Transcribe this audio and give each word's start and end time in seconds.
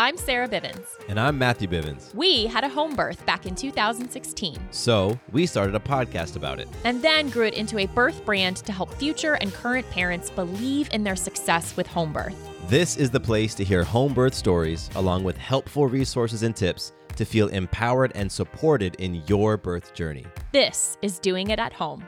I'm 0.00 0.16
Sarah 0.16 0.48
Bivens. 0.48 0.86
And 1.10 1.20
I'm 1.20 1.36
Matthew 1.36 1.68
Bivens. 1.68 2.14
We 2.14 2.46
had 2.46 2.64
a 2.64 2.70
home 2.70 2.96
birth 2.96 3.26
back 3.26 3.44
in 3.44 3.54
2016. 3.54 4.58
So 4.70 5.20
we 5.30 5.44
started 5.44 5.74
a 5.74 5.78
podcast 5.78 6.36
about 6.36 6.58
it. 6.58 6.70
And 6.84 7.02
then 7.02 7.28
grew 7.28 7.44
it 7.44 7.52
into 7.52 7.76
a 7.76 7.84
birth 7.84 8.24
brand 8.24 8.56
to 8.64 8.72
help 8.72 8.94
future 8.94 9.34
and 9.34 9.52
current 9.52 9.86
parents 9.90 10.30
believe 10.30 10.88
in 10.94 11.04
their 11.04 11.16
success 11.16 11.76
with 11.76 11.86
home 11.86 12.14
birth. 12.14 12.34
This 12.70 12.96
is 12.96 13.10
the 13.10 13.20
place 13.20 13.54
to 13.56 13.62
hear 13.62 13.84
home 13.84 14.14
birth 14.14 14.32
stories 14.32 14.88
along 14.94 15.22
with 15.22 15.36
helpful 15.36 15.86
resources 15.86 16.44
and 16.44 16.56
tips 16.56 16.92
to 17.16 17.26
feel 17.26 17.48
empowered 17.48 18.12
and 18.14 18.32
supported 18.32 18.94
in 18.94 19.16
your 19.26 19.58
birth 19.58 19.92
journey. 19.92 20.24
This 20.50 20.96
is 21.02 21.18
Doing 21.18 21.50
It 21.50 21.58
at 21.58 21.74
Home. 21.74 22.02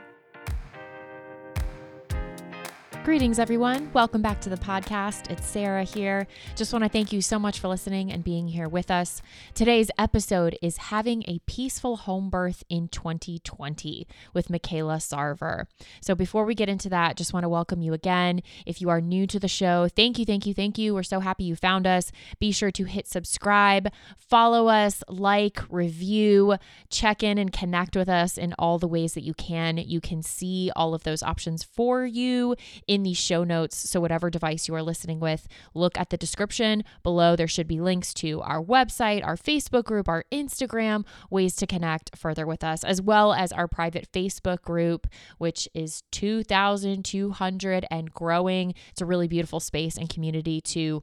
Greetings, 3.05 3.41
everyone. 3.41 3.91
Welcome 3.93 4.23
back 4.23 4.41
to 4.43 4.49
the 4.49 4.57
podcast. 4.57 5.29
It's 5.29 5.45
Sarah 5.45 5.83
here. 5.83 6.29
Just 6.55 6.73
want 6.73 6.85
to 6.85 6.89
thank 6.89 7.13
you 7.13 7.21
so 7.21 7.37
much 7.37 7.59
for 7.59 7.67
listening 7.67 8.13
and 8.13 8.23
being 8.23 8.47
here 8.47 8.69
with 8.69 8.93
us. 8.93 9.21
Today's 9.55 9.91
episode 9.99 10.57
is 10.63 10.77
Having 10.77 11.25
a 11.27 11.41
Peaceful 11.45 11.97
Home 11.97 12.31
Birth 12.31 12.63
in 12.69 12.87
2020 12.87 14.07
with 14.33 14.49
Michaela 14.49 14.99
Sarver. 14.99 15.67
So, 16.01 16.15
before 16.15 16.45
we 16.45 16.55
get 16.55 16.69
into 16.69 16.89
that, 16.91 17.17
just 17.17 17.33
want 17.33 17.43
to 17.43 17.49
welcome 17.49 17.83
you 17.83 17.93
again. 17.93 18.41
If 18.67 18.81
you 18.81 18.89
are 18.89 19.01
new 19.01 19.27
to 19.27 19.41
the 19.41 19.49
show, 19.49 19.89
thank 19.89 20.21
you, 20.21 20.25
thank 20.25 20.47
you, 20.47 20.55
thank 20.55 20.79
you. 20.79 20.95
We're 20.95 21.03
so 21.03 21.19
happy 21.19 21.43
you 21.43 21.57
found 21.57 21.89
us. 21.89 22.13
Be 22.39 22.53
sure 22.53 22.71
to 22.71 22.85
hit 22.85 23.09
subscribe, 23.09 23.89
follow 24.17 24.69
us, 24.69 25.03
like, 25.09 25.59
review, 25.69 26.55
check 26.89 27.25
in, 27.25 27.37
and 27.37 27.53
connect 27.53 27.97
with 27.97 28.09
us 28.09 28.39
in 28.39 28.55
all 28.61 28.79
the 28.79 28.87
ways 28.87 29.15
that 29.15 29.25
you 29.25 29.35
can. 29.35 29.79
You 29.79 30.01
can 30.01 30.23
see 30.23 30.71
all 30.77 30.95
of 30.95 31.03
those 31.03 31.25
options 31.25 31.65
for 31.65 32.07
you 32.07 32.55
in 32.93 33.05
the 33.05 33.15
show 33.15 33.43
notes. 33.43 33.89
So, 33.89 34.01
whatever 34.01 34.29
device 34.29 34.69
you 34.69 34.75
are 34.75 34.83
listening 34.83 35.19
with, 35.19 35.49
look 35.73 35.97
at 35.99 36.11
the 36.11 36.19
description 36.19 36.85
below. 37.03 37.35
There 37.35 37.49
should 37.49 37.67
be 37.67 37.81
links 37.81 38.13
to 38.15 38.43
our 38.43 38.63
website, 38.63 39.25
our 39.25 39.37
Facebook 39.37 39.85
group, 39.85 40.11
our 40.11 40.25
Instagram, 40.31 41.07
ways 41.31 41.57
to 41.57 41.67
connect 41.67 42.19
further 42.19 42.47
with 42.47 42.63
us, 42.63 42.85
as 42.85 43.01
well 43.01 43.33
as 43.33 43.51
our 43.51 43.67
private 43.67 44.13
Facebook 44.13 44.61
group, 44.61 45.07
which 45.39 45.71
is 45.73 46.03
2,200 46.13 47.87
and 47.91 48.13
growing. 48.13 48.75
It's 48.91 49.01
a 49.01 49.07
really 49.07 49.27
beautiful 49.27 49.59
space 49.59 49.97
and 49.97 50.11
community 50.11 50.61
to 50.61 51.03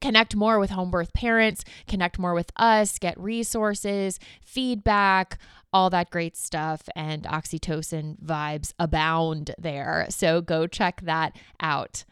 connect 0.00 0.34
more 0.34 0.58
with 0.58 0.70
home 0.70 0.90
birth 0.90 1.12
parents, 1.12 1.64
connect 1.86 2.18
more 2.18 2.34
with 2.34 2.50
us, 2.56 2.98
get 2.98 3.18
resources, 3.18 4.18
feedback, 4.42 5.38
all 5.72 5.90
that 5.90 6.10
great 6.10 6.36
stuff. 6.36 6.88
And 6.94 7.24
oxytocin 7.24 8.20
vibes 8.20 8.72
abound 8.78 9.54
there. 9.58 10.06
So 10.10 10.40
go 10.40 10.66
check 10.66 11.02
that 11.02 11.36
out. 11.60 12.04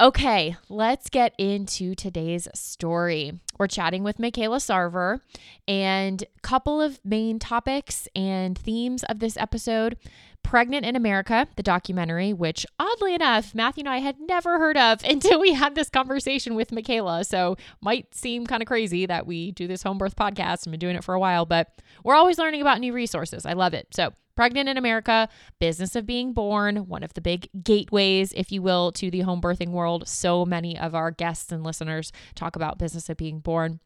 Okay, 0.00 0.54
let's 0.68 1.10
get 1.10 1.34
into 1.38 1.96
today's 1.96 2.46
story. 2.54 3.32
We're 3.58 3.66
chatting 3.66 4.04
with 4.04 4.20
Michaela 4.20 4.58
Sarver, 4.58 5.22
and 5.66 6.22
a 6.22 6.40
couple 6.40 6.80
of 6.80 7.00
main 7.04 7.40
topics 7.40 8.06
and 8.14 8.56
themes 8.56 9.02
of 9.02 9.18
this 9.18 9.36
episode 9.36 9.96
Pregnant 10.42 10.86
in 10.86 10.96
America, 10.96 11.46
the 11.56 11.62
documentary, 11.62 12.32
which 12.32 12.64
oddly 12.78 13.14
enough, 13.14 13.54
Matthew 13.54 13.82
and 13.82 13.88
I 13.88 13.98
had 13.98 14.16
never 14.18 14.58
heard 14.58 14.76
of 14.76 15.02
until 15.08 15.40
we 15.40 15.52
had 15.52 15.74
this 15.74 15.90
conversation 15.90 16.54
with 16.54 16.72
Michaela. 16.72 17.24
So 17.24 17.56
might 17.80 18.14
seem 18.14 18.46
kind 18.46 18.62
of 18.62 18.66
crazy 18.66 19.06
that 19.06 19.26
we 19.26 19.52
do 19.52 19.66
this 19.66 19.82
home 19.82 19.98
birth 19.98 20.16
podcast 20.16 20.64
and 20.64 20.72
been 20.72 20.80
doing 20.80 20.96
it 20.96 21.04
for 21.04 21.14
a 21.14 21.20
while, 21.20 21.44
but 21.44 21.82
we're 22.02 22.14
always 22.14 22.38
learning 22.38 22.62
about 22.62 22.80
new 22.80 22.92
resources. 22.92 23.44
I 23.44 23.52
love 23.52 23.74
it. 23.74 23.88
So 23.92 24.12
Pregnant 24.38 24.68
in 24.68 24.76
America, 24.76 25.28
Business 25.58 25.96
of 25.96 26.06
Being 26.06 26.32
Born, 26.32 26.86
one 26.86 27.02
of 27.02 27.12
the 27.14 27.20
big 27.20 27.48
gateways, 27.60 28.32
if 28.36 28.52
you 28.52 28.62
will, 28.62 28.92
to 28.92 29.10
the 29.10 29.22
home 29.22 29.40
birthing 29.40 29.70
world. 29.70 30.06
So 30.06 30.44
many 30.44 30.78
of 30.78 30.94
our 30.94 31.10
guests 31.10 31.50
and 31.50 31.64
listeners 31.64 32.12
talk 32.36 32.54
about 32.54 32.78
Business 32.78 33.08
of 33.08 33.16
Being 33.16 33.40
Born. 33.40 33.80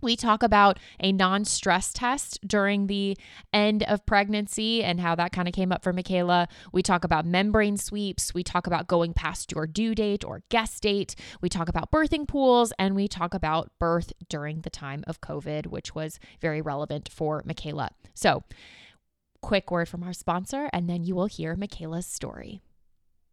We 0.00 0.16
talk 0.16 0.42
about 0.42 0.78
a 0.98 1.12
non 1.12 1.44
stress 1.44 1.92
test 1.92 2.38
during 2.46 2.86
the 2.86 3.16
end 3.52 3.82
of 3.84 4.04
pregnancy 4.06 4.82
and 4.82 5.00
how 5.00 5.14
that 5.16 5.32
kind 5.32 5.48
of 5.48 5.54
came 5.54 5.72
up 5.72 5.82
for 5.82 5.92
Michaela. 5.92 6.48
We 6.72 6.82
talk 6.82 7.04
about 7.04 7.26
membrane 7.26 7.76
sweeps. 7.76 8.34
We 8.34 8.42
talk 8.42 8.66
about 8.66 8.86
going 8.86 9.12
past 9.14 9.52
your 9.52 9.66
due 9.66 9.94
date 9.94 10.24
or 10.24 10.42
guest 10.48 10.82
date. 10.82 11.14
We 11.40 11.48
talk 11.48 11.68
about 11.68 11.90
birthing 11.90 12.26
pools 12.26 12.72
and 12.78 12.94
we 12.94 13.08
talk 13.08 13.34
about 13.34 13.70
birth 13.78 14.12
during 14.28 14.62
the 14.62 14.70
time 14.70 15.04
of 15.06 15.20
COVID, 15.20 15.66
which 15.66 15.94
was 15.94 16.18
very 16.40 16.60
relevant 16.60 17.08
for 17.08 17.42
Michaela. 17.44 17.90
So, 18.14 18.44
quick 19.40 19.70
word 19.70 19.88
from 19.88 20.02
our 20.02 20.12
sponsor, 20.12 20.68
and 20.72 20.88
then 20.88 21.04
you 21.04 21.14
will 21.14 21.26
hear 21.26 21.56
Michaela's 21.56 22.06
story. 22.06 22.60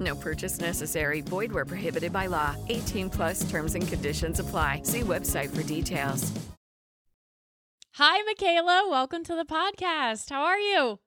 No 0.00 0.14
purchase 0.14 0.58
necessary. 0.58 1.20
Void 1.20 1.52
where 1.52 1.66
prohibited 1.66 2.12
by 2.12 2.26
law. 2.26 2.56
18 2.68 3.10
plus 3.10 3.48
terms 3.50 3.74
and 3.74 3.86
conditions 3.86 4.40
apply. 4.40 4.80
See 4.84 5.00
website 5.00 5.54
for 5.54 5.62
details. 5.62 6.32
Hi, 7.94 8.22
Michaela. 8.22 8.88
Welcome 8.88 9.24
to 9.24 9.34
the 9.34 9.44
podcast. 9.44 10.30
How 10.30 10.42
are 10.44 10.58
you? 10.58 11.00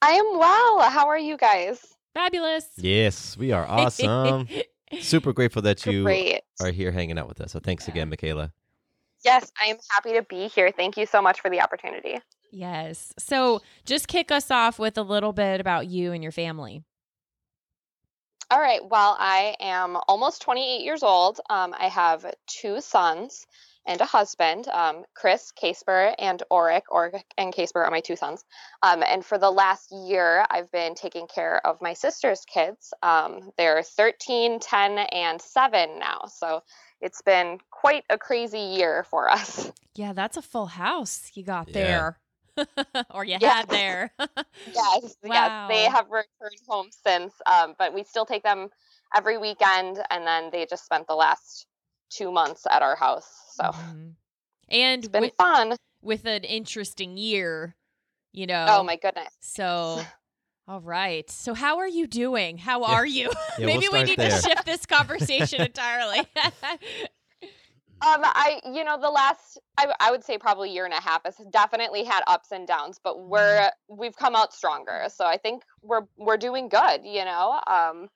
I 0.00 0.12
am 0.12 0.38
well. 0.38 0.80
How 0.90 1.06
are 1.06 1.18
you 1.18 1.36
guys? 1.36 1.78
Fabulous. 2.14 2.66
Yes, 2.76 3.36
we 3.36 3.52
are 3.52 3.64
awesome. 3.66 4.48
Super 5.00 5.32
grateful 5.32 5.62
that 5.62 5.86
you 5.86 6.02
Great. 6.02 6.40
are 6.60 6.70
here 6.70 6.90
hanging 6.90 7.18
out 7.18 7.28
with 7.28 7.40
us. 7.40 7.52
So 7.52 7.60
thanks 7.60 7.86
again, 7.86 8.10
Michaela. 8.10 8.52
Yes, 9.24 9.52
I 9.60 9.66
am 9.66 9.76
happy 9.90 10.14
to 10.14 10.22
be 10.22 10.48
here. 10.48 10.72
Thank 10.76 10.96
you 10.96 11.06
so 11.06 11.22
much 11.22 11.40
for 11.40 11.48
the 11.48 11.60
opportunity. 11.60 12.18
Yes. 12.50 13.12
So 13.18 13.60
just 13.86 14.08
kick 14.08 14.32
us 14.32 14.50
off 14.50 14.78
with 14.78 14.98
a 14.98 15.02
little 15.02 15.32
bit 15.32 15.60
about 15.60 15.86
you 15.86 16.12
and 16.12 16.22
your 16.22 16.32
family. 16.32 16.82
All 18.52 18.60
right. 18.60 18.86
Well, 18.86 19.16
I 19.18 19.56
am 19.60 19.96
almost 20.08 20.42
28 20.42 20.84
years 20.84 21.02
old. 21.02 21.40
Um, 21.48 21.74
I 21.78 21.86
have 21.88 22.26
two 22.46 22.82
sons, 22.82 23.46
and 23.86 23.98
a 23.98 24.04
husband, 24.04 24.68
um, 24.68 25.04
Chris 25.14 25.52
Casper 25.52 26.14
and 26.18 26.42
Oric. 26.50 26.82
Oric 26.90 27.22
and 27.38 27.54
Casper 27.54 27.82
are 27.82 27.90
my 27.90 28.00
two 28.00 28.14
sons. 28.14 28.44
Um, 28.82 29.02
and 29.02 29.24
for 29.24 29.38
the 29.38 29.50
last 29.50 29.90
year, 29.90 30.44
I've 30.50 30.70
been 30.70 30.94
taking 30.94 31.28
care 31.28 31.66
of 31.66 31.80
my 31.80 31.94
sister's 31.94 32.44
kids. 32.44 32.92
Um, 33.02 33.52
they're 33.56 33.82
13, 33.82 34.60
10, 34.60 34.98
and 34.98 35.40
7 35.40 35.98
now. 35.98 36.26
So 36.26 36.62
it's 37.00 37.22
been 37.22 37.56
quite 37.70 38.04
a 38.10 38.18
crazy 38.18 38.60
year 38.76 39.06
for 39.08 39.30
us. 39.30 39.72
Yeah, 39.94 40.12
that's 40.12 40.36
a 40.36 40.42
full 40.42 40.66
house 40.66 41.30
you 41.32 41.42
got 41.42 41.68
Yeah. 41.68 41.72
there. 41.72 42.18
or 43.10 43.24
you 43.24 43.38
Yeah. 43.40 43.56
had 43.56 43.68
there. 43.68 44.10
yes, 44.74 45.16
yes, 45.24 45.68
they 45.68 45.84
have 45.84 46.06
returned 46.10 46.60
home 46.68 46.88
since, 47.06 47.34
um, 47.46 47.74
but 47.78 47.94
we 47.94 48.04
still 48.04 48.26
take 48.26 48.42
them 48.42 48.68
every 49.14 49.38
weekend, 49.38 49.98
and 50.10 50.26
then 50.26 50.50
they 50.50 50.66
just 50.66 50.84
spent 50.84 51.06
the 51.06 51.14
last 51.14 51.66
two 52.10 52.30
months 52.30 52.66
at 52.70 52.82
our 52.82 52.96
house. 52.96 53.28
So 53.54 53.70
Mhm. 53.70 54.14
And 54.68 55.04
it's 55.04 55.08
been 55.08 55.22
with, 55.22 55.34
fun. 55.36 55.76
with 56.02 56.24
an 56.26 56.44
interesting 56.44 57.16
year, 57.16 57.76
you 58.32 58.46
know. 58.46 58.66
Oh 58.68 58.82
my 58.82 58.96
goodness. 58.96 59.34
So, 59.40 60.02
all 60.68 60.80
right. 60.80 61.28
So, 61.30 61.54
how 61.54 61.78
are 61.78 61.88
you 61.88 62.06
doing? 62.06 62.58
How 62.58 62.82
Yeah. 62.82 62.96
are 62.96 63.06
you? 63.06 63.30
Yeah, 63.58 63.66
Maybe 63.66 63.88
we'll 63.90 64.02
we 64.04 64.10
need 64.10 64.18
there. 64.18 64.30
to 64.30 64.42
shift 64.42 64.64
this 64.64 64.86
conversation 64.86 65.60
entirely. 65.60 66.26
Um, 68.04 68.22
I, 68.24 68.60
you 68.64 68.82
know, 68.82 68.98
the 69.00 69.10
last, 69.10 69.60
I, 69.78 69.94
I 70.00 70.10
would 70.10 70.24
say 70.24 70.36
probably 70.36 70.70
year 70.70 70.84
and 70.84 70.92
a 70.92 71.00
half 71.00 71.22
has 71.24 71.36
definitely 71.50 72.02
had 72.02 72.22
ups 72.26 72.50
and 72.50 72.66
downs, 72.66 72.98
but 73.02 73.16
Mm-hmm. 73.16 73.28
we're, 73.30 73.70
we've 73.88 74.16
come 74.16 74.34
out 74.34 74.52
stronger. 74.52 75.04
So 75.08 75.24
I 75.24 75.36
think 75.36 75.62
we're, 75.82 76.02
we're 76.16 76.36
doing 76.36 76.68
good, 76.68 77.02
you 77.04 77.24
know, 77.24 77.60
um, 77.68 78.08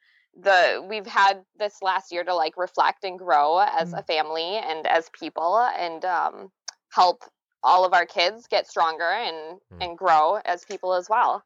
the, 0.42 0.84
we've 0.88 1.06
had 1.06 1.44
this 1.56 1.82
last 1.82 2.10
year 2.10 2.24
to 2.24 2.34
like 2.34 2.56
reflect 2.56 3.04
and 3.04 3.16
grow 3.16 3.58
as 3.60 3.92
Mm. 3.92 3.98
a 4.00 4.02
family 4.02 4.56
and 4.56 4.86
as 4.88 5.08
people 5.18 5.58
and, 5.78 6.04
um, 6.04 6.50
help 6.90 7.22
all 7.62 7.84
of 7.84 7.94
our 7.94 8.06
kids 8.06 8.48
get 8.48 8.66
stronger 8.66 9.04
and, 9.04 9.60
Mm. 9.72 9.84
and 9.84 9.98
grow 9.98 10.40
as 10.44 10.64
people 10.64 10.94
as 10.94 11.08
well. 11.08 11.44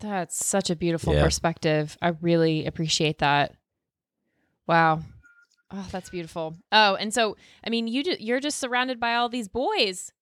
That's 0.00 0.44
such 0.44 0.68
a 0.68 0.76
beautiful 0.76 1.14
Yeah. 1.14 1.24
perspective. 1.24 1.96
I 2.02 2.08
really 2.20 2.66
appreciate 2.66 3.18
that. 3.18 3.54
Wow. 4.66 5.00
Oh, 5.70 5.86
that's 5.90 6.10
beautiful. 6.10 6.56
Oh, 6.72 6.94
and 6.94 7.12
so 7.12 7.36
I 7.64 7.70
mean, 7.70 7.88
you 7.88 8.02
ju- 8.02 8.16
you're 8.18 8.40
just 8.40 8.58
surrounded 8.58 8.98
by 8.98 9.14
all 9.14 9.28
these 9.28 9.48
boys. 9.48 10.12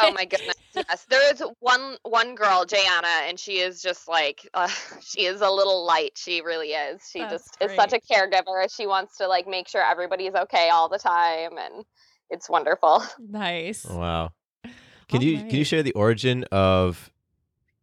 oh 0.00 0.12
my 0.12 0.24
goodness 0.30 0.56
yes 0.74 1.06
there 1.08 1.32
is 1.32 1.40
one 1.60 1.96
one 2.02 2.34
girl 2.34 2.64
jayana 2.66 3.28
and 3.28 3.38
she 3.38 3.58
is 3.58 3.80
just 3.80 4.08
like 4.08 4.48
uh, 4.54 4.66
she 5.00 5.24
is 5.24 5.40
a 5.40 5.48
little 5.48 5.86
light 5.86 6.10
she 6.16 6.40
really 6.40 6.70
is 6.70 7.00
she 7.08 7.20
That's 7.20 7.44
just 7.44 7.56
is 7.60 7.76
such 7.76 7.92
a 7.92 8.00
caregiver 8.00 8.74
she 8.74 8.88
wants 8.88 9.16
to 9.18 9.28
like 9.28 9.46
make 9.46 9.68
sure 9.68 9.82
everybody's 9.88 10.34
okay 10.34 10.68
all 10.70 10.88
the 10.88 10.98
time 10.98 11.58
and 11.58 11.84
it's 12.28 12.50
wonderful 12.50 13.04
nice. 13.20 13.84
Wow. 13.84 14.32
Can 14.64 15.18
All 15.18 15.22
you 15.22 15.38
can 15.38 15.56
you 15.56 15.64
share 15.64 15.82
the 15.82 15.92
origin 15.92 16.44
of 16.50 17.10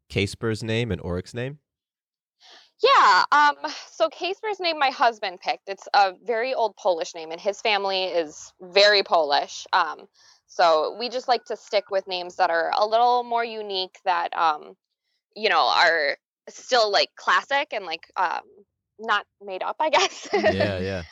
Casper's 0.10 0.64
name 0.64 0.92
and 0.92 1.02
Oric's 1.02 1.34
name? 1.34 1.60
Yeah 2.84 3.24
um 3.32 3.56
so 3.92 4.10
Kasper's 4.10 4.60
name 4.60 4.78
my 4.80 4.90
husband 4.90 5.40
picked 5.40 5.68
it's 5.68 5.88
a 5.94 6.14
very 6.26 6.54
old 6.54 6.76
polish 6.76 7.16
name 7.16 7.32
and 7.32 7.42
his 7.42 7.62
family 7.62 8.06
is 8.06 8.54
very 8.62 9.04
polish 9.04 9.66
um 9.74 10.08
so 10.48 10.96
we 11.00 11.10
just 11.10 11.28
like 11.28 11.44
to 11.46 11.56
stick 11.58 11.86
with 11.92 12.08
names 12.08 12.36
that 12.38 12.50
are 12.50 12.72
a 12.78 12.86
little 12.86 13.24
more 13.24 13.44
unique 13.44 13.98
that 14.06 14.36
um 14.36 14.76
you 15.36 15.50
know 15.50 15.68
are 15.76 16.18
still 16.50 16.92
like 16.92 17.10
classic 17.16 17.70
and 17.74 17.86
like 17.86 18.08
um 18.16 18.42
not 19.00 19.26
made 19.44 19.64
up 19.64 19.76
i 19.80 19.90
guess 19.90 20.30
Yeah, 20.34 20.80
yeah. 20.80 21.04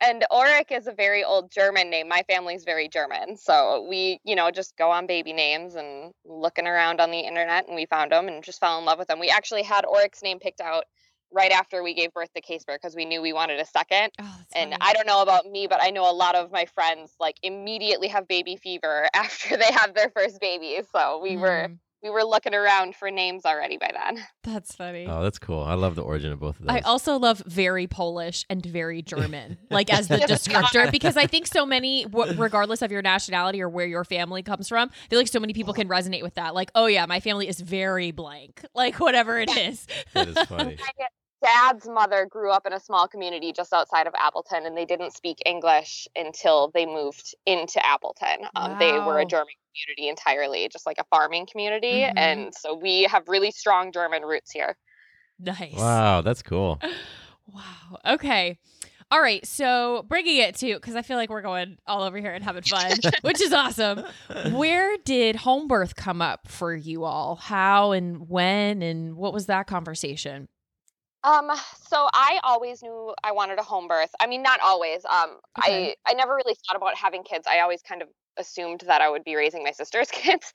And 0.00 0.24
Oric 0.30 0.70
is 0.70 0.86
a 0.86 0.92
very 0.92 1.24
old 1.24 1.50
German 1.50 1.90
name. 1.90 2.08
My 2.08 2.22
family's 2.28 2.64
very 2.64 2.88
German. 2.88 3.36
So 3.36 3.86
we, 3.88 4.20
you 4.24 4.36
know, 4.36 4.50
just 4.50 4.76
go 4.76 4.90
on 4.90 5.06
baby 5.06 5.32
names 5.32 5.74
and 5.74 6.12
looking 6.24 6.66
around 6.66 7.00
on 7.00 7.10
the 7.10 7.20
internet 7.20 7.66
and 7.66 7.74
we 7.74 7.86
found 7.86 8.12
them 8.12 8.28
and 8.28 8.42
just 8.44 8.60
fell 8.60 8.78
in 8.78 8.84
love 8.84 8.98
with 8.98 9.08
them. 9.08 9.18
We 9.18 9.30
actually 9.30 9.62
had 9.62 9.84
Oric's 9.84 10.22
name 10.22 10.38
picked 10.38 10.60
out 10.60 10.84
right 11.32 11.50
after 11.52 11.82
we 11.82 11.94
gave 11.94 12.12
birth 12.12 12.32
to 12.34 12.40
Casper 12.40 12.74
because 12.74 12.94
we 12.94 13.04
knew 13.04 13.20
we 13.20 13.32
wanted 13.32 13.60
a 13.60 13.64
second. 13.66 14.12
Oh, 14.20 14.40
And 14.54 14.70
funny. 14.70 14.76
I 14.80 14.92
don't 14.94 15.06
know 15.06 15.22
about 15.22 15.46
me, 15.46 15.66
but 15.66 15.82
I 15.82 15.90
know 15.90 16.08
a 16.10 16.14
lot 16.14 16.34
of 16.36 16.50
my 16.52 16.66
friends 16.66 17.14
like 17.20 17.36
immediately 17.42 18.08
have 18.08 18.28
baby 18.28 18.56
fever 18.56 19.08
after 19.14 19.56
they 19.56 19.72
have 19.72 19.94
their 19.94 20.10
first 20.10 20.40
baby. 20.40 20.80
So 20.92 21.20
we 21.20 21.36
were 21.36 21.68
Mm, 21.68 21.78
we 22.02 22.10
were 22.10 22.22
looking 22.24 22.54
around 22.54 22.94
for 22.96 23.10
names 23.10 23.44
already 23.44 23.76
by 23.76 23.90
then. 23.92 24.24
That's 24.44 24.74
funny. 24.74 25.06
Oh, 25.06 25.22
that's 25.22 25.38
cool. 25.38 25.62
I 25.62 25.74
love 25.74 25.94
the 25.94 26.02
origin 26.02 26.32
of 26.32 26.40
both 26.40 26.58
of 26.58 26.66
those. 26.66 26.74
I 26.76 26.80
also 26.80 27.18
love 27.18 27.42
very 27.46 27.86
Polish 27.86 28.44
and 28.48 28.64
very 28.64 29.02
German, 29.02 29.58
like 29.70 29.92
as 29.92 30.08
the 30.08 30.16
descriptor, 30.18 30.90
because 30.90 31.16
I 31.18 31.26
think 31.26 31.46
so 31.46 31.66
many, 31.66 32.04
w- 32.04 32.32
regardless 32.40 32.80
of 32.80 32.90
your 32.90 33.02
nationality 33.02 33.60
or 33.60 33.68
where 33.68 33.86
your 33.86 34.04
family 34.04 34.42
comes 34.42 34.68
from, 34.68 34.90
I 34.90 35.08
feel 35.10 35.18
like 35.18 35.28
so 35.28 35.40
many 35.40 35.52
people 35.52 35.74
can 35.74 35.86
resonate 35.88 36.22
with 36.22 36.34
that. 36.36 36.54
Like, 36.54 36.70
oh 36.74 36.86
yeah, 36.86 37.04
my 37.06 37.20
family 37.20 37.46
is 37.46 37.60
very 37.60 38.10
blank, 38.10 38.64
like 38.74 39.00
whatever 39.00 39.38
it 39.38 39.54
is. 39.56 39.86
that 40.14 40.28
is 40.28 40.38
funny. 40.44 40.76
My 40.80 41.06
dad's 41.42 41.86
mother 41.86 42.26
grew 42.26 42.50
up 42.50 42.66
in 42.66 42.72
a 42.72 42.80
small 42.80 43.06
community 43.06 43.52
just 43.52 43.72
outside 43.72 44.06
of 44.06 44.14
Appleton, 44.18 44.64
and 44.66 44.76
they 44.76 44.84
didn't 44.86 45.12
speak 45.12 45.38
English 45.46 46.08
until 46.16 46.70
they 46.72 46.86
moved 46.86 47.34
into 47.46 47.84
Appleton. 47.84 48.46
Um, 48.56 48.78
They 48.78 48.92
were 48.92 49.18
a 49.20 49.26
German 49.26 49.52
community 49.84 50.08
entirely, 50.08 50.68
just 50.68 50.86
like 50.86 50.98
a 50.98 51.04
farming 51.04 51.46
community, 51.50 52.02
Mhm. 52.02 52.12
and 52.16 52.54
so 52.54 52.74
we 52.74 53.02
have 53.04 53.28
really 53.28 53.50
strong 53.50 53.92
German 53.92 54.22
roots 54.22 54.50
here. 54.50 54.76
Nice. 55.38 55.74
Wow, 55.74 56.20
that's 56.22 56.42
cool. 56.42 56.80
Wow. 57.50 57.98
Okay. 58.06 58.58
All 59.10 59.22
right. 59.22 59.46
So 59.46 60.04
bringing 60.06 60.36
it 60.36 60.54
to, 60.56 60.74
because 60.74 60.94
I 60.96 61.00
feel 61.00 61.16
like 61.16 61.30
we're 61.30 61.40
going 61.40 61.78
all 61.86 62.02
over 62.02 62.18
here 62.18 62.34
and 62.34 62.44
having 62.44 62.62
fun, 62.62 62.92
which 63.22 63.40
is 63.40 63.54
awesome. 63.54 64.04
Where 64.52 64.98
did 64.98 65.34
home 65.36 65.66
birth 65.66 65.96
come 65.96 66.20
up 66.20 66.46
for 66.46 66.74
you 66.74 67.04
all? 67.04 67.36
How 67.36 67.92
and 67.92 68.28
when 68.28 68.82
and 68.82 69.16
what 69.16 69.32
was 69.32 69.46
that 69.46 69.66
conversation? 69.66 70.46
Um, 71.24 71.50
so 71.88 72.06
I 72.12 72.38
always 72.44 72.82
knew 72.82 73.14
I 73.24 73.32
wanted 73.32 73.58
a 73.58 73.62
home 73.62 73.88
birth. 73.88 74.10
I 74.20 74.26
mean, 74.26 74.42
not 74.42 74.60
always. 74.60 75.06
Um, 75.06 75.38
Okay. 75.58 75.96
I 76.06 76.10
I 76.10 76.12
never 76.12 76.34
really 76.34 76.54
thought 76.66 76.76
about 76.76 76.94
having 76.94 77.22
kids. 77.22 77.46
I 77.48 77.60
always 77.60 77.80
kind 77.80 78.02
of 78.02 78.08
assumed 78.38 78.82
that 78.86 79.00
I 79.00 79.10
would 79.10 79.24
be 79.24 79.36
raising 79.36 79.62
my 79.62 79.72
sister's 79.72 80.10
kids, 80.12 80.52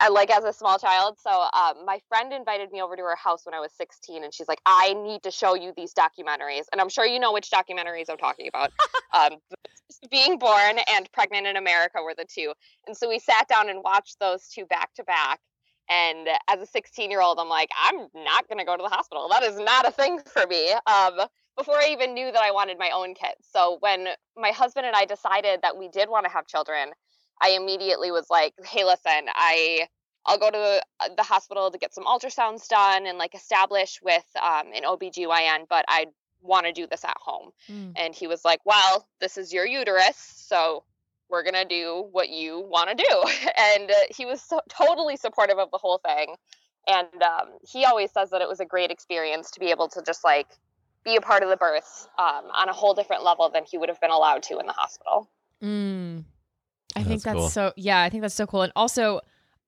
uh, 0.00 0.12
like 0.12 0.30
as 0.30 0.44
a 0.44 0.52
small 0.52 0.78
child. 0.78 1.18
So, 1.20 1.30
um, 1.30 1.84
my 1.84 2.00
friend 2.08 2.32
invited 2.32 2.70
me 2.72 2.82
over 2.82 2.96
to 2.96 3.02
her 3.02 3.16
house 3.16 3.44
when 3.44 3.54
I 3.54 3.60
was 3.60 3.72
16, 3.76 4.24
and 4.24 4.32
she's 4.32 4.48
like, 4.48 4.60
"I 4.66 4.94
need 4.94 5.22
to 5.24 5.30
show 5.30 5.54
you 5.54 5.72
these 5.76 5.92
documentaries." 5.94 6.64
And 6.72 6.80
I'm 6.80 6.88
sure 6.88 7.06
you 7.06 7.18
know 7.18 7.32
which 7.32 7.50
documentaries 7.50 8.06
I'm 8.08 8.18
talking 8.18 8.48
about. 8.48 8.72
um, 9.12 9.38
being 10.10 10.38
born 10.38 10.78
and 10.92 11.10
pregnant 11.12 11.46
in 11.46 11.56
America 11.56 11.98
were 12.02 12.14
the 12.16 12.24
two. 12.24 12.52
And 12.86 12.96
so 12.96 13.08
we 13.08 13.18
sat 13.18 13.48
down 13.48 13.68
and 13.70 13.82
watched 13.82 14.18
those 14.20 14.48
two 14.48 14.66
back 14.66 14.92
to 14.94 15.04
back. 15.04 15.40
And 15.88 16.28
as 16.50 16.60
a 16.60 16.66
16 16.66 17.10
year 17.10 17.20
old, 17.20 17.38
I'm 17.38 17.48
like, 17.48 17.70
I'm 17.84 18.08
not 18.14 18.48
going 18.48 18.58
to 18.58 18.64
go 18.64 18.76
to 18.76 18.82
the 18.82 18.88
hospital. 18.88 19.28
That 19.30 19.44
is 19.44 19.58
not 19.58 19.86
a 19.86 19.92
thing 19.92 20.20
for 20.26 20.46
me. 20.46 20.72
Um, 20.86 21.28
before 21.56 21.76
I 21.76 21.88
even 21.90 22.12
knew 22.12 22.30
that 22.32 22.42
I 22.42 22.50
wanted 22.50 22.78
my 22.78 22.90
own 22.90 23.14
kids. 23.14 23.46
So 23.50 23.78
when 23.80 24.08
my 24.36 24.50
husband 24.50 24.86
and 24.86 24.94
I 24.94 25.04
decided 25.04 25.60
that 25.62 25.76
we 25.76 25.88
did 25.88 26.10
want 26.10 26.26
to 26.26 26.30
have 26.30 26.46
children, 26.46 26.90
I 27.40 27.50
immediately 27.50 28.10
was 28.10 28.26
like, 28.30 28.54
hey, 28.64 28.84
listen, 28.84 29.26
I. 29.34 29.88
I'll 30.28 30.38
go 30.38 30.50
to 30.50 30.58
the, 30.58 30.82
uh, 30.98 31.14
the 31.16 31.22
hospital 31.22 31.70
to 31.70 31.78
get 31.78 31.94
some 31.94 32.02
ultrasounds 32.04 32.66
done 32.66 33.06
and 33.06 33.16
like 33.16 33.32
establish 33.32 34.00
with 34.02 34.24
um, 34.42 34.72
an 34.74 34.82
OBGYN, 34.82 35.68
but 35.70 35.84
I 35.86 36.06
want 36.42 36.66
to 36.66 36.72
do 36.72 36.88
this 36.88 37.04
at 37.04 37.16
home. 37.16 37.50
Mm. 37.70 37.92
And 37.94 38.12
he 38.12 38.26
was 38.26 38.44
like, 38.44 38.58
Well, 38.64 39.06
this 39.20 39.38
is 39.38 39.52
your 39.52 39.64
uterus. 39.64 40.16
So 40.16 40.82
we're 41.28 41.42
going 41.42 41.54
to 41.54 41.64
do 41.64 42.08
what 42.12 42.28
you 42.28 42.60
want 42.68 42.90
to 42.90 42.96
do. 42.96 43.22
And 43.58 43.90
uh, 43.90 43.94
he 44.10 44.26
was 44.26 44.42
so, 44.42 44.60
totally 44.68 45.16
supportive 45.16 45.58
of 45.58 45.70
the 45.70 45.78
whole 45.78 45.98
thing. 45.98 46.34
And 46.86 47.22
um, 47.22 47.48
he 47.68 47.84
always 47.84 48.12
says 48.12 48.30
that 48.30 48.42
it 48.42 48.48
was 48.48 48.60
a 48.60 48.64
great 48.64 48.90
experience 48.90 49.50
to 49.52 49.60
be 49.60 49.70
able 49.70 49.88
to 49.88 50.02
just 50.02 50.24
like 50.24 50.46
be 51.04 51.16
a 51.16 51.20
part 51.20 51.42
of 51.42 51.48
the 51.48 51.56
birth 51.56 52.08
um, 52.18 52.44
on 52.54 52.68
a 52.68 52.72
whole 52.72 52.94
different 52.94 53.24
level 53.24 53.48
than 53.48 53.64
he 53.64 53.78
would 53.78 53.88
have 53.88 54.00
been 54.00 54.10
allowed 54.10 54.42
to 54.44 54.58
in 54.58 54.66
the 54.66 54.72
hospital. 54.72 55.28
Mm. 55.62 56.24
I 56.94 57.00
think 57.02 57.22
That's 57.22 57.24
that's 57.24 57.36
cool. 57.36 57.48
so, 57.50 57.72
yeah, 57.76 58.00
I 58.02 58.08
think 58.10 58.22
that's 58.22 58.34
so 58.34 58.46
cool. 58.46 58.62
And 58.62 58.72
also, 58.76 59.20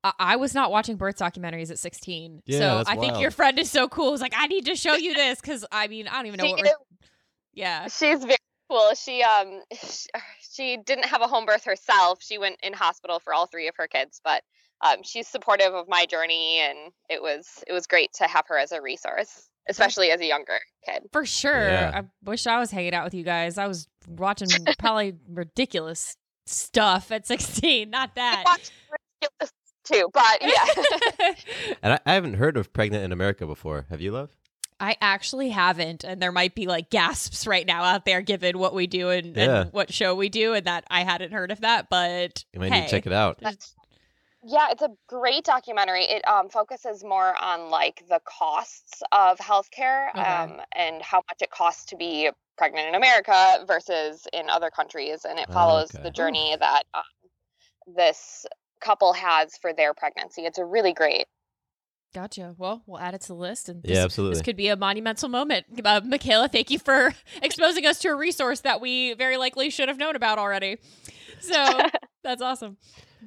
I- 0.05 0.13
I 0.19 0.37
was 0.37 0.55
not 0.55 0.71
watching 0.71 0.97
birth 0.97 1.19
documentaries 1.19 1.71
at 1.71 1.79
16. 1.79 2.43
Yeah, 2.47 2.59
so 2.59 2.77
that's 2.79 2.89
I 2.89 2.97
think 2.97 3.19
your 3.21 3.31
friend 3.31 3.59
is 3.59 3.71
so 3.71 3.89
cool. 3.89 4.13
It's 4.15 4.23
like, 4.23 4.35
I 4.37 4.47
need 4.47 4.65
to 4.67 4.75
show 4.77 4.95
you 4.95 5.13
this 5.15 5.41
because 5.41 5.65
I 5.73 5.89
mean, 5.89 6.09
I 6.09 6.13
don't 6.17 6.27
even 6.27 6.39
know 6.39 6.45
She 6.45 6.53
what 6.53 6.61
is- 6.65 6.69
we're. 6.69 7.09
Yeah. 7.55 7.89
She's 7.89 8.21
very 8.25 8.37
cool. 8.71 8.93
She 8.95 9.23
um 9.23 9.63
she, 9.83 10.09
she 10.41 10.77
didn't 10.85 11.07
have 11.07 11.21
a 11.23 11.27
home 11.27 11.45
birth 11.45 11.65
herself. 11.65 12.23
She 12.23 12.39
went 12.39 12.57
in 12.63 12.73
hospital 12.73 13.19
for 13.19 13.35
all 13.35 13.47
three 13.47 13.67
of 13.69 13.75
her 13.77 13.89
kids, 13.89 14.21
but 14.23 14.43
um, 14.81 14.99
she's 15.03 15.27
supportive 15.27 15.75
of 15.75 15.89
my 15.89 16.07
journey, 16.07 16.61
and 16.61 16.79
it 17.11 17.21
was 17.21 17.65
it 17.67 17.73
was 17.73 17.89
great 17.89 18.13
to 18.15 18.25
have 18.29 18.45
her 18.47 18.57
as 18.57 18.71
a 18.71 18.81
resource, 18.81 19.49
especially 19.69 20.13
as 20.13 20.21
a 20.21 20.27
younger 20.27 20.61
kid. 20.87 21.03
For 21.13 21.27
sure. 21.27 21.69
Yeah. 21.69 22.03
I 22.03 22.29
wish 22.31 22.47
I 22.47 22.61
was 22.61 22.71
hanging 22.71 22.95
out 22.95 23.03
with 23.03 23.15
you 23.15 23.25
guys. 23.25 23.59
I 23.59 23.67
was 23.67 23.89
watching 24.07 24.49
probably 24.79 25.15
ridiculous 25.29 26.17
stuff 26.49 27.11
at 27.13 27.27
16. 27.27 27.91
Not 27.91 28.15
that. 28.17 28.43
watched 28.47 28.73
ridiculous 29.21 29.53
too, 29.85 30.09
but 30.13 30.39
yeah. 30.43 31.35
And 31.83 31.93
I, 31.95 32.01
I 32.07 32.15
haven't 32.15 32.35
heard 32.35 32.57
of 32.57 32.73
Pregnant 32.73 33.05
in 33.05 33.13
America 33.13 33.47
before. 33.47 33.87
Have 33.91 34.01
you, 34.01 34.13
love? 34.13 34.31
I 34.81 34.97
actually 35.01 35.49
haven't, 35.49 36.05
and 36.05 36.23
there 36.23 36.31
might 36.31 36.55
be 36.55 36.67
like 36.67 36.89
gasps 36.89 37.47
right 37.49 37.67
now 37.67 37.83
out 37.83 38.05
there 38.05 38.21
given 38.23 38.59
what 38.59 38.75
we 38.75 38.87
do 38.87 39.09
and, 39.11 39.37
Yeah. 39.37 39.63
and 39.63 39.73
what 39.73 39.93
show 39.93 40.15
we 40.15 40.29
do, 40.29 40.55
and 40.55 40.67
that 40.67 40.85
I 40.89 41.03
hadn't 41.03 41.33
heard 41.33 41.51
of 41.51 41.63
that. 41.63 41.89
But 41.91 42.45
You 42.53 42.61
might 42.61 42.73
hey, 42.73 42.81
need 42.81 42.87
to 42.87 42.91
check 42.91 43.07
it 43.07 43.13
out. 43.13 43.39
That's 43.41 43.75
yeah, 44.45 44.69
it's 44.71 44.83
a 44.83 44.91
great 45.09 45.43
documentary. 45.45 46.05
It 46.05 46.27
um, 46.29 46.49
focuses 46.49 47.03
more 47.03 47.35
on 47.43 47.71
like 47.71 48.05
the 48.09 48.21
costs 48.25 49.03
of 49.11 49.37
healthcare 49.39 50.11
Okay. 50.11 50.21
um, 50.21 50.61
and 50.77 51.03
how 51.03 51.19
much 51.29 51.43
it 51.43 51.51
costs 51.51 51.87
to 51.87 51.97
be 51.97 52.31
pregnant 52.59 52.89
in 52.89 52.95
America 52.95 53.65
versus 53.67 54.27
in 54.33 54.51
other 54.51 54.71
countries, 54.71 55.25
and 55.25 55.39
it 55.39 55.51
follows 55.51 55.95
okay. 55.95 56.03
the 56.03 56.11
journey 56.11 56.57
that 56.59 56.83
um, 56.93 57.03
this 57.97 58.45
couple 58.81 59.13
has 59.13 59.57
for 59.57 59.73
their 59.73 59.95
pregnancy. 59.95 60.43
It's 60.43 60.59
a 60.59 60.65
really 60.65 60.93
great. 60.93 61.27
Gotcha. 62.15 62.55
Well, 62.57 62.83
we'll 62.87 63.01
add 63.01 63.15
it 63.15 63.21
to 63.23 63.29
the 63.29 63.35
list, 63.35 63.69
and 63.69 63.83
Yeah, 63.85 64.05
absolutely. 64.05 64.35
This 64.35 64.43
could 64.43 64.57
be 64.57 64.69
a 64.69 64.77
monumental 64.77 65.29
moment. 65.29 65.67
Uh, 65.85 66.01
Michaela, 66.05 66.49
thank 66.49 66.71
you 66.71 66.79
for 66.79 67.15
exposing 67.43 67.87
us 67.87 67.99
to 68.01 68.09
a 68.09 68.17
resource 68.17 68.61
that 68.61 68.81
we 68.81 69.15
very 69.15 69.37
likely 69.37 69.71
should 69.71 69.89
have 69.89 69.99
known 69.99 70.17
about 70.17 70.39
already. 70.39 70.79
So 71.41 71.81
that's 72.25 72.43
awesome. 72.43 72.79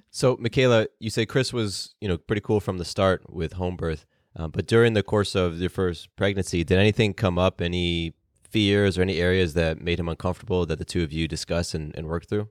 So, 0.09 0.35
Michaela, 0.39 0.87
you 0.99 1.09
say 1.09 1.25
Chris 1.25 1.53
was, 1.53 1.95
you 2.01 2.07
know, 2.07 2.17
pretty 2.17 2.41
cool 2.41 2.59
from 2.59 2.77
the 2.77 2.85
start 2.85 3.29
with 3.29 3.53
home 3.53 3.75
birth, 3.75 4.05
um, 4.35 4.51
but 4.51 4.65
during 4.65 4.93
the 4.93 5.03
course 5.03 5.35
of 5.35 5.59
your 5.59 5.69
first 5.69 6.13
pregnancy, 6.15 6.63
did 6.63 6.77
anything 6.77 7.13
come 7.13 7.37
up? 7.37 7.61
Any 7.61 8.13
fears 8.51 8.97
or 8.97 9.01
any 9.01 9.19
areas 9.19 9.53
that 9.53 9.81
made 9.81 9.99
him 9.99 10.09
uncomfortable 10.09 10.65
that 10.65 10.79
the 10.79 10.85
two 10.85 11.03
of 11.03 11.11
you 11.11 11.27
discussed 11.27 11.73
and, 11.73 11.95
and 11.95 12.07
worked 12.07 12.29
through? 12.29 12.49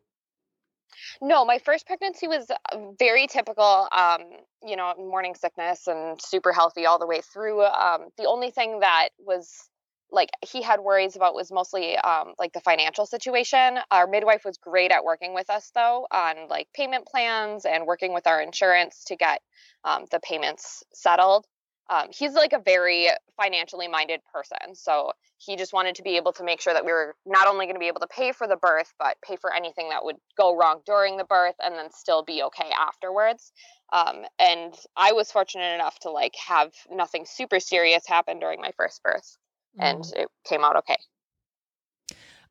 No, 1.20 1.44
my 1.44 1.58
first 1.58 1.86
pregnancy 1.86 2.28
was 2.28 2.50
uh, 2.50 2.78
very 2.98 3.26
typical, 3.26 3.88
um, 3.92 4.20
you 4.64 4.76
know, 4.76 4.94
morning 4.96 5.34
sickness 5.34 5.86
and 5.86 6.20
super 6.20 6.52
healthy 6.52 6.86
all 6.86 6.98
the 6.98 7.06
way 7.06 7.20
through. 7.20 7.62
Um, 7.64 8.08
the 8.16 8.26
only 8.26 8.50
thing 8.50 8.80
that 8.80 9.10
was 9.18 9.68
like 10.12 10.30
he 10.44 10.62
had 10.62 10.80
worries 10.80 11.16
about 11.16 11.34
was 11.34 11.52
mostly 11.52 11.96
um, 11.96 12.34
like 12.38 12.52
the 12.52 12.60
financial 12.60 13.06
situation. 13.06 13.78
Our 13.90 14.06
midwife 14.06 14.44
was 14.44 14.58
great 14.58 14.90
at 14.90 15.04
working 15.04 15.34
with 15.34 15.50
us 15.50 15.70
though 15.74 16.06
on 16.10 16.48
like 16.48 16.68
payment 16.74 17.06
plans 17.06 17.64
and 17.64 17.86
working 17.86 18.12
with 18.12 18.26
our 18.26 18.40
insurance 18.40 19.04
to 19.06 19.16
get 19.16 19.40
um, 19.84 20.06
the 20.10 20.20
payments 20.20 20.82
settled. 20.92 21.46
Um, 21.90 22.06
he's 22.16 22.34
like 22.34 22.52
a 22.52 22.60
very 22.60 23.08
financially 23.36 23.88
minded 23.88 24.20
person. 24.32 24.74
So 24.74 25.12
he 25.38 25.56
just 25.56 25.72
wanted 25.72 25.96
to 25.96 26.02
be 26.02 26.16
able 26.16 26.32
to 26.34 26.44
make 26.44 26.60
sure 26.60 26.72
that 26.72 26.84
we 26.84 26.92
were 26.92 27.16
not 27.26 27.48
only 27.48 27.66
going 27.66 27.74
to 27.74 27.80
be 27.80 27.88
able 27.88 28.00
to 28.00 28.06
pay 28.06 28.30
for 28.30 28.46
the 28.46 28.56
birth, 28.56 28.94
but 28.98 29.16
pay 29.26 29.36
for 29.36 29.52
anything 29.52 29.88
that 29.88 30.04
would 30.04 30.16
go 30.36 30.56
wrong 30.56 30.82
during 30.86 31.16
the 31.16 31.24
birth 31.24 31.56
and 31.62 31.74
then 31.74 31.90
still 31.90 32.22
be 32.22 32.42
okay 32.44 32.70
afterwards. 32.70 33.52
Um, 33.92 34.22
and 34.38 34.72
I 34.96 35.12
was 35.12 35.32
fortunate 35.32 35.74
enough 35.74 35.98
to 36.00 36.10
like 36.10 36.36
have 36.36 36.72
nothing 36.90 37.26
super 37.26 37.58
serious 37.58 38.06
happen 38.06 38.38
during 38.38 38.60
my 38.60 38.70
first 38.76 39.02
birth 39.02 39.36
and 39.78 40.04
Mm. 40.04 40.16
it 40.16 40.28
came 40.44 40.64
out 40.64 40.76
okay. 40.76 40.96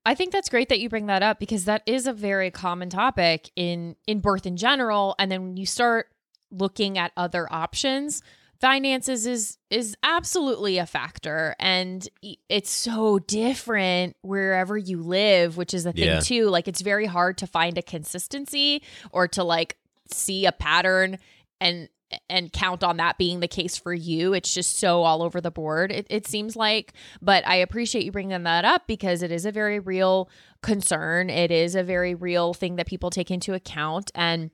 I 0.05 0.15
think 0.15 0.31
that's 0.31 0.49
great 0.49 0.69
that 0.69 0.79
you 0.79 0.89
bring 0.89 1.07
that 1.07 1.21
up 1.21 1.39
because 1.39 1.65
that 1.65 1.83
is 1.85 2.07
a 2.07 2.13
very 2.13 2.51
common 2.51 2.89
topic 2.89 3.51
in 3.55 3.95
in 4.07 4.19
birth 4.19 4.45
in 4.45 4.57
general 4.57 5.15
and 5.19 5.31
then 5.31 5.43
when 5.43 5.57
you 5.57 5.65
start 5.65 6.09
looking 6.51 6.97
at 6.97 7.11
other 7.15 7.51
options 7.51 8.23
finances 8.59 9.25
is 9.25 9.57
is 9.69 9.95
absolutely 10.03 10.77
a 10.77 10.85
factor 10.85 11.55
and 11.59 12.07
it's 12.49 12.69
so 12.69 13.19
different 13.19 14.15
wherever 14.21 14.77
you 14.77 15.01
live 15.01 15.55
which 15.57 15.73
is 15.73 15.85
the 15.85 15.93
thing 15.93 16.03
Yeah. 16.05 16.19
too 16.19 16.49
like 16.49 16.67
it's 16.67 16.81
very 16.81 17.05
hard 17.05 17.37
to 17.37 17.47
find 17.47 17.77
a 17.77 17.81
consistency 17.81 18.83
or 19.11 19.27
to 19.29 19.43
like 19.43 19.77
see 20.11 20.45
a 20.45 20.51
pattern 20.51 21.17
and 21.61 21.87
and 22.27 22.51
count 22.51 22.83
on 22.83 22.97
that 22.97 23.17
being 23.19 23.39
the 23.39 23.47
case 23.47 23.77
for 23.77 23.93
you 23.93 24.33
it's 24.33 24.53
just 24.53 24.77
so 24.79 25.03
all 25.03 25.21
over 25.21 25.39
the 25.39 25.51
board 25.51 25.91
it, 25.91 26.07
it 26.09 26.27
seems 26.27 26.55
like 26.55 26.93
but 27.21 27.47
i 27.47 27.55
appreciate 27.55 28.03
you 28.03 28.11
bringing 28.11 28.43
that 28.43 28.65
up 28.65 28.87
because 28.87 29.21
it 29.21 29.31
is 29.31 29.45
a 29.45 29.51
very 29.51 29.79
real 29.79 30.27
concern 30.63 31.29
it 31.29 31.51
is 31.51 31.75
a 31.75 31.83
very 31.83 32.15
real 32.15 32.53
thing 32.53 32.75
that 32.77 32.87
people 32.87 33.09
take 33.11 33.29
into 33.31 33.53
account 33.53 34.11
and 34.15 34.49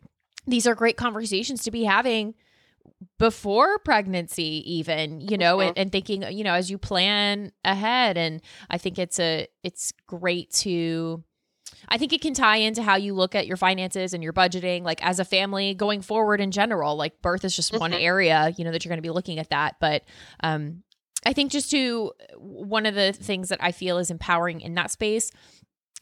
these 0.45 0.67
are 0.67 0.75
great 0.75 0.97
conversations 0.97 1.63
to 1.63 1.71
be 1.71 1.85
having 1.85 2.35
before 3.19 3.79
pregnancy 3.79 4.63
even 4.65 5.21
you 5.21 5.37
know 5.37 5.59
and, 5.59 5.77
and 5.77 5.91
thinking 5.91 6.23
you 6.31 6.43
know 6.43 6.53
as 6.53 6.69
you 6.71 6.77
plan 6.77 7.51
ahead 7.63 8.17
and 8.17 8.41
i 8.69 8.77
think 8.77 8.97
it's 8.99 9.19
a 9.19 9.47
it's 9.63 9.91
great 10.07 10.51
to 10.51 11.23
I 11.89 11.97
think 11.97 12.13
it 12.13 12.21
can 12.21 12.33
tie 12.33 12.57
into 12.57 12.81
how 12.81 12.95
you 12.95 13.13
look 13.13 13.35
at 13.35 13.47
your 13.47 13.57
finances 13.57 14.13
and 14.13 14.23
your 14.23 14.33
budgeting, 14.33 14.83
like 14.83 15.03
as 15.05 15.19
a 15.19 15.25
family 15.25 15.73
going 15.73 16.01
forward 16.01 16.39
in 16.39 16.51
general. 16.51 16.95
Like 16.95 17.21
birth 17.21 17.43
is 17.43 17.55
just 17.55 17.73
one 17.77 17.91
Mhm. 17.91 18.01
area, 18.01 18.53
you 18.57 18.63
know, 18.63 18.71
that 18.71 18.85
you're 18.85 18.89
going 18.89 18.97
to 18.99 19.07
be 19.07 19.09
looking 19.09 19.39
at 19.39 19.49
that. 19.49 19.75
But 19.79 20.03
um, 20.41 20.83
I 21.25 21.33
think 21.33 21.51
just 21.51 21.69
to 21.71 22.11
one 22.37 22.85
of 22.85 22.95
the 22.95 23.13
things 23.13 23.49
that 23.49 23.63
I 23.63 23.71
feel 23.71 23.97
is 23.97 24.09
empowering 24.09 24.61
in 24.61 24.75
that 24.75 24.89
space 24.91 25.31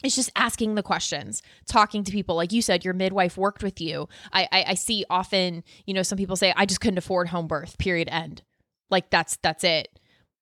is 0.03 0.15
just 0.15 0.29
asking 0.35 0.75
the 0.75 0.83
questions, 0.83 1.41
talking 1.65 2.03
to 2.03 2.11
people. 2.11 2.35
Like 2.35 2.51
you 2.51 2.61
said, 2.61 2.83
your 2.85 2.93
midwife 2.93 3.37
worked 3.37 3.63
with 3.63 3.79
you. 3.81 4.07
I, 4.31 4.47
I, 4.51 4.63
I 4.69 4.73
see 4.75 5.05
often, 5.09 5.63
you 5.85 5.93
know, 5.93 6.03
some 6.03 6.17
people 6.17 6.35
say, 6.35 6.53
I 6.55 6.65
just 6.65 6.81
couldn't 6.81 6.97
afford 6.97 7.29
home 7.29 7.47
birth, 7.47 7.77
period, 7.77 8.09
end. 8.11 8.41
Like 8.89 9.09
that's 9.09 9.37
that's 9.41 9.63
it. 9.63 9.87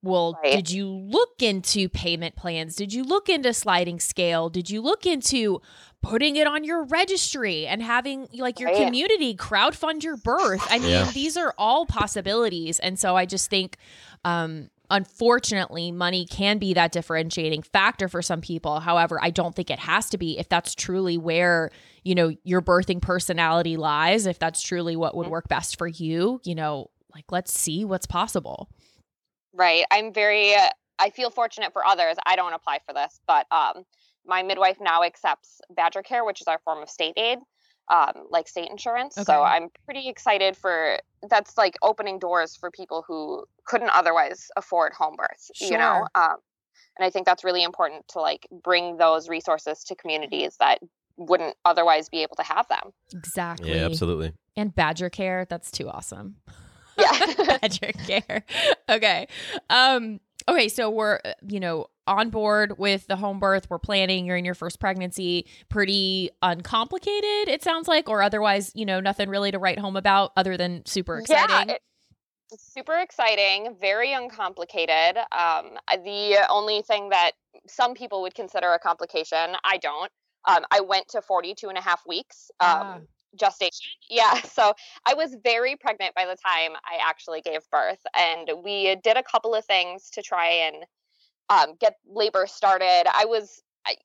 Well, 0.03 0.39
Right. 0.44 0.53
did 0.53 0.72
you 0.72 0.88
look 0.89 1.44
into 1.44 1.88
payment 1.88 2.36
plans? 2.36 2.75
Did 2.75 2.91
you 2.91 3.03
look 3.03 3.30
into 3.30 3.53
sliding 3.53 4.00
scale? 4.00 4.50
Did 4.50 4.68
you 4.68 4.82
look 4.82 5.06
into 5.06 5.62
putting 6.01 6.38
it 6.38 6.48
on 6.48 6.63
your 6.63 6.84
registry 6.86 7.68
and 7.68 7.84
having 7.84 8.27
like 8.34 8.60
your 8.60 8.70
Right. 8.72 8.84
community 8.84 9.36
crowdfund 9.36 10.01
your 10.01 10.18
birth? 10.18 10.65
I 10.72 10.80
mean, 10.80 10.89
Yeah. 10.89 11.12
these 11.13 11.38
are 11.38 11.53
all 11.56 11.86
possibilities. 11.86 12.80
And 12.80 12.98
so 13.00 13.15
I 13.15 13.27
just 13.27 13.50
think 13.51 13.77
um 14.25 14.70
unfortunately 14.92 15.92
money 15.92 16.26
can 16.26 16.60
be 16.60 16.74
that 16.74 16.92
differentiating 16.92 17.64
factor 17.64 18.08
for 18.08 18.22
some 18.22 18.42
people. 18.42 18.82
However, 18.82 19.18
I 19.22 19.32
don't 19.32 19.56
think 19.56 19.72
it 19.72 19.80
has 19.80 20.10
to 20.12 20.18
be 20.18 20.38
if 20.38 20.50
that's 20.50 20.76
truly 20.76 21.18
where, 21.18 21.72
you 22.04 22.14
know, 22.14 22.36
your 22.44 22.62
birthing 22.62 23.02
personality 23.02 23.78
lies, 23.78 24.26
if 24.28 24.38
that's 24.38 24.62
truly 24.62 24.96
what 24.96 25.16
would 25.16 25.28
work 25.28 25.48
best 25.48 25.78
for 25.78 25.88
you, 25.88 26.42
you 26.44 26.54
know, 26.54 26.92
like 27.16 27.26
let's 27.32 27.58
see 27.58 27.86
what's 27.86 28.06
possible. 28.06 28.70
Right. 29.54 29.86
I'm 29.92 30.14
very, 30.14 30.54
uh, 30.54 30.70
I 31.00 31.10
feel 31.10 31.32
fortunate 31.32 31.74
for 31.74 31.86
others. 31.86 32.18
I 32.26 32.36
don't 32.36 32.54
apply 32.54 32.80
for 32.86 32.94
this, 32.94 33.20
but 33.26 33.48
um, 33.52 33.86
my 34.26 34.44
midwife 34.44 34.78
now 34.80 35.04
accepts 35.04 35.62
BadgerCare, 35.74 36.26
which 36.26 36.42
is 36.42 36.48
our 36.48 36.60
form 36.64 36.84
of 36.84 36.90
state 36.90 37.18
aid, 37.18 37.40
um, 37.92 38.26
like 38.30 38.48
state 38.48 38.70
insurance. 38.72 39.18
Okay. 39.18 39.26
So 39.26 39.44
I'm 39.44 39.70
pretty 39.86 40.08
excited 40.08 40.56
for 40.56 40.98
that's 41.30 41.58
like 41.58 41.78
opening 41.82 42.18
doors 42.18 42.56
for 42.56 42.72
people 42.72 43.04
who 43.06 43.44
couldn't 43.66 43.90
otherwise 43.90 44.50
afford 44.56 44.94
home 44.94 45.16
birth, 45.18 45.52
you 45.60 45.78
know? 45.78 46.08
Um, 46.16 46.38
and 46.98 47.06
I 47.06 47.10
think 47.10 47.26
that's 47.26 47.44
really 47.44 47.64
important 47.64 48.08
to 48.10 48.22
like 48.22 48.48
bring 48.64 48.98
those 48.98 49.30
resources 49.30 49.84
to 49.86 49.96
communities 49.96 50.56
that 50.60 50.80
wouldn't 51.18 51.56
otherwise 51.66 52.10
be 52.10 52.24
able 52.24 52.38
to 52.38 52.44
have 52.44 52.68
them. 52.70 52.92
Exactly. 53.14 53.76
Yeah, 53.76 53.86
absolutely. 53.86 54.34
And 54.56 54.74
BadgerCare, 54.74 55.48
that's 55.48 55.70
too 55.70 55.90
awesome. 55.90 56.38
Yeah. 56.98 57.34
Badger 57.62 57.92
Care. 58.08 58.46
Okay. 58.90 59.28
Um 59.70 60.22
okay, 60.48 60.70
so 60.70 60.90
we're 60.90 61.20
uh, 61.24 61.34
you 61.48 61.60
know 61.60 61.88
on 62.08 62.29
board 62.29 62.77
with 62.77 63.08
the 63.08 63.15
home 63.15 63.39
birth. 63.39 63.70
We're 63.70 63.79
planning. 63.79 64.25
You're 64.25 64.38
in 64.38 64.46
your 64.46 64.55
first 64.55 64.79
pregnancy. 64.79 65.46
Pretty 65.70 66.29
uncomplicated, 66.41 67.48
it 67.48 67.63
sounds 67.63 67.88
like, 67.88 68.10
or 68.10 68.22
otherwise, 68.22 68.72
you 68.75 68.86
know, 68.86 69.00
nothing 69.00 69.29
really 69.29 69.51
to 69.51 69.60
write 69.60 69.79
home 69.79 69.96
about 69.96 70.31
other 70.36 70.58
than 70.58 70.86
super 70.86 71.20
exciting. 71.20 71.70
Yeah, 71.70 71.75
it's 72.51 72.74
super 72.74 72.96
exciting, 72.98 73.75
very 73.79 74.13
uncomplicated. 74.13 75.17
Um, 75.31 75.77
the 76.03 76.46
only 76.50 76.81
thing 76.81 77.10
that 77.10 77.31
some 77.67 77.93
people 77.93 78.22
would 78.24 78.36
consider 78.36 78.74
a 78.74 78.79
complication, 78.79 79.55
I 79.63 79.77
don't. 79.77 80.12
Um, 80.48 80.65
I 80.72 80.81
went 80.81 81.08
to 81.10 81.22
42 81.22 81.70
and 81.70 81.77
a 81.77 81.81
half 81.81 82.01
weeks 82.08 82.50
um, 82.60 82.67
Ah. 82.70 82.98
gestation. 83.36 83.91
Yeah, 84.10 84.34
so 84.41 84.74
I 85.05 85.13
was 85.13 85.36
very 85.43 85.75
pregnant 85.75 86.15
by 86.15 86.25
the 86.25 86.36
time 86.36 86.72
I 86.84 86.98
actually 87.08 87.41
gave 87.41 87.62
birth. 87.72 88.00
And 88.17 88.50
we 88.63 88.96
did 89.03 89.17
a 89.17 89.24
couple 89.24 89.53
of 89.53 89.63
things 89.65 90.10
to 90.12 90.22
try 90.22 90.48
and 90.48 90.84
um, 91.51 91.75
get 91.79 91.96
labor 92.08 92.48
started. 92.48 93.03
I 93.13 93.25
was. 93.25 93.62
I, 93.86 93.96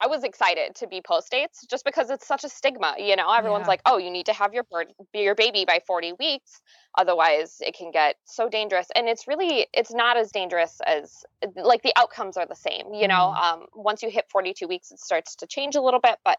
I 0.00 0.08
was 0.08 0.24
excited 0.24 0.74
to 0.76 0.88
be 0.88 1.00
post 1.00 1.30
dates 1.30 1.64
just 1.70 1.84
because 1.84 2.10
it's 2.10 2.26
such 2.26 2.42
a 2.42 2.48
stigma, 2.48 2.96
you 2.98 3.14
know. 3.14 3.32
Everyone's 3.32 3.62
Yeah. 3.62 3.68
like, 3.68 3.82
"Oh, 3.86 3.98
you 3.98 4.10
need 4.10 4.26
to 4.26 4.32
have 4.32 4.52
your 4.52 4.64
bird, 4.64 4.92
your 5.14 5.36
baby 5.36 5.64
by 5.64 5.80
40 5.86 6.14
weeks, 6.18 6.60
otherwise 6.98 7.58
it 7.60 7.76
can 7.76 7.90
get 7.92 8.16
so 8.24 8.48
dangerous." 8.48 8.88
And 8.96 9.08
it's 9.08 9.28
really 9.28 9.68
it's 9.72 9.92
not 9.92 10.16
as 10.16 10.32
dangerous 10.32 10.80
as 10.86 11.24
like 11.54 11.82
the 11.82 11.92
outcomes 11.96 12.36
are 12.36 12.46
the 12.46 12.56
same, 12.56 12.94
you 12.94 13.06
know. 13.08 13.32
Um 13.32 13.66
once 13.74 14.02
you 14.02 14.10
hit 14.10 14.26
42 14.30 14.66
weeks 14.66 14.90
it 14.90 14.98
starts 14.98 15.36
to 15.36 15.46
change 15.46 15.76
a 15.76 15.80
little 15.82 16.00
bit, 16.00 16.18
but 16.24 16.38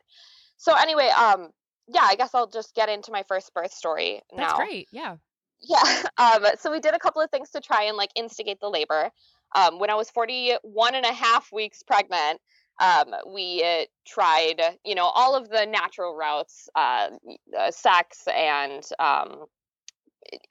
so 0.57 0.73
anyway, 0.75 1.07
um 1.09 1.49
yeah, 1.87 2.05
I 2.05 2.15
guess 2.15 2.33
I'll 2.33 2.47
just 2.47 2.75
get 2.75 2.89
into 2.89 3.11
my 3.11 3.23
first 3.27 3.53
birth 3.53 3.73
story 3.73 4.21
now. 4.33 4.47
That's 4.47 4.59
great. 4.59 4.87
Yeah. 4.91 5.17
yeah 5.61 6.03
um 6.17 6.45
so 6.59 6.71
we 6.71 6.79
did 6.81 6.93
a 6.93 6.99
couple 6.99 7.21
of 7.21 7.29
things 7.29 7.51
to 7.51 7.61
try 7.61 7.83
and 7.83 7.95
like 7.97 8.11
instigate 8.15 8.59
the 8.59 8.69
labor 8.69 9.09
um 9.55 9.79
when 9.79 9.89
i 9.89 9.95
was 9.95 10.09
41 10.09 10.95
and 10.95 11.05
a 11.05 11.13
half 11.13 11.51
weeks 11.51 11.83
pregnant 11.83 12.39
um 12.79 13.13
we 13.31 13.63
uh, 13.63 13.85
tried 14.05 14.61
you 14.83 14.95
know 14.95 15.05
all 15.05 15.35
of 15.35 15.49
the 15.49 15.65
natural 15.65 16.15
routes 16.15 16.69
uh, 16.75 17.09
uh 17.57 17.71
sex 17.71 18.27
and 18.35 18.83
um 18.99 19.45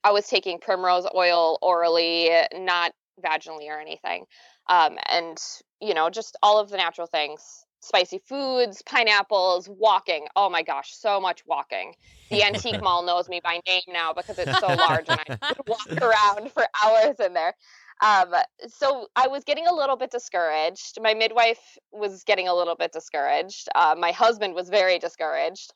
i 0.05 0.13
was 0.13 0.27
taking 0.29 0.59
primrose 0.61 1.07
oil 1.15 1.59
orally 1.63 2.31
not 2.55 2.93
vaginally 3.21 3.69
or 3.69 3.81
anything. 3.81 4.25
Um, 4.69 4.99
and, 5.11 5.39
you 5.81 5.95
know, 5.95 6.11
just 6.11 6.37
all 6.43 6.59
of 6.61 6.71
the 6.71 6.77
natural 6.77 7.07
things 7.07 7.65
spicy 7.81 8.21
foods, 8.29 8.81
pineapples, 8.83 9.69
walking. 9.69 10.29
Oh 10.37 10.49
my 10.49 10.63
gosh, 10.63 10.95
so 10.95 11.21
much 11.21 11.43
walking. 11.47 11.95
The 12.31 12.45
antique 12.45 12.77
mall 12.81 13.05
knows 13.05 13.29
me 13.29 13.41
by 13.43 13.61
name 13.67 13.83
now 13.89 14.13
because 14.13 14.39
it's 14.39 14.61
so 14.61 14.75
large 14.75 15.09
and 15.09 15.19
I 15.19 15.55
walk 15.67 15.89
around 16.01 16.53
for 16.53 16.65
hours 16.85 17.17
in 17.19 17.35
there. 17.35 17.55
Um, 18.03 18.35
so 18.67 19.07
I 19.15 19.29
was 19.29 19.45
getting 19.45 19.67
a 19.67 19.75
little 19.75 19.97
bit 19.97 20.11
discouraged. 20.11 20.99
My 21.01 21.15
midwife 21.15 21.79
was 21.93 22.25
getting 22.25 22.49
a 22.49 22.55
little 22.55 22.75
bit 22.75 22.93
discouraged. 22.93 23.69
Uh, 23.75 23.95
my 23.97 24.11
husband 24.11 24.55
was 24.55 24.69
very 24.69 24.99
discouraged. 24.99 25.73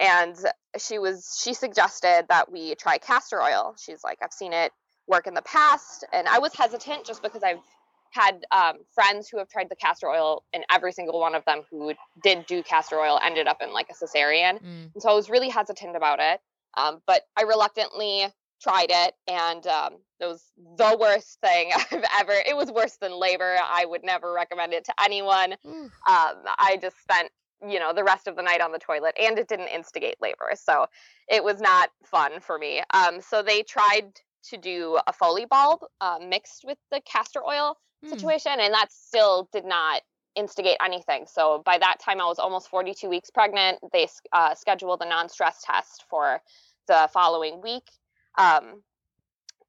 And 0.00 0.36
she 0.78 0.98
was 0.98 1.40
she 1.42 1.54
suggested 1.54 2.26
that 2.28 2.52
we 2.52 2.74
try 2.74 2.98
castor 2.98 3.40
oil. 3.40 3.74
She's 3.78 4.04
like, 4.04 4.18
I've 4.22 4.32
seen 4.32 4.52
it 4.52 4.72
work 5.06 5.26
in 5.26 5.34
the 5.34 5.42
past. 5.42 6.04
And 6.12 6.28
I 6.28 6.38
was 6.38 6.54
hesitant 6.54 7.04
just 7.04 7.22
because 7.22 7.42
I've 7.42 7.62
had 8.10 8.44
um, 8.52 8.78
friends 8.94 9.28
who 9.28 9.38
have 9.38 9.48
tried 9.48 9.68
the 9.68 9.76
castor 9.76 10.08
oil, 10.08 10.42
and 10.52 10.64
every 10.72 10.92
single 10.92 11.20
one 11.20 11.34
of 11.34 11.44
them 11.44 11.62
who 11.70 11.94
did 12.22 12.46
do 12.46 12.62
castor 12.62 12.96
oil 12.96 13.18
ended 13.22 13.46
up 13.46 13.58
in 13.60 13.72
like 13.72 13.88
a 13.90 13.94
cesarean. 13.94 14.62
Mm. 14.62 14.90
And 14.94 15.02
so 15.02 15.10
I 15.10 15.14
was 15.14 15.28
really 15.28 15.48
hesitant 15.48 15.96
about 15.96 16.18
it. 16.20 16.40
Um, 16.76 17.00
but 17.06 17.22
I 17.36 17.42
reluctantly 17.42 18.28
tried 18.60 18.90
it, 18.90 19.14
and 19.26 19.66
um, 19.66 19.94
it 20.20 20.26
was 20.26 20.44
the 20.56 20.96
worst 21.00 21.38
thing 21.40 21.70
I've 21.92 22.04
ever. 22.20 22.32
It 22.46 22.56
was 22.56 22.70
worse 22.70 22.96
than 23.00 23.18
labor. 23.18 23.56
I 23.62 23.84
would 23.84 24.04
never 24.04 24.32
recommend 24.32 24.72
it 24.72 24.84
to 24.86 24.94
anyone. 25.02 25.54
Mm. 25.66 25.90
I 26.06 26.78
just 26.80 27.00
spent 27.02 27.30
you 27.68 27.78
know 27.80 27.92
the 27.92 28.04
rest 28.04 28.28
of 28.28 28.36
the 28.36 28.42
night 28.42 28.60
on 28.60 28.70
the 28.72 28.78
toilet 28.78 29.16
and 29.20 29.38
it 29.38 29.48
didn't 29.48 29.66
instigate 29.66 30.14
labor 30.20 30.50
so 30.54 30.86
it 31.28 31.42
was 31.42 31.60
not 31.60 31.90
fun 32.04 32.38
for 32.40 32.56
me 32.56 32.80
um, 32.94 33.20
so 33.20 33.42
they 33.42 33.62
tried 33.62 34.04
to 34.44 34.56
do 34.56 34.98
a 35.08 35.12
foley 35.12 35.44
bulb 35.44 35.80
uh, 36.00 36.18
mixed 36.24 36.64
with 36.64 36.78
the 36.92 37.00
castor 37.04 37.44
oil 37.44 37.76
Hmm. 38.02 38.10
situation 38.10 38.52
and 38.60 38.72
that 38.72 38.92
still 38.92 39.48
did 39.52 39.64
not 39.64 40.02
instigate 40.36 40.76
anything 40.84 41.26
so 41.26 41.62
by 41.64 41.78
that 41.78 41.98
time 41.98 42.20
i 42.20 42.24
was 42.24 42.38
almost 42.38 42.68
42 42.68 43.08
weeks 43.08 43.28
pregnant 43.28 43.78
they 43.92 44.06
uh, 44.32 44.54
scheduled 44.54 45.02
a 45.02 45.08
non-stress 45.08 45.64
test 45.64 46.04
for 46.08 46.40
the 46.86 47.08
following 47.12 47.60
week 47.60 47.90
um, 48.36 48.82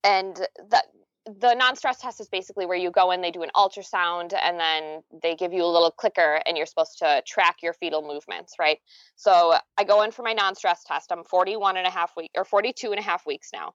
and 0.03 0.35
the 0.35 0.83
the 1.25 1.53
non-stress 1.53 1.99
test 1.99 2.19
is 2.19 2.27
basically 2.27 2.65
where 2.65 2.77
you 2.77 2.89
go 2.89 3.11
in 3.11 3.21
they 3.21 3.29
do 3.29 3.43
an 3.43 3.51
ultrasound 3.55 4.33
and 4.33 4.59
then 4.59 5.01
they 5.21 5.35
give 5.35 5.53
you 5.53 5.63
a 5.63 5.67
little 5.67 5.91
clicker 5.91 6.41
and 6.45 6.57
you're 6.57 6.65
supposed 6.65 6.97
to 6.97 7.21
track 7.27 7.57
your 7.61 7.73
fetal 7.73 8.01
movements 8.01 8.55
right 8.57 8.79
so 9.15 9.53
i 9.77 9.83
go 9.83 10.01
in 10.01 10.11
for 10.11 10.23
my 10.23 10.33
non-stress 10.33 10.83
test 10.85 11.11
i'm 11.11 11.23
41 11.23 11.77
and 11.77 11.85
a 11.85 11.91
half 11.91 12.11
week 12.17 12.31
or 12.35 12.45
42 12.45 12.91
and 12.91 12.99
a 12.99 13.03
half 13.03 13.27
weeks 13.27 13.49
now 13.53 13.73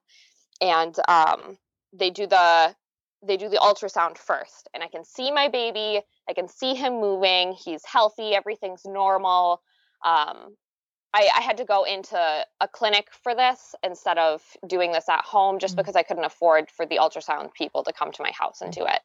and 0.61 0.95
um, 1.07 1.57
they 1.93 2.09
do 2.09 2.27
the 2.27 2.75
they 3.25 3.37
do 3.37 3.49
the 3.49 3.57
ultrasound 3.57 4.17
first 4.17 4.69
and 4.73 4.83
I 4.83 4.87
can 4.87 5.03
see 5.03 5.31
my 5.31 5.49
baby. 5.49 6.01
I 6.29 6.33
can 6.33 6.47
see 6.47 6.75
him 6.75 6.99
moving. 6.99 7.53
He's 7.53 7.83
healthy. 7.85 8.35
Everything's 8.35 8.85
normal. 8.85 9.61
Um, 10.05 10.55
I, 11.15 11.29
I, 11.37 11.41
had 11.41 11.55
to 11.57 11.63
go 11.63 11.85
into 11.85 12.17
a 12.59 12.67
clinic 12.67 13.07
for 13.23 13.33
this 13.33 13.73
instead 13.83 14.17
of 14.17 14.41
doing 14.67 14.91
this 14.91 15.07
at 15.07 15.21
home 15.21 15.59
just 15.59 15.71
mm-hmm. 15.71 15.81
because 15.81 15.95
I 15.95 16.03
couldn't 16.03 16.25
afford 16.25 16.69
for 16.69 16.85
the 16.85 16.97
ultrasound 16.97 17.53
people 17.53 17.83
to 17.83 17.93
come 17.93 18.11
to 18.11 18.21
my 18.21 18.31
house 18.31 18.59
and 18.61 18.73
do 18.73 18.85
it. 18.85 18.99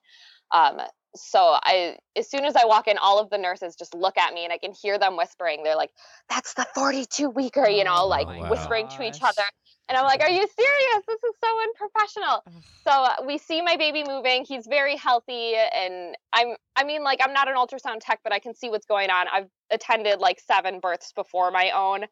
Um, 0.53 0.81
so 1.17 1.39
I, 1.41 1.97
as 2.17 2.31
soon 2.31 2.45
as 2.45 2.55
I 2.55 2.67
walk 2.67 2.87
in, 2.87 2.97
all 2.99 3.19
of 3.19 3.31
the 3.31 3.39
nurses 3.39 3.75
just 3.75 3.95
look 3.95 4.17
at 4.17 4.33
me 4.33 4.45
and 4.45 4.53
I 4.53 4.59
can 4.59 4.73
hear 4.73 4.99
them 4.99 5.17
whispering. 5.17 5.65
They're 5.65 5.77
like, 5.77 5.91
"That's 6.29 6.55
the 6.55 6.67
42 6.75 7.31
weeker," 7.31 7.69
you 7.69 7.85
know, 7.85 8.07
like 8.07 8.29
oh 8.29 8.49
whispering 8.49 8.87
gosh. 8.87 8.97
to 8.97 9.03
each 9.09 9.23
other. 9.23 9.43
And 9.91 9.99
I'm 9.99 10.05
like, 10.05 10.21
are 10.21 10.31
you 10.31 10.47
serious? 10.47 11.05
This 11.09 11.19
is 11.25 11.35
so 11.43 11.63
unprofessional. 11.63 12.45
so 12.85 12.91
uh, 12.93 13.27
we 13.27 13.39
see 13.39 13.61
my 13.61 13.77
baby 13.77 14.05
moving. 14.07 14.45
He's 14.47 14.69
very 14.69 14.97
healthy. 14.97 15.55
And 15.57 16.17
I'm, 16.33 16.55
I 16.77 16.85
mean, 16.85 17.03
like, 17.03 17.19
I'm 17.21 17.33
not 17.33 17.49
an 17.49 17.57
ultrasound 17.57 17.99
tech, 18.01 18.21
but 18.23 18.33
I 18.33 18.39
can 18.39 18.55
see 18.55 18.69
what's 18.71 18.87
going 18.87 19.11
on. 19.11 19.27
I've 19.27 19.49
attended 19.73 20.21
like 20.21 20.39
seven 20.39 20.79
births 20.79 21.13
before 21.13 21.51
my 21.51 21.71
own. 21.71 22.05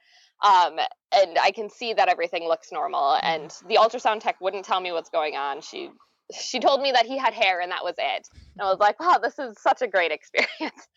Um, 0.42 0.80
and 1.14 1.38
I 1.40 1.52
can 1.52 1.70
see 1.70 1.94
that 1.94 2.08
everything 2.08 2.48
looks 2.48 2.72
normal. 2.72 3.16
And 3.22 3.54
the 3.68 3.76
ultrasound 3.76 4.22
tech 4.22 4.40
wouldn't 4.40 4.64
tell 4.64 4.80
me 4.80 4.90
what's 4.90 5.10
going 5.10 5.36
on. 5.36 5.60
She, 5.60 5.88
she 6.32 6.60
told 6.60 6.80
me 6.80 6.92
that 6.92 7.06
he 7.06 7.16
had 7.16 7.34
hair 7.34 7.60
and 7.60 7.70
that 7.72 7.84
was 7.84 7.94
it. 7.98 8.28
And 8.32 8.62
I 8.62 8.64
was 8.64 8.78
like, 8.78 9.00
wow, 9.00 9.18
this 9.22 9.38
is 9.38 9.56
such 9.60 9.82
a 9.82 9.86
great 9.86 10.12
experience. 10.18 10.88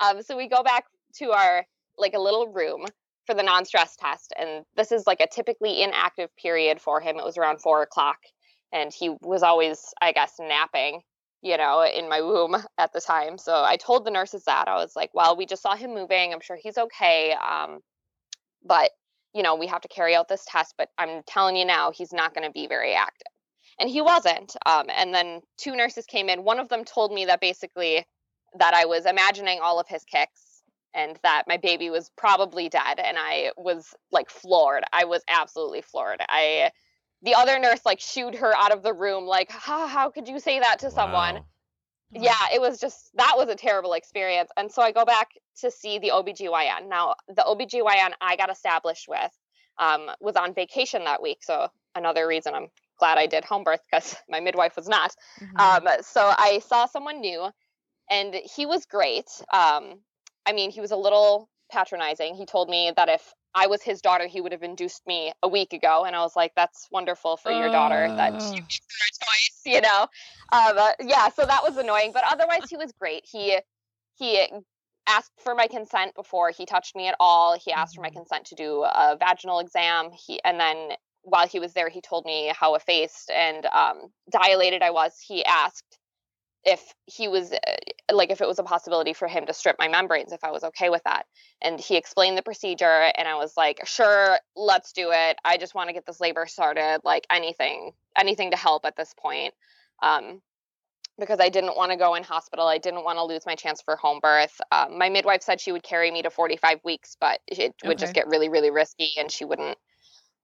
Um, 0.00 0.22
so 0.22 0.36
we 0.36 0.48
go 0.48 0.62
back 0.62 0.84
to 1.16 1.30
our, 1.30 1.64
like 1.96 2.14
a 2.14 2.20
little 2.20 2.48
room 2.48 2.86
for 3.26 3.34
the 3.34 3.42
non-stress 3.42 3.96
test 3.96 4.32
and 4.38 4.64
this 4.76 4.92
is 4.92 5.06
like 5.06 5.20
a 5.20 5.26
typically 5.26 5.82
inactive 5.82 6.34
period 6.36 6.80
for 6.80 7.00
him. 7.00 7.16
It 7.16 7.24
was 7.24 7.38
around 7.38 7.60
four 7.60 7.82
o'clock 7.82 8.18
and 8.72 8.92
he 8.92 9.14
was 9.22 9.42
always 9.42 9.94
i 10.02 10.10
guess 10.10 10.34
napping 10.40 11.00
you 11.42 11.56
know 11.56 11.84
in 11.84 12.08
my 12.08 12.20
womb 12.20 12.56
at 12.78 12.92
the 12.92 13.00
time. 13.00 13.38
So 13.38 13.62
i 13.64 13.76
told 13.76 14.04
the 14.04 14.10
nurses 14.10 14.44
that. 14.44 14.68
I 14.68 14.74
was 14.74 14.94
like 14.96 15.10
well 15.14 15.36
we 15.36 15.46
just 15.46 15.62
saw 15.62 15.76
him 15.76 15.94
moving. 15.94 16.34
I'm 16.34 16.40
sure 16.40 16.58
he's 16.60 16.76
okay 16.76 17.34
um, 17.34 17.80
but 18.64 18.90
you 19.34 19.42
know 19.42 19.54
we 19.56 19.66
have 19.66 19.82
to 19.82 19.88
carry 19.88 20.14
out 20.14 20.28
this 20.28 20.44
test 20.46 20.74
but 20.78 20.88
i'm 20.96 21.22
telling 21.26 21.56
you 21.56 21.64
now 21.64 21.90
he's 21.90 22.12
not 22.12 22.34
going 22.34 22.46
to 22.46 22.52
be 22.52 22.66
very 22.66 22.94
active 22.94 23.26
and 23.78 23.90
he 23.90 24.00
wasn't 24.00 24.56
um, 24.66 24.86
and 24.94 25.14
then 25.14 25.40
two 25.56 25.74
nurses 25.76 26.06
came 26.06 26.28
in. 26.28 26.44
One 26.44 26.58
of 26.58 26.68
them 26.68 26.84
told 26.84 27.12
me 27.12 27.24
that 27.26 27.40
basically 27.40 28.04
that 28.58 28.74
i 28.74 28.84
was 28.84 29.06
imagining 29.06 29.60
all 29.60 29.80
of 29.80 29.88
his 29.88 30.04
kicks 30.04 30.62
and 30.94 31.18
that 31.22 31.42
my 31.48 31.56
baby 31.56 31.90
was 31.90 32.10
probably 32.16 32.68
dead 32.68 32.98
and 32.98 33.16
i 33.18 33.50
was 33.56 33.94
like 34.12 34.30
floored. 34.30 34.84
I 34.92 35.04
was 35.04 35.22
absolutely 35.28 35.82
floored. 35.82 36.20
I 36.28 36.70
the 37.22 37.34
other 37.34 37.58
nurse 37.58 37.80
like 37.84 38.00
shooed 38.00 38.34
her 38.36 38.54
out 38.56 38.72
of 38.72 38.82
the 38.82 38.92
room 38.92 39.24
like 39.24 39.50
how, 39.50 39.86
how 39.86 40.10
could 40.10 40.28
you 40.28 40.38
say 40.38 40.60
that 40.60 40.80
to 40.80 40.90
someone? 40.90 41.40
Yeah 42.12 42.46
it 42.54 42.60
was 42.60 42.78
just 42.78 43.10
that 43.14 43.34
was 43.36 43.48
a 43.48 43.56
terrible 43.56 43.94
experience. 43.94 44.50
And 44.56 44.70
so 44.70 44.82
i 44.82 44.92
go 44.92 45.04
back 45.04 45.30
to 45.60 45.70
see 45.70 45.98
the 45.98 46.12
obgyn 46.14 46.88
now 46.88 47.14
the 47.28 47.42
obgyn 47.42 48.12
i 48.20 48.36
got 48.36 48.50
established 48.50 49.06
with 49.08 49.32
um, 49.78 50.08
was 50.20 50.36
on 50.36 50.54
vacation 50.54 51.04
that 51.04 51.20
week. 51.20 51.38
So 51.42 51.68
another 51.96 52.28
reason 52.28 52.54
i'm 52.54 52.68
glad 53.04 53.18
i 53.18 53.26
did 53.26 53.44
home 53.44 53.64
birth 53.64 53.80
because 53.90 54.16
my 54.28 54.40
midwife 54.40 54.76
was 54.76 54.88
not 54.88 55.14
mm-hmm. 55.40 55.86
um, 55.86 55.92
so 56.02 56.32
i 56.38 56.60
saw 56.66 56.86
someone 56.86 57.20
new 57.20 57.48
and 58.10 58.34
he 58.56 58.66
was 58.66 58.84
great 58.86 59.30
um, 59.52 60.00
I 60.46 60.52
mean, 60.52 60.70
he 60.70 60.80
was 60.80 60.90
a 60.90 60.96
little 60.96 61.48
patronizing. 61.72 62.34
He 62.34 62.46
told 62.46 62.68
me 62.68 62.92
that 62.96 63.08
if 63.08 63.32
I 63.54 63.66
was 63.66 63.82
his 63.82 64.00
daughter, 64.00 64.26
he 64.26 64.40
would 64.40 64.52
have 64.52 64.62
induced 64.62 65.06
me 65.06 65.32
a 65.42 65.48
week 65.48 65.72
ago. 65.72 66.04
And 66.04 66.14
I 66.14 66.20
was 66.20 66.36
like, 66.36 66.52
that's 66.54 66.88
wonderful 66.90 67.36
for 67.36 67.52
your 67.52 67.70
daughter 67.70 68.08
that 68.08 68.32
you 68.32 68.38
oh. 68.38 68.66
choice, 68.68 69.60
you 69.64 69.80
know? 69.80 70.02
Um, 70.52 70.78
uh, 70.78 70.92
yeah, 71.00 71.28
so 71.30 71.46
that 71.46 71.62
was 71.62 71.76
annoying. 71.76 72.10
But 72.12 72.24
otherwise, 72.30 72.68
he 72.68 72.76
was 72.76 72.92
great. 72.92 73.24
He, 73.24 73.58
he 74.16 74.46
asked 75.06 75.32
for 75.42 75.54
my 75.54 75.66
consent 75.66 76.14
before 76.14 76.50
he 76.50 76.66
touched 76.66 76.96
me 76.96 77.08
at 77.08 77.14
all. 77.20 77.58
He 77.58 77.72
asked 77.72 77.94
for 77.94 78.02
my 78.02 78.08
mm-hmm. 78.08 78.18
consent 78.18 78.46
to 78.46 78.54
do 78.54 78.82
a 78.82 79.16
vaginal 79.18 79.60
exam. 79.60 80.10
He, 80.12 80.40
and 80.44 80.58
then 80.58 80.90
while 81.24 81.48
he 81.48 81.58
was 81.58 81.72
there, 81.72 81.88
he 81.88 82.00
told 82.00 82.24
me 82.24 82.52
how 82.58 82.74
effaced 82.74 83.30
and 83.30 83.66
um, 83.66 84.12
dilated 84.30 84.82
I 84.82 84.90
was. 84.90 85.18
He 85.18 85.44
asked 85.44 85.98
if 86.64 86.94
he 87.06 87.28
was 87.28 87.52
uh, 87.52 88.14
like 88.14 88.30
if 88.30 88.40
it 88.40 88.48
was 88.48 88.58
a 88.58 88.62
possibility 88.62 89.12
for 89.12 89.28
him 89.28 89.46
to 89.46 89.52
strip 89.52 89.76
my 89.78 89.88
membranes 89.88 90.32
if 90.32 90.42
i 90.44 90.50
was 90.50 90.64
okay 90.64 90.90
with 90.90 91.02
that. 91.04 91.26
And 91.62 91.78
he 91.78 91.96
explained 91.96 92.38
the 92.38 92.42
procedure 92.42 93.10
and 93.16 93.28
i 93.28 93.34
was 93.34 93.52
like 93.56 93.86
sure 93.86 94.38
let's 94.56 94.92
do 94.92 95.10
it. 95.12 95.36
I 95.44 95.56
just 95.56 95.74
want 95.74 95.88
to 95.88 95.94
get 95.94 96.06
this 96.06 96.20
labor 96.20 96.46
started 96.46 97.00
like 97.04 97.26
anything 97.30 97.92
anything 98.16 98.50
to 98.52 98.56
help 98.56 98.84
at 98.84 98.96
this 98.96 99.14
point. 99.18 99.54
Um, 100.02 100.40
because 101.18 101.38
i 101.38 101.48
didn't 101.48 101.76
want 101.76 101.92
to 101.92 101.96
go 101.96 102.14
in 102.14 102.24
hospital. 102.24 102.66
I 102.66 102.78
didn't 102.78 103.04
want 103.04 103.18
to 103.18 103.24
lose 103.24 103.46
my 103.46 103.54
chance 103.54 103.80
for 103.82 103.96
home 103.96 104.20
birth. 104.20 104.60
Um, 104.72 104.98
my 104.98 105.10
midwife 105.10 105.42
said 105.42 105.60
she 105.60 105.70
would 105.70 105.82
carry 105.82 106.10
me 106.10 106.22
to 106.22 106.30
45 106.30 106.80
weeks 106.84 107.16
but 107.20 107.40
it 107.46 107.74
would 107.84 107.98
just 107.98 108.14
get 108.14 108.26
really 108.28 108.48
really 108.48 108.70
risky 108.70 109.10
and 109.18 109.30
she 109.30 109.44
wouldn't 109.44 109.76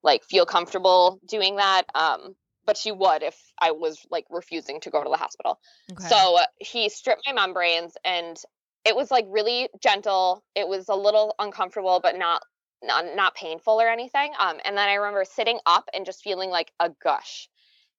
like 0.02 0.24
feel 0.24 0.46
comfortable 0.46 1.20
doing 1.26 1.56
that 1.56 1.84
um, 1.94 2.34
but 2.66 2.76
she 2.76 2.92
would 2.92 3.22
if 3.22 3.36
I 3.58 3.72
was 3.72 4.06
like 4.10 4.26
refusing 4.30 4.80
to 4.80 4.90
go 4.90 5.02
to 5.02 5.10
the 5.10 5.16
hospital. 5.16 5.58
Okay. 5.90 6.06
So 6.06 6.38
he 6.58 6.88
stripped 6.88 7.22
my 7.26 7.32
membranes 7.32 7.94
and 8.04 8.36
it 8.84 8.96
was 8.96 9.10
like 9.10 9.26
really 9.28 9.68
gentle. 9.82 10.44
It 10.54 10.68
was 10.68 10.88
a 10.88 10.94
little 10.94 11.34
uncomfortable, 11.38 12.00
but 12.02 12.16
not 12.16 12.42
not 12.82 13.04
not 13.14 13.34
painful 13.34 13.80
or 13.80 13.88
anything. 13.88 14.32
Um, 14.38 14.58
and 14.64 14.76
then 14.76 14.88
I 14.88 14.94
remember 14.94 15.24
sitting 15.24 15.58
up 15.66 15.88
and 15.92 16.06
just 16.06 16.22
feeling 16.22 16.50
like 16.50 16.72
a 16.80 16.90
gush 17.02 17.48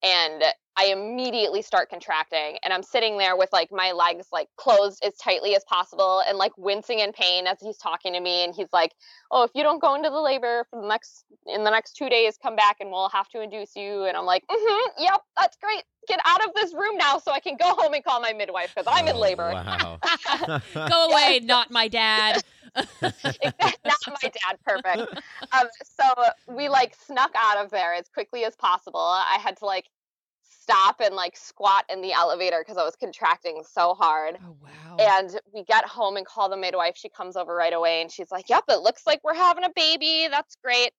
and 0.01 0.43
I 0.77 0.85
immediately 0.85 1.61
start 1.61 1.89
contracting 1.89 2.57
and 2.63 2.73
I'm 2.73 2.81
sitting 2.81 3.17
there 3.17 3.35
with 3.35 3.49
like 3.51 3.71
my 3.71 3.91
legs 3.91 4.27
like 4.31 4.47
closed 4.57 5.03
as 5.03 5.15
tightly 5.17 5.55
as 5.55 5.63
possible 5.65 6.23
and 6.27 6.37
like 6.37 6.53
wincing 6.57 6.99
in 6.99 7.11
pain 7.11 7.45
as 7.45 7.57
he's 7.59 7.77
talking 7.77 8.13
to 8.13 8.21
me 8.21 8.45
and 8.45 8.55
he's 8.55 8.71
like, 8.71 8.93
"Oh, 9.31 9.43
if 9.43 9.51
you 9.53 9.63
don't 9.63 9.81
go 9.81 9.95
into 9.95 10.09
the 10.09 10.19
labor 10.19 10.65
for 10.69 10.81
the 10.81 10.87
next 10.87 11.25
in 11.45 11.63
the 11.65 11.69
next 11.69 11.97
2 11.97 12.09
days, 12.09 12.37
come 12.41 12.55
back 12.55 12.77
and 12.79 12.89
we'll 12.89 13.09
have 13.09 13.27
to 13.29 13.41
induce 13.41 13.75
you." 13.75 14.05
And 14.05 14.15
I'm 14.15 14.25
like, 14.25 14.43
"Mhm, 14.47 14.81
yep, 14.97 15.21
that's 15.37 15.57
great. 15.61 15.83
Get 16.07 16.19
out 16.25 16.43
of 16.47 16.53
this 16.55 16.73
room 16.73 16.97
now 16.97 17.17
so 17.19 17.31
I 17.31 17.41
can 17.41 17.57
go 17.57 17.75
home 17.75 17.93
and 17.93 18.03
call 18.03 18.21
my 18.21 18.33
midwife 18.33 18.73
cuz 18.73 18.85
I'm 18.87 19.07
in 19.07 19.15
oh, 19.15 19.19
labor." 19.19 19.51
Wow. 19.53 19.99
go 20.89 21.09
away, 21.11 21.41
not 21.43 21.69
my 21.69 21.89
dad. 21.89 22.43
not 22.75 23.99
my 24.07 24.29
dad 24.29 24.57
perfect 24.65 25.13
um, 25.51 25.67
so 25.83 26.05
we 26.47 26.69
like 26.69 26.95
snuck 26.95 27.31
out 27.35 27.57
of 27.57 27.69
there 27.69 27.93
as 27.93 28.07
quickly 28.07 28.45
as 28.45 28.55
possible 28.55 29.01
i 29.01 29.37
had 29.41 29.57
to 29.57 29.65
like 29.65 29.89
stop 30.51 30.99
and 30.99 31.15
like 31.15 31.35
squat 31.35 31.85
in 31.89 32.01
the 32.01 32.13
elevator 32.13 32.59
because 32.59 32.77
I 32.77 32.83
was 32.83 32.95
contracting 32.95 33.63
so 33.69 33.93
hard. 33.93 34.37
Oh 34.43 34.55
wow. 34.61 34.97
And 34.99 35.39
we 35.53 35.63
get 35.63 35.85
home 35.85 36.17
and 36.17 36.25
call 36.25 36.49
the 36.49 36.57
midwife. 36.57 36.95
She 36.97 37.09
comes 37.09 37.35
over 37.35 37.55
right 37.55 37.73
away 37.73 38.01
and 38.01 38.11
she's 38.11 38.31
like, 38.31 38.49
"Yep, 38.49 38.65
it 38.69 38.81
looks 38.81 39.07
like 39.07 39.21
we're 39.23 39.33
having 39.35 39.63
a 39.63 39.71
baby. 39.75 40.27
That's 40.29 40.55
great." 40.63 40.91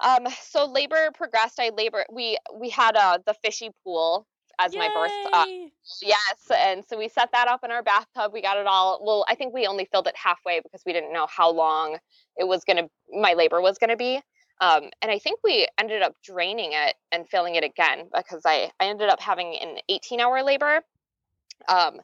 Um, 0.00 0.26
so 0.42 0.66
labor 0.66 1.10
progressed. 1.14 1.60
I 1.60 1.70
labor. 1.70 2.04
We 2.10 2.38
we 2.54 2.70
had 2.70 2.96
uh, 2.96 3.18
the 3.26 3.34
fishy 3.42 3.70
pool 3.84 4.26
as 4.58 4.74
my 4.74 4.88
birth. 4.94 5.32
Uh, 5.32 5.44
Yay! 5.46 5.72
yes, 6.02 6.50
and 6.56 6.84
so 6.84 6.98
we 6.98 7.08
set 7.08 7.30
that 7.32 7.48
up 7.48 7.60
in 7.64 7.70
our 7.70 7.82
bathtub. 7.82 8.32
We 8.32 8.42
got 8.42 8.58
it 8.58 8.66
all. 8.66 9.00
Well, 9.04 9.24
I 9.28 9.34
think 9.34 9.54
we 9.54 9.66
only 9.66 9.88
filled 9.90 10.06
it 10.06 10.16
halfway 10.16 10.60
because 10.60 10.82
we 10.84 10.92
didn't 10.92 11.12
know 11.12 11.26
how 11.26 11.50
long 11.50 11.98
it 12.36 12.46
was 12.46 12.64
gonna. 12.64 12.88
My 13.10 13.34
labor 13.34 13.60
was 13.60 13.78
gonna 13.78 13.96
be. 13.96 14.20
Um, 14.62 14.90
and 15.02 15.10
I 15.10 15.18
think 15.18 15.40
we 15.42 15.66
ended 15.76 16.02
up 16.02 16.14
draining 16.22 16.70
it 16.72 16.94
and 17.10 17.28
filling 17.28 17.56
it 17.56 17.64
again 17.64 18.08
because 18.16 18.42
I, 18.46 18.70
I 18.78 18.86
ended 18.86 19.08
up 19.08 19.20
having 19.20 19.56
an 19.56 19.78
18 19.88 20.20
hour 20.20 20.44
labor, 20.44 20.82
um, 21.68 22.00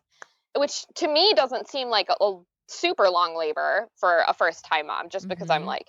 which 0.56 0.84
to 0.96 1.06
me 1.06 1.34
doesn't 1.34 1.68
seem 1.68 1.88
like 1.88 2.08
a, 2.10 2.24
a 2.24 2.40
super 2.66 3.08
long 3.08 3.36
labor 3.36 3.88
for 3.94 4.24
a 4.26 4.34
first 4.34 4.64
time 4.64 4.88
mom, 4.88 5.08
just 5.08 5.28
because 5.28 5.50
I'm 5.50 5.62
Mhm. 5.62 5.66
like 5.66 5.86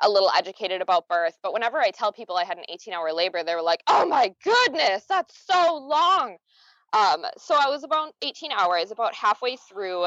a 0.00 0.08
little 0.08 0.30
educated 0.30 0.80
about 0.80 1.08
birth. 1.08 1.36
But 1.42 1.52
whenever 1.52 1.78
I 1.78 1.90
tell 1.90 2.10
people 2.10 2.36
I 2.36 2.44
had 2.44 2.56
an 2.56 2.64
18 2.70 2.94
hour 2.94 3.12
labor, 3.12 3.42
they 3.44 3.54
were 3.54 3.62
like, 3.62 3.82
oh 3.86 4.06
my 4.06 4.34
goodness, 4.42 5.04
that's 5.06 5.38
so 5.46 5.76
long. 5.76 6.38
Um, 6.94 7.26
so 7.36 7.54
I 7.54 7.68
was 7.68 7.84
about 7.84 8.14
18 8.22 8.50
hours, 8.50 8.92
about 8.92 9.14
halfway 9.14 9.56
through. 9.56 10.06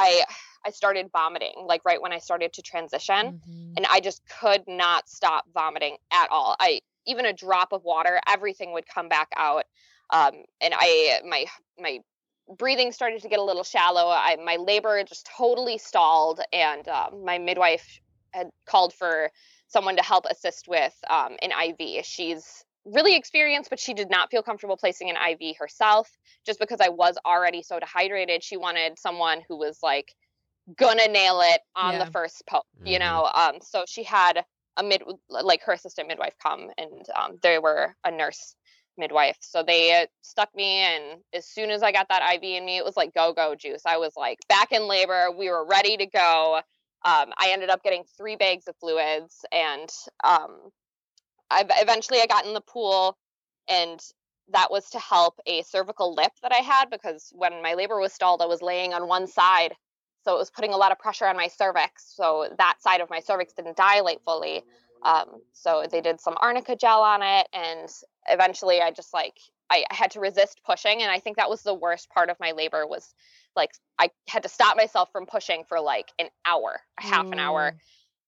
I 0.00 0.24
I 0.66 0.70
started 0.70 1.10
vomiting 1.12 1.54
like 1.66 1.82
right 1.84 2.00
when 2.00 2.12
I 2.12 2.18
started 2.18 2.52
to 2.54 2.62
transition 2.62 3.40
Mhm. 3.48 3.74
and 3.76 3.86
I 3.86 4.00
just 4.00 4.22
could 4.40 4.62
not 4.66 5.08
stop 5.08 5.44
vomiting 5.54 5.96
at 6.12 6.28
all. 6.30 6.56
I 6.58 6.80
even 7.06 7.24
a 7.26 7.32
drop 7.32 7.72
of 7.72 7.82
water, 7.84 8.20
everything 8.28 8.72
would 8.72 8.86
come 8.86 9.08
back 9.08 9.28
out. 9.36 9.64
Um, 10.10 10.44
and 10.60 10.74
I 10.76 11.20
my 11.24 11.46
my 11.78 12.00
breathing 12.58 12.92
started 12.92 13.22
to 13.22 13.28
get 13.28 13.38
a 13.38 13.42
little 13.44 13.64
shallow. 13.64 14.08
I 14.08 14.36
my 14.36 14.56
labor 14.56 15.02
just 15.04 15.26
totally 15.36 15.78
stalled, 15.78 16.40
and 16.52 16.86
um, 16.88 17.24
my 17.24 17.38
midwife 17.38 18.00
had 18.32 18.50
called 18.66 18.92
for 18.92 19.30
someone 19.68 19.96
to 19.96 20.02
help 20.02 20.24
assist 20.30 20.68
with 20.68 20.94
um, 21.08 21.36
an 21.42 21.52
IV. 21.52 22.04
She's 22.04 22.64
really 22.84 23.16
experienced, 23.16 23.70
but 23.70 23.80
she 23.80 23.94
did 23.94 24.10
not 24.10 24.30
feel 24.30 24.42
comfortable 24.42 24.76
placing 24.76 25.10
an 25.10 25.16
IV 25.16 25.56
herself, 25.58 26.10
just 26.46 26.58
because 26.58 26.80
I 26.80 26.88
was 26.88 27.16
already 27.24 27.62
so 27.62 27.78
dehydrated. 27.78 28.42
She 28.42 28.56
wanted 28.56 28.98
someone 28.98 29.42
who 29.48 29.56
was 29.56 29.78
like 29.82 30.14
gonna 30.76 31.08
nail 31.08 31.40
it 31.42 31.60
on 31.76 31.92
Yeah. 31.92 31.98
the 31.98 32.06
first 32.06 32.42
poke, 32.48 32.66
you 32.84 32.98
Mhm. 32.98 33.00
know. 33.00 33.30
Um, 33.34 33.60
so 33.62 33.84
she 33.86 34.02
had 34.02 34.44
a 34.76 34.82
mid, 34.82 35.02
like 35.28 35.62
her 35.64 35.72
assistant 35.72 36.08
midwife 36.08 36.34
come, 36.42 36.70
and 36.78 37.06
um, 37.16 37.38
they 37.42 37.58
were 37.58 37.96
a 38.04 38.10
nurse 38.10 38.56
midwife. 38.96 39.36
So 39.40 39.62
they 39.62 40.02
uh, 40.02 40.06
stuck 40.22 40.54
me, 40.54 40.78
and 40.78 41.22
as 41.32 41.46
soon 41.46 41.70
as 41.70 41.82
I 41.82 41.92
got 41.92 42.08
that 42.08 42.22
IV 42.34 42.42
in 42.42 42.64
me, 42.64 42.78
it 42.78 42.84
was 42.84 42.96
like 42.96 43.14
go 43.14 43.32
go 43.32 43.54
juice. 43.54 43.82
I 43.86 43.96
was 43.98 44.12
like 44.16 44.38
back 44.48 44.72
in 44.72 44.88
labor. 44.88 45.30
We 45.36 45.50
were 45.50 45.66
ready 45.66 45.96
to 45.96 46.06
go. 46.06 46.60
Um, 47.02 47.32
I 47.38 47.50
ended 47.52 47.70
up 47.70 47.82
getting 47.82 48.04
three 48.16 48.36
bags 48.36 48.68
of 48.68 48.76
fluids, 48.76 49.44
and 49.52 49.88
um, 50.22 50.70
I 51.50 51.64
eventually 51.80 52.20
I 52.20 52.26
got 52.26 52.46
in 52.46 52.54
the 52.54 52.60
pool, 52.60 53.16
and 53.68 54.00
that 54.52 54.70
was 54.70 54.90
to 54.90 54.98
help 54.98 55.38
a 55.46 55.62
cervical 55.62 56.14
lip 56.14 56.32
that 56.42 56.52
I 56.52 56.58
had 56.58 56.90
because 56.90 57.32
when 57.32 57.62
my 57.62 57.74
labor 57.74 58.00
was 58.00 58.12
stalled, 58.12 58.42
I 58.42 58.46
was 58.46 58.62
laying 58.62 58.92
on 58.92 59.06
one 59.08 59.26
side, 59.26 59.74
so 60.24 60.34
it 60.34 60.38
was 60.38 60.50
putting 60.50 60.72
a 60.72 60.76
lot 60.76 60.92
of 60.92 60.98
pressure 60.98 61.26
on 61.26 61.36
my 61.36 61.48
cervix. 61.48 62.12
So 62.14 62.48
that 62.58 62.80
side 62.80 63.00
of 63.00 63.10
my 63.10 63.20
cervix 63.20 63.52
didn't 63.52 63.76
dilate 63.76 64.22
fully. 64.22 64.62
Um, 65.02 65.40
so 65.52 65.86
they 65.90 66.00
did 66.00 66.20
some 66.20 66.36
arnica 66.40 66.76
gel 66.76 67.00
on 67.00 67.22
it, 67.22 67.48
and 67.52 67.88
eventually 68.28 68.80
I 68.80 68.90
just 68.90 69.14
like 69.14 69.38
I, 69.70 69.84
I 69.90 69.94
had 69.94 70.10
to 70.12 70.20
resist 70.20 70.60
pushing, 70.66 71.02
and 71.02 71.10
I 71.10 71.20
think 71.20 71.36
that 71.36 71.48
was 71.48 71.62
the 71.62 71.74
worst 71.74 72.10
part 72.10 72.28
of 72.28 72.36
my 72.40 72.52
labor 72.52 72.86
was 72.86 73.14
like 73.56 73.70
I 73.98 74.10
had 74.28 74.42
to 74.42 74.48
stop 74.48 74.76
myself 74.76 75.10
from 75.12 75.26
pushing 75.26 75.64
for 75.68 75.80
like 75.80 76.10
an 76.18 76.28
hour, 76.46 76.80
a 76.98 77.02
half 77.02 77.26
an 77.32 77.38
hour. 77.38 77.74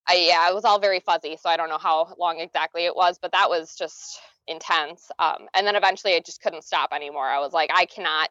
I 0.08 0.26
yeah, 0.28 0.48
it 0.48 0.54
was 0.54 0.64
all 0.64 0.78
very 0.80 1.00
fuzzy, 1.00 1.36
so 1.40 1.48
I 1.48 1.56
don't 1.56 1.68
know 1.68 1.78
how 1.78 2.14
long 2.18 2.40
exactly 2.40 2.84
it 2.86 2.96
was, 2.96 3.18
but 3.20 3.32
that 3.32 3.48
was 3.48 3.76
just 3.76 4.18
intense. 4.48 5.10
Um, 5.18 5.48
and 5.54 5.66
then 5.66 5.76
eventually 5.76 6.14
I 6.14 6.20
just 6.20 6.42
couldn't 6.42 6.64
stop 6.64 6.90
anymore. 6.92 7.26
I 7.26 7.38
was 7.38 7.52
like, 7.52 7.70
I 7.72 7.86
cannot 7.86 8.30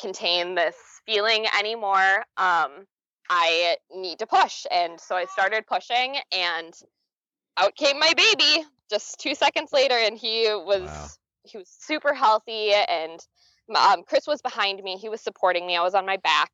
contain 0.00 0.54
this 0.54 0.76
feeling 1.04 1.46
anymore. 1.58 2.24
Um, 2.36 2.86
I 3.28 3.76
need 3.94 4.20
to 4.20 4.26
push, 4.26 4.66
and 4.70 5.00
so 5.00 5.16
I 5.16 5.26
started 5.26 5.66
pushing, 5.66 6.16
and 6.32 6.72
out 7.56 7.74
came 7.74 7.98
my 7.98 8.12
baby 8.16 8.64
just 8.90 9.18
two 9.20 9.34
seconds 9.34 9.72
later, 9.72 9.94
and 9.94 10.16
he 10.16 10.48
was 10.48 10.82
Wow. 10.82 11.08
he 11.44 11.58
was 11.58 11.68
super 11.68 12.14
healthy, 12.14 12.72
and 12.72 13.20
um, 13.74 14.02
Chris 14.04 14.26
was 14.26 14.42
behind 14.42 14.82
me. 14.82 14.96
He 14.96 15.08
was 15.08 15.20
supporting 15.20 15.66
me. 15.66 15.76
I 15.76 15.82
was 15.82 15.94
on 15.94 16.06
my 16.06 16.16
back, 16.18 16.50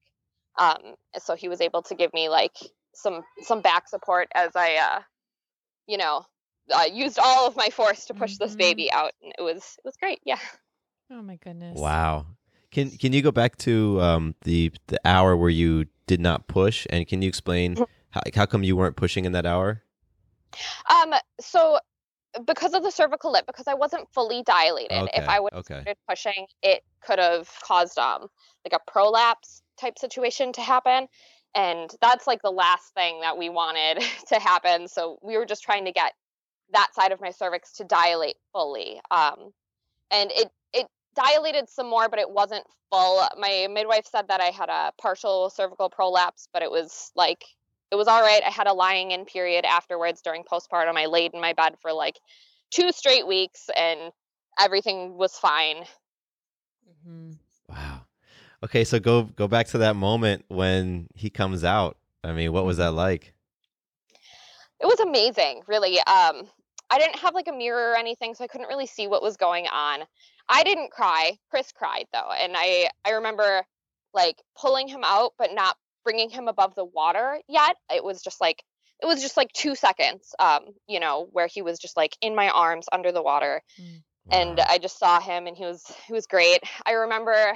um, 0.59 0.95
so 1.19 1.35
he 1.35 1.49
was 1.49 1.61
able 1.61 1.83
to 1.83 1.95
give 1.95 2.13
me 2.15 2.29
like 2.29 2.57
some 2.95 3.23
some 3.43 3.61
back 3.61 3.89
support 3.89 4.29
as 4.35 4.55
I, 4.57 4.77
uh, 4.77 5.01
you 5.87 5.97
know, 5.99 6.25
uh, 6.73 6.85
used 6.93 7.19
all 7.19 7.47
of 7.47 7.57
my 7.57 7.69
force 7.71 8.07
to 8.07 8.15
push 8.15 8.37
this 8.37 8.55
Mhm. 8.55 8.59
baby 8.59 8.93
out, 8.93 9.13
and 9.23 9.33
it 9.39 9.43
was 9.43 9.77
it 9.79 9.85
was 9.85 9.97
great. 9.97 10.21
Yeah. 10.25 10.39
Oh 11.11 11.23
my 11.23 11.37
goodness. 11.37 11.79
Wow. 11.79 12.27
Can 12.71 12.91
can 12.91 13.13
you 13.13 13.21
go 13.23 13.31
back 13.33 13.57
to 13.59 14.01
um, 14.01 14.35
the 14.43 14.73
the 14.87 14.99
hour 15.05 15.37
where 15.37 15.51
you 15.51 15.87
did 16.07 16.21
not 16.21 16.47
push, 16.47 16.87
and 16.91 17.07
can 17.07 17.21
you 17.23 17.29
explain 17.29 17.77
how, 18.11 18.21
how 18.35 18.47
come 18.47 18.63
you 18.65 18.77
weren't 18.77 18.97
pushing 18.97 19.25
in 19.25 19.33
that 19.33 19.47
hour? 19.47 19.83
Um. 20.89 21.15
So 21.41 21.79
because 22.47 22.73
of 22.73 22.83
the 22.83 22.91
cervical 22.91 23.31
lip, 23.33 23.45
because 23.47 23.69
I 23.69 23.75
wasn't 23.75 24.09
fully 24.13 24.43
dilated, 24.43 25.03
Okay, 25.03 25.11
if 25.23 25.29
I 25.29 25.39
would 25.39 25.53
have 25.53 25.61
okay. 25.61 25.83
started 25.83 25.99
pushing, 26.09 26.47
it 26.63 26.83
could 27.05 27.19
have 27.19 27.51
caused 27.63 27.99
um 27.99 28.29
like 28.65 28.73
a 28.73 28.91
prolapse 28.91 29.63
type 29.79 29.99
situation 29.99 30.53
to 30.55 30.63
happen. 30.63 31.09
And 31.55 31.91
that's 32.01 32.27
like 32.27 32.43
the 32.43 32.51
last 32.51 32.95
thing 32.95 33.21
that 33.21 33.37
we 33.37 33.49
wanted 33.49 34.03
to 34.29 34.39
happen. 34.39 34.89
So 34.89 35.19
we 35.23 35.37
were 35.37 35.47
just 35.47 35.63
trying 35.63 35.85
to 35.85 35.93
get 35.93 36.13
that 36.73 36.95
side 36.95 37.13
of 37.13 37.21
my 37.21 37.31
cervix 37.31 37.73
to 37.75 37.85
dilate 37.85 38.37
fully. 38.53 39.01
Um, 39.11 39.53
and 40.11 40.31
it 40.33 40.51
it 40.73 40.87
dilated 41.15 41.69
some 41.69 41.89
more, 41.89 42.09
but 42.09 42.19
it 42.19 42.31
wasn't 42.31 42.65
full. 42.91 43.23
My 43.39 43.67
midwife 43.71 44.07
said 44.07 44.29
that 44.29 44.41
I 44.41 44.47
had 44.47 44.69
a 44.69 44.93
partial 45.01 45.51
cervical 45.51 45.91
prolapse, 45.91 46.49
but 46.53 46.63
it 46.63 46.71
was 46.71 47.11
like 47.15 47.45
it 47.91 47.97
was 47.97 48.09
all 48.09 48.23
right. 48.23 48.43
I 48.47 48.51
had 48.51 48.67
a 48.67 48.73
lying 48.73 49.11
in 49.11 49.25
period 49.27 49.65
afterwards 49.65 50.23
during 50.23 50.45
postpartum. 50.45 50.97
I 50.97 51.07
laid 51.07 51.35
in 51.35 51.41
my 51.41 51.53
bed 51.53 51.75
for 51.81 51.93
like 51.93 52.19
two 52.71 52.91
straight 52.93 53.27
weeks, 53.27 53.69
and 53.77 54.13
everything 54.59 55.17
was 55.17 55.37
fine. 55.37 55.85
mm-hmm. 57.07 57.33
Wow. 57.69 58.02
Okay, 58.65 58.85
so 58.85 59.01
go 59.01 59.25
go 59.25 59.49
back 59.49 59.67
to 59.69 59.79
that 59.79 59.97
moment 59.97 60.45
when 60.49 61.09
he 61.15 61.31
comes 61.31 61.65
out. 61.65 61.97
I 62.23 62.33
mean, 62.33 62.53
what 62.53 62.65
was 62.65 62.77
that 62.77 62.93
like? 62.93 63.35
It 64.81 64.87
was 64.87 65.01
amazing, 65.01 65.63
really. 65.67 65.99
Um, 65.99 66.49
I 66.91 66.99
didn't 66.99 67.19
have 67.19 67.35
like 67.35 67.49
a 67.49 67.53
mirror 67.53 67.91
or 67.91 67.97
anything, 67.97 68.35
so 68.35 68.45
I 68.45 68.47
couldn't 68.47 68.69
really 68.69 68.87
see 68.87 69.09
what 69.09 69.23
was 69.23 69.37
going 69.37 69.67
on. 69.67 70.01
I 70.49 70.63
didn't 70.63 70.91
cry. 70.93 71.39
Chris 71.51 71.73
cried 71.73 72.07
though, 72.13 72.31
and 72.39 72.53
I 72.57 72.89
I 73.05 73.11
remember 73.13 73.65
like 74.15 74.37
pulling 74.57 74.87
him 74.87 75.01
out, 75.05 75.33
but 75.39 75.53
not 75.53 75.77
bringing 76.05 76.31
him 76.31 76.47
above 76.47 76.75
the 76.75 76.85
water 76.85 77.41
yet. 77.49 77.77
It 77.93 78.05
was 78.05 78.23
just 78.23 78.41
like 78.41 78.63
it 79.03 79.07
was 79.07 79.21
just 79.21 79.37
like 79.37 79.53
two 79.53 79.75
seconds, 79.75 80.35
um, 80.39 80.67
you 80.87 81.01
know, 81.01 81.29
where 81.33 81.49
he 81.49 81.63
was 81.63 81.81
just 81.81 81.97
like 81.97 82.17
in 82.21 82.37
my 82.37 82.49
arms 82.51 82.87
under 82.93 83.11
the 83.11 83.23
water, 83.23 83.63
and 84.31 84.59
Wow. 84.59 84.65
I 84.69 84.79
just 84.79 85.01
saw 85.01 85.21
him, 85.21 85.49
and 85.49 85.57
he 85.57 85.65
was 85.65 85.85
he 86.07 86.13
was 86.13 86.27
great. 86.27 86.61
I 86.87 86.93
remember 86.93 87.55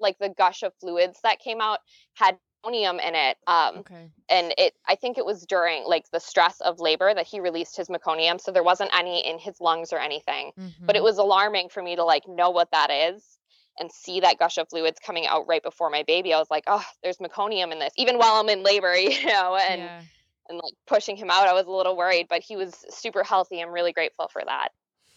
like 0.00 0.18
the 0.18 0.28
gush 0.30 0.62
of 0.62 0.72
fluids 0.80 1.20
that 1.22 1.38
came 1.38 1.60
out 1.60 1.80
had 2.14 2.38
meconium 2.64 3.00
in 3.06 3.14
it. 3.14 3.36
Um, 3.46 3.78
Okay. 3.78 4.10
and 4.28 4.54
it 4.58 4.74
i 4.86 4.94
think 4.94 5.18
it 5.18 5.24
was 5.24 5.44
during 5.44 5.84
like 5.84 6.08
the 6.12 6.20
stress 6.20 6.60
of 6.60 6.78
labor 6.78 7.12
that 7.12 7.26
he 7.26 7.40
released 7.40 7.76
his 7.76 7.88
meconium 7.88 8.40
so 8.40 8.52
there 8.52 8.62
wasn't 8.62 8.90
any 8.94 9.26
in 9.26 9.38
his 9.38 9.60
lungs 9.60 9.92
or 9.92 9.98
anything 9.98 10.52
but 10.86 10.94
it 10.96 11.00
Mhm. 11.00 11.04
was 11.04 11.18
alarming 11.18 11.68
for 11.68 11.82
me 11.82 11.96
to 11.96 12.04
like 12.04 12.28
know 12.28 12.50
what 12.50 12.70
that 12.70 12.90
is 12.90 13.38
and 13.78 13.90
see 13.90 14.20
that 14.20 14.38
gush 14.38 14.58
of 14.58 14.68
fluids 14.68 15.00
coming 15.00 15.26
out 15.26 15.46
right 15.48 15.62
before 15.62 15.90
my 15.90 16.02
baby 16.04 16.32
i 16.32 16.38
was 16.38 16.50
like 16.50 16.64
oh 16.66 16.84
there's 17.02 17.16
meconium 17.18 17.72
in 17.72 17.78
this 17.78 17.92
even 17.96 18.18
while 18.18 18.34
i'm 18.40 18.48
in 18.48 18.62
labor 18.62 18.94
you 18.96 19.26
know 19.26 19.56
and 19.56 19.80
yeah. 19.80 20.02
and 20.48 20.58
like 20.58 20.74
pushing 20.86 21.16
him 21.16 21.30
out 21.30 21.48
i 21.48 21.52
was 21.52 21.66
a 21.66 21.70
little 21.70 21.96
worried 21.96 22.26
but 22.28 22.42
he 22.42 22.56
was 22.56 22.84
super 22.88 23.24
healthy 23.24 23.60
i'm 23.60 23.70
really 23.70 23.92
grateful 23.92 24.28
for 24.28 24.42
that 24.44 24.68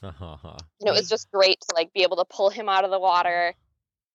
and 0.79 0.89
it 0.89 0.93
was 0.93 1.07
just 1.09 1.29
great 1.31 1.59
to 1.61 1.75
like 1.75 1.91
be 1.93 2.03
able 2.03 2.17
to 2.17 2.25
pull 2.25 2.49
him 2.49 2.67
out 2.69 2.83
of 2.83 2.91
the 2.91 2.99
water 2.99 3.53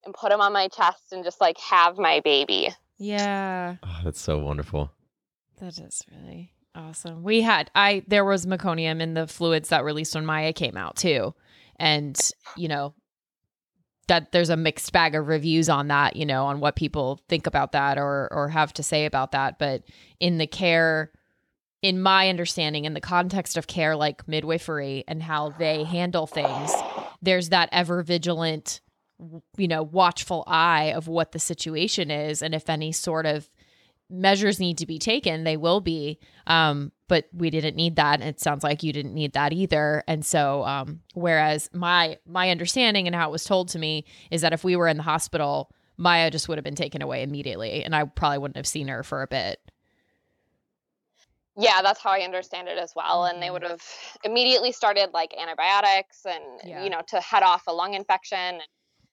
and 0.04 0.14
put 0.14 0.32
him 0.32 0.40
on 0.40 0.52
my 0.52 0.68
chest 0.68 1.12
and 1.12 1.24
just 1.24 1.40
like 1.40 1.58
have 1.58 1.98
my 1.98 2.20
baby 2.20 2.68
Yeah. 2.98 3.76
Oh, 3.82 4.00
that's 4.04 4.20
so 4.20 4.38
wonderful. 4.38 4.92
That 5.60 5.78
is 5.78 6.02
really 6.10 6.52
awesome. 6.74 7.22
We 7.22 7.40
had 7.42 7.70
I 7.74 8.02
there 8.06 8.24
was 8.24 8.46
meconium 8.46 9.00
in 9.00 9.14
the 9.14 9.26
fluids 9.26 9.70
that 9.70 9.84
released 9.84 10.14
when 10.14 10.26
Maya 10.26 10.52
came 10.52 10.76
out 10.76 10.96
too. 10.96 11.34
And, 11.80 12.18
you 12.56 12.68
know, 12.68 12.94
that 14.08 14.32
there's 14.32 14.50
a 14.50 14.56
mixed 14.56 14.92
bag 14.92 15.14
of 15.14 15.28
reviews 15.28 15.68
on 15.68 15.88
that, 15.88 16.16
you 16.16 16.26
know, 16.26 16.46
on 16.46 16.60
what 16.60 16.76
people 16.76 17.20
think 17.28 17.46
about 17.46 17.72
that 17.72 17.98
or 17.98 18.28
or 18.32 18.48
have 18.48 18.72
to 18.74 18.82
say 18.82 19.04
about 19.04 19.32
that, 19.32 19.58
but 19.58 19.84
in 20.20 20.38
the 20.38 20.46
care 20.46 21.12
in 21.80 22.02
my 22.02 22.28
understanding 22.28 22.84
in 22.84 22.94
the 22.94 23.00
context 23.00 23.56
of 23.56 23.68
care 23.68 23.94
like 23.94 24.26
midwifery 24.26 25.04
and 25.06 25.22
how 25.22 25.50
they 25.50 25.84
handle 25.84 26.26
things, 26.26 26.72
there's 27.22 27.50
that 27.50 27.68
ever 27.70 28.02
vigilant 28.02 28.80
you 29.56 29.68
know 29.68 29.82
watchful 29.82 30.44
eye 30.46 30.92
of 30.94 31.08
what 31.08 31.32
the 31.32 31.38
situation 31.38 32.10
is 32.10 32.42
and 32.42 32.54
if 32.54 32.70
any 32.70 32.92
sort 32.92 33.26
of 33.26 33.50
measures 34.10 34.58
need 34.58 34.78
to 34.78 34.86
be 34.86 34.98
taken 34.98 35.44
they 35.44 35.56
will 35.56 35.80
be 35.80 36.18
um 36.46 36.92
but 37.08 37.26
we 37.32 37.50
didn't 37.50 37.76
need 37.76 37.96
that 37.96 38.20
and 38.20 38.28
it 38.28 38.40
sounds 38.40 38.62
like 38.64 38.82
you 38.82 38.92
didn't 38.92 39.12
need 39.12 39.32
that 39.34 39.52
either 39.52 40.02
and 40.06 40.24
so 40.24 40.64
um 40.64 41.00
whereas 41.14 41.68
my 41.74 42.16
my 42.26 42.50
understanding 42.50 43.06
and 43.06 43.14
how 43.16 43.28
it 43.28 43.32
was 43.32 43.44
told 43.44 43.68
to 43.68 43.78
me 43.78 44.04
is 44.30 44.40
that 44.40 44.52
if 44.52 44.64
we 44.64 44.76
were 44.76 44.88
in 44.88 44.96
the 44.96 45.02
hospital 45.02 45.70
maya 45.96 46.30
just 46.30 46.48
would 46.48 46.56
have 46.56 46.64
been 46.64 46.74
taken 46.74 47.02
away 47.02 47.22
immediately 47.22 47.82
and 47.84 47.94
i 47.94 48.04
probably 48.04 48.38
wouldn't 48.38 48.56
have 48.56 48.66
seen 48.66 48.88
her 48.88 49.02
for 49.02 49.20
a 49.22 49.26
bit 49.26 49.60
yeah 51.56 51.82
that's 51.82 52.00
how 52.00 52.10
i 52.10 52.20
understand 52.20 52.68
it 52.68 52.78
as 52.78 52.92
well 52.96 53.24
and 53.24 53.42
they 53.42 53.50
would 53.50 53.62
have 53.64 53.82
immediately 54.24 54.72
started 54.72 55.10
like 55.12 55.34
antibiotics 55.38 56.24
and 56.24 56.44
Yeah. 56.64 56.82
you 56.84 56.88
know 56.88 57.02
to 57.08 57.20
head 57.20 57.42
off 57.42 57.64
a 57.66 57.72
lung 57.72 57.94
infection 57.94 58.60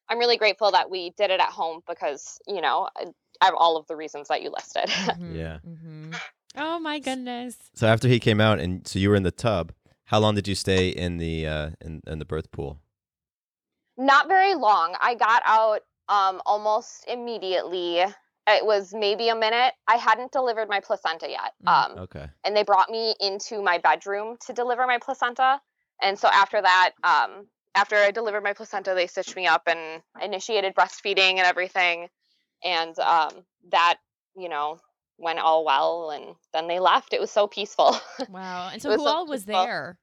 i'm 0.10 0.20
really 0.20 0.38
grateful 0.38 0.72
that 0.72 0.90
we 0.90 1.12
did 1.12 1.32
it 1.32 1.40
at 1.40 1.50
home 1.50 1.82
because 1.88 2.40
you 2.48 2.62
know 2.62 2.90
I 2.98 3.06
I 3.42 3.46
have 3.46 3.56
all 3.58 3.76
of 3.76 3.86
the 3.88 3.96
reasons 3.98 4.30
that 4.30 4.42
you 4.42 4.50
listed 4.50 4.86
Mhm, 4.90 5.36
Yeah. 5.36 5.58
mhm. 5.68 6.16
oh 6.58 6.80
my 6.80 7.00
goodness 7.00 7.58
So 7.74 7.86
after 7.88 8.08
he 8.08 8.20
came 8.20 8.40
out, 8.40 8.60
and 8.60 8.88
so 8.88 8.98
you 9.00 9.10
were 9.10 9.16
in 9.18 9.24
the 9.24 9.32
tub. 9.32 9.74
How 10.06 10.20
long 10.20 10.36
did 10.36 10.48
you 10.48 10.56
stay 10.56 10.90
in 10.90 11.18
the 11.18 11.48
uh, 11.48 11.70
in, 11.82 12.02
in 12.08 12.20
the 12.20 12.26
birth 12.26 12.52
pool? 12.52 12.80
not 13.98 14.28
very 14.28 14.56
long 14.56 14.96
i 15.00 15.16
got 15.16 15.42
out 15.46 15.82
um 16.10 16.42
almost 16.46 17.06
immediately 17.08 18.00
it 18.48 18.66
was 18.66 18.94
maybe 18.94 19.30
a 19.30 19.36
minute 19.36 19.74
i 19.88 19.96
hadn't 19.96 20.32
delivered 20.32 20.68
my 20.70 20.80
placenta 20.80 21.28
yet 21.30 21.54
Mm. 21.66 21.70
um 21.92 22.00
Okay. 22.00 22.28
and 22.44 22.56
they 22.56 22.64
brought 22.64 22.90
me 22.90 23.16
into 23.20 23.62
my 23.62 23.78
bedroom 23.80 24.38
to 24.46 24.54
deliver 24.54 24.86
my 24.86 25.00
placenta. 25.00 25.60
And 26.02 26.20
so 26.20 26.28
after 26.28 26.62
that, 26.62 26.92
um, 27.04 27.48
after 27.76 27.96
I 27.96 28.12
delivered 28.12 28.44
my 28.44 28.54
placenta, 28.54 28.94
they 28.96 29.08
stitched 29.08 29.36
me 29.36 29.48
up 29.48 29.64
and 29.68 30.02
initiated 30.22 30.76
breastfeeding 30.76 31.38
and 31.38 31.46
everything. 31.46 32.08
And 32.64 32.98
um, 33.00 33.32
that, 33.72 33.98
you 34.36 34.50
know, 34.50 34.80
went 35.18 35.40
all 35.40 35.66
well. 35.66 36.12
And 36.12 36.36
then 36.54 36.68
they 36.68 36.80
left. 36.80 37.14
It 37.14 37.22
was 37.22 37.32
so 37.32 37.48
peaceful. 37.48 37.98
wow 38.30 38.70
and 38.72 38.82
so 38.82 38.92
who 38.92 38.98
so 38.98 39.06
all 39.06 39.28
was 39.28 39.46
peaceful. 39.46 39.66
there 39.66 40.00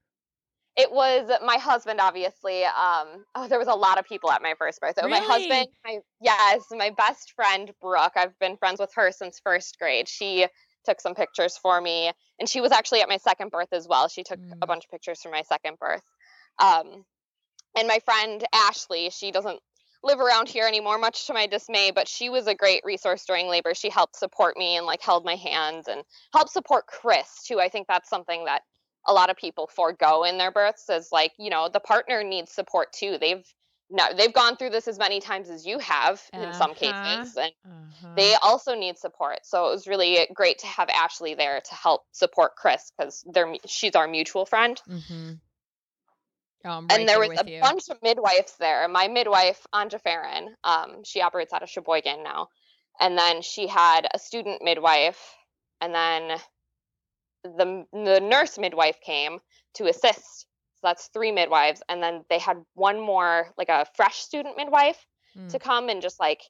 it 0.76 0.90
was 0.90 1.30
my 1.44 1.56
husband, 1.56 2.00
obviously. 2.00 2.64
Um, 2.64 3.24
oh, 3.34 3.48
there 3.48 3.58
was 3.58 3.68
a 3.68 3.74
lot 3.74 3.98
of 3.98 4.06
people 4.06 4.30
at 4.30 4.42
my 4.42 4.54
first 4.58 4.80
birth. 4.80 4.94
So 4.98 5.08
my 5.08 5.18
husband, 5.18 5.68
my 5.84 5.98
yes, 6.20 6.64
my 6.70 6.90
best 6.90 7.32
friend 7.34 7.70
Brooke. 7.80 8.12
I've 8.16 8.38
been 8.38 8.56
friends 8.56 8.80
with 8.80 8.92
her 8.94 9.12
since 9.12 9.40
first 9.44 9.78
grade. 9.78 10.08
She 10.08 10.46
took 10.84 11.00
some 11.00 11.14
pictures 11.14 11.56
for 11.56 11.80
me, 11.80 12.10
and 12.38 12.48
she 12.48 12.60
was 12.60 12.72
actually 12.72 13.00
at 13.02 13.08
my 13.08 13.18
second 13.18 13.50
birth 13.50 13.72
as 13.72 13.86
well. 13.86 14.08
She 14.08 14.24
took 14.24 14.38
a 14.38 14.64
Mm. 14.64 14.66
bunch 14.66 14.84
of 14.84 14.90
pictures 14.90 15.20
for 15.22 15.30
my 15.30 15.42
second 15.42 15.78
birth. 15.78 16.02
Um, 16.58 17.04
and 17.76 17.88
my 17.88 17.98
friend 18.04 18.44
Ashley, 18.52 19.10
she 19.10 19.30
doesn't 19.30 19.60
live 20.04 20.20
around 20.20 20.48
here 20.48 20.66
anymore, 20.66 20.98
much 20.98 21.26
to 21.26 21.32
my 21.32 21.46
dismay, 21.46 21.92
but 21.94 22.08
she 22.08 22.28
was 22.28 22.46
a 22.46 22.54
great 22.54 22.82
resource 22.84 23.24
during 23.24 23.48
labor. 23.48 23.72
She 23.74 23.88
helped 23.88 24.16
support 24.16 24.56
me 24.56 24.76
and 24.76 24.86
like 24.86 25.00
held 25.00 25.24
my 25.24 25.36
hand 25.36 25.84
and 25.88 26.02
helped 26.32 26.50
support 26.50 26.86
Chris 26.86 27.44
too. 27.46 27.60
I 27.60 27.68
think 27.68 27.86
that's 27.86 28.08
something 28.08 28.44
that 28.46 28.62
a 29.06 29.12
lot 29.12 29.30
of 29.30 29.36
people 29.36 29.68
forego 29.74 30.24
in 30.24 30.38
their 30.38 30.50
births 30.50 30.88
is 30.88 31.08
like, 31.12 31.32
you 31.38 31.50
know, 31.50 31.68
the 31.72 31.80
partner 31.80 32.22
needs 32.24 32.52
support 32.52 32.92
too. 32.92 33.16
They've 33.20 33.44
no, 33.94 34.04
they've 34.16 34.32
gone 34.32 34.56
through 34.56 34.70
this 34.70 34.88
as 34.88 34.98
many 34.98 35.20
times 35.20 35.50
as 35.50 35.66
you 35.66 35.78
have 35.80 36.22
in 36.32 36.54
some 36.54 36.70
Uh-huh. 36.70 36.74
cases, 36.74 37.36
and 37.36 37.52
uh-huh. 37.66 38.14
they 38.16 38.34
also 38.36 38.74
need 38.74 38.96
support. 38.96 39.40
So 39.44 39.66
it 39.66 39.70
was 39.70 39.86
really 39.86 40.26
great 40.32 40.60
to 40.60 40.66
have 40.66 40.88
Ashley 40.88 41.34
there 41.34 41.60
to 41.60 41.74
help 41.74 42.02
support 42.12 42.56
Chris 42.56 42.90
because 42.96 43.22
they're 43.30 43.54
she's 43.66 43.94
our 43.94 44.08
mutual 44.08 44.46
friend 44.46 44.80
mm-hmm. 44.88 45.32
I'm 46.70 46.86
right 46.86 47.00
and 47.00 47.08
there 47.08 47.18
was 47.18 47.28
with 47.30 47.46
a 47.46 47.50
you. 47.50 47.60
bunch 47.60 47.88
of 47.90 47.98
midwives 48.02 48.56
there. 48.58 48.86
My 48.88 49.08
midwife, 49.08 49.66
Anja 49.74 50.00
Farron, 50.00 50.54
um, 50.64 51.02
she 51.04 51.20
operates 51.20 51.52
out 51.52 51.62
of 51.62 51.68
Sheboygan 51.70 52.22
now. 52.22 52.48
And 53.00 53.16
then 53.16 53.42
she 53.42 53.66
had 53.66 54.06
a 54.12 54.18
student 54.18 54.62
midwife, 54.62 55.34
and 55.80 55.94
then 55.94 56.38
the 57.44 57.84
the 57.92 58.20
nurse 58.20 58.58
midwife 58.58 59.00
came 59.00 59.40
to 59.74 59.86
assist. 59.86 60.46
So 60.76 60.80
that's 60.88 61.08
three 61.08 61.32
midwives, 61.32 61.82
and 61.88 62.02
then 62.02 62.24
they 62.28 62.38
had 62.38 62.58
one 62.74 63.00
more, 63.00 63.52
like 63.56 63.68
a 63.70 63.86
fresh 63.96 64.16
student 64.18 64.56
midwife, 64.56 65.04
Mm. 65.36 65.50
to 65.52 65.58
come 65.58 65.88
and 65.88 66.02
just 66.02 66.20
like 66.20 66.42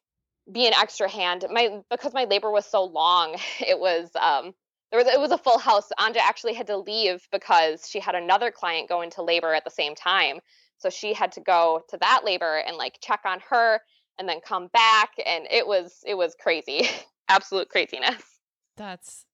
be 0.50 0.66
an 0.66 0.74
extra 0.74 1.08
hand. 1.08 1.44
My 1.48 1.80
because 1.88 2.12
my 2.12 2.24
labor 2.24 2.50
was 2.50 2.66
so 2.66 2.82
long, 2.84 3.36
it 3.60 3.78
was 3.78 4.10
um 4.20 4.52
there 4.92 4.98
was 5.02 5.08
it 5.12 5.18
was 5.18 5.32
a 5.32 5.38
full 5.38 5.58
house. 5.58 5.88
Anja 5.98 6.18
actually 6.18 6.52
had 6.54 6.68
to 6.68 6.76
leave 6.76 7.26
because 7.32 7.88
she 7.88 7.98
had 7.98 8.14
another 8.14 8.50
client 8.52 8.88
go 8.88 9.00
into 9.00 9.22
labor 9.22 9.52
at 9.54 9.64
the 9.64 9.70
same 9.70 9.94
time. 9.96 10.38
So 10.78 10.90
she 10.90 11.14
had 11.14 11.32
to 11.32 11.40
go 11.40 11.82
to 11.88 11.96
that 11.98 12.22
labor 12.24 12.58
and 12.58 12.76
like 12.76 12.98
check 13.00 13.20
on 13.24 13.40
her 13.50 13.80
and 14.18 14.28
then 14.28 14.40
come 14.46 14.68
back 14.68 15.10
and 15.24 15.46
it 15.50 15.66
was 15.66 16.04
it 16.06 16.14
was 16.16 16.36
crazy. 16.38 16.86
Absolute 17.28 17.68
craziness. 17.70 18.22
That's 18.76 19.24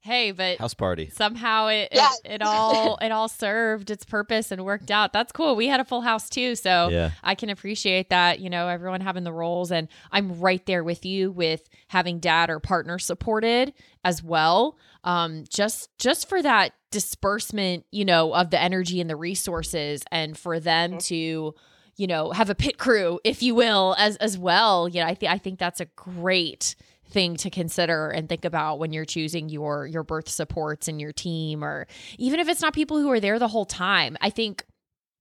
hey, 0.00 0.30
but 0.30 0.58
House 0.58 0.74
party. 0.74 1.10
somehow 1.10 1.66
it, 1.66 1.88
Yeah. 1.92 2.08
it 2.24 2.34
it 2.34 2.42
all 2.42 2.96
it 3.02 3.10
all 3.10 3.28
served 3.28 3.90
its 3.90 4.04
purpose 4.04 4.52
and 4.52 4.64
worked 4.64 4.90
out. 4.90 5.12
That's 5.12 5.32
cool. 5.32 5.56
We 5.56 5.66
had 5.66 5.80
a 5.80 5.84
full 5.84 6.02
house 6.02 6.28
too, 6.28 6.54
so 6.54 6.88
Yeah. 6.90 7.10
I 7.24 7.34
can 7.34 7.50
appreciate 7.50 8.10
that. 8.10 8.38
You 8.38 8.50
know, 8.50 8.68
everyone 8.68 9.00
having 9.00 9.24
the 9.24 9.32
roles, 9.32 9.72
and 9.72 9.88
I'm 10.12 10.38
right 10.40 10.64
there 10.66 10.84
with 10.84 11.04
you 11.04 11.32
with 11.32 11.68
having 11.88 12.20
dad 12.20 12.48
or 12.50 12.60
partner 12.60 12.98
supported 12.98 13.74
as 14.04 14.22
well. 14.22 14.78
Um, 15.08 15.44
just 15.48 15.88
just 15.98 16.28
for 16.28 16.42
that 16.42 16.72
disbursement, 16.90 17.84
you 17.90 18.04
know, 18.04 18.34
of 18.34 18.50
the 18.50 18.60
energy 18.60 19.00
and 19.00 19.08
the 19.08 19.16
resources, 19.16 20.02
and 20.12 20.36
for 20.36 20.60
them 20.60 20.92
Mhm. 20.94 21.04
to 21.06 21.54
you 21.96 22.06
know 22.06 22.30
have 22.30 22.48
a 22.50 22.54
pit 22.54 22.78
crew 22.78 23.18
if 23.24 23.42
you 23.42 23.56
will 23.56 23.96
as 23.98 24.16
as 24.18 24.38
well 24.38 24.88
you 24.88 25.00
know 25.00 25.06
i 25.08 25.14
think 25.16 25.32
i 25.32 25.36
think 25.36 25.58
that's 25.58 25.80
a 25.80 25.84
great 25.96 26.76
thing 27.10 27.36
to 27.36 27.50
consider 27.50 28.08
and 28.10 28.28
think 28.28 28.44
about 28.44 28.78
when 28.78 28.92
you're 28.92 29.04
choosing 29.04 29.48
your 29.48 29.84
your 29.84 30.04
birth 30.04 30.28
supports 30.28 30.86
and 30.86 31.00
your 31.00 31.10
team 31.12 31.64
or 31.64 31.88
even 32.16 32.38
if 32.38 32.48
it's 32.48 32.62
not 32.62 32.72
people 32.72 33.00
who 33.00 33.10
are 33.10 33.18
there 33.18 33.40
the 33.40 33.48
whole 33.48 33.64
time 33.64 34.16
i 34.20 34.30
think 34.30 34.64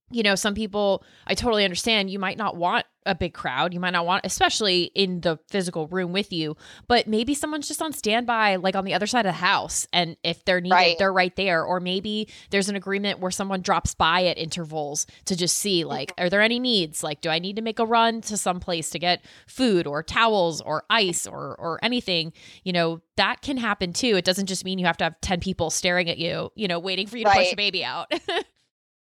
you 0.10 0.24
know 0.24 0.36
some 0.36 0.54
people 0.54 1.04
i 1.28 1.34
totally 1.34 1.64
understand 1.64 2.10
you 2.10 2.20
might 2.20 2.38
not 2.38 2.56
want 2.56 2.86
a 3.06 3.16
big 3.16 3.34
crowd. 3.34 3.74
You 3.74 3.80
might 3.80 3.92
not 3.92 4.06
want 4.06 4.26
especially 4.26 4.92
in 4.94 5.22
the 5.22 5.40
physical 5.50 5.88
room 5.88 6.12
with 6.12 6.34
you 6.34 6.58
but 6.90 7.08
maybe 7.08 7.34
someone's 7.34 7.70
just 7.70 7.82
on 7.82 7.94
standby 7.94 8.58
like 8.58 8.76
on 8.76 8.84
the 8.84 8.94
other 8.94 9.08
side 9.08 9.26
of 9.26 9.30
the 9.30 9.38
house 9.38 9.88
and 9.94 10.18
if 10.26 10.44
they're 10.44 10.60
needed 10.60 10.76
Right. 10.76 10.98
they're 11.00 11.14
right 11.14 11.34
there. 11.38 11.64
Or 11.64 11.80
maybe 11.80 12.28
there's 12.50 12.68
an 12.68 12.76
agreement 12.76 13.20
where 13.20 13.32
someone 13.32 13.62
drops 13.62 13.96
by 13.96 14.26
at 14.26 14.38
intervals 14.38 15.08
to 15.24 15.38
just 15.38 15.58
see 15.58 15.80
mm-hmm. 15.82 15.90
like 15.90 16.14
are 16.18 16.30
there 16.30 16.42
any 16.42 16.60
needs? 16.60 17.02
Like 17.02 17.22
do 17.22 17.30
i 17.30 17.40
need 17.40 17.56
to 17.56 17.62
make 17.62 17.80
a 17.80 17.86
run 17.86 18.20
to 18.24 18.36
some 18.36 18.60
place 18.60 18.90
to 18.90 19.00
get 19.00 19.24
food 19.48 19.88
or 19.88 20.04
towels 20.04 20.60
or 20.60 20.84
ice 20.90 21.26
or 21.26 21.56
or 21.58 21.80
anything? 21.82 22.34
You 22.66 22.74
know 22.74 23.02
that 23.16 23.42
can 23.42 23.56
happen 23.56 23.94
too. 23.94 24.18
It 24.18 24.26
doesn't 24.26 24.48
just 24.48 24.66
mean 24.66 24.80
you 24.80 24.86
have 24.86 24.98
to 24.98 25.06
have 25.06 25.22
10 25.22 25.40
people 25.40 25.70
staring 25.70 26.10
at 26.10 26.18
you 26.18 26.52
you 26.56 26.68
know 26.68 26.78
waiting 26.78 27.08
for 27.08 27.18
you 27.18 27.24
to 27.24 27.30
push 27.30 27.38
Right. 27.38 27.50
the 27.52 27.56
baby 27.56 27.86
out 27.86 28.12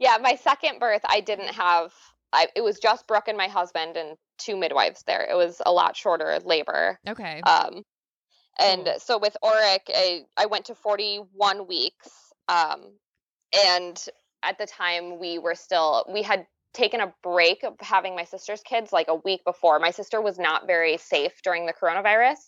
Yeah, 0.00 0.16
my 0.20 0.34
second 0.34 0.80
birth 0.80 1.02
I 1.04 1.20
didn't 1.20 1.54
have 1.54 1.92
I, 2.32 2.46
it 2.56 2.62
was 2.62 2.78
just 2.78 3.06
Brooke 3.06 3.28
and 3.28 3.36
my 3.36 3.48
husband 3.48 3.96
and 3.96 4.16
two 4.38 4.56
midwives 4.56 5.02
there. 5.06 5.26
It 5.28 5.34
was 5.34 5.60
a 5.64 5.72
lot 5.72 5.96
shorter 5.96 6.38
labor. 6.44 6.98
okay 7.08 7.40
Um, 7.42 7.82
and 8.58 8.84
Cool. 8.84 8.94
so 8.98 9.18
with 9.18 9.36
Oric, 9.42 9.80
I, 9.88 10.22
I 10.36 10.46
went 10.46 10.66
to 10.66 10.74
41 10.74 11.66
weeks. 11.66 12.08
Um, 12.48 12.92
and 13.66 14.04
at 14.42 14.58
the 14.58 14.66
time, 14.66 15.18
we 15.18 15.38
were 15.38 15.54
still, 15.54 16.04
we 16.12 16.22
had 16.22 16.46
taken 16.72 17.00
a 17.00 17.12
break 17.22 17.64
of 17.64 17.74
having 17.80 18.14
my 18.14 18.24
sister's 18.24 18.60
kids 18.62 18.92
like 18.92 19.08
a 19.08 19.14
week 19.14 19.44
before. 19.44 19.78
My 19.78 19.90
sister 19.90 20.20
was 20.20 20.38
not 20.38 20.66
very 20.66 20.98
safe 20.98 21.32
during 21.42 21.66
the 21.66 21.72
coronavirus. 21.72 22.38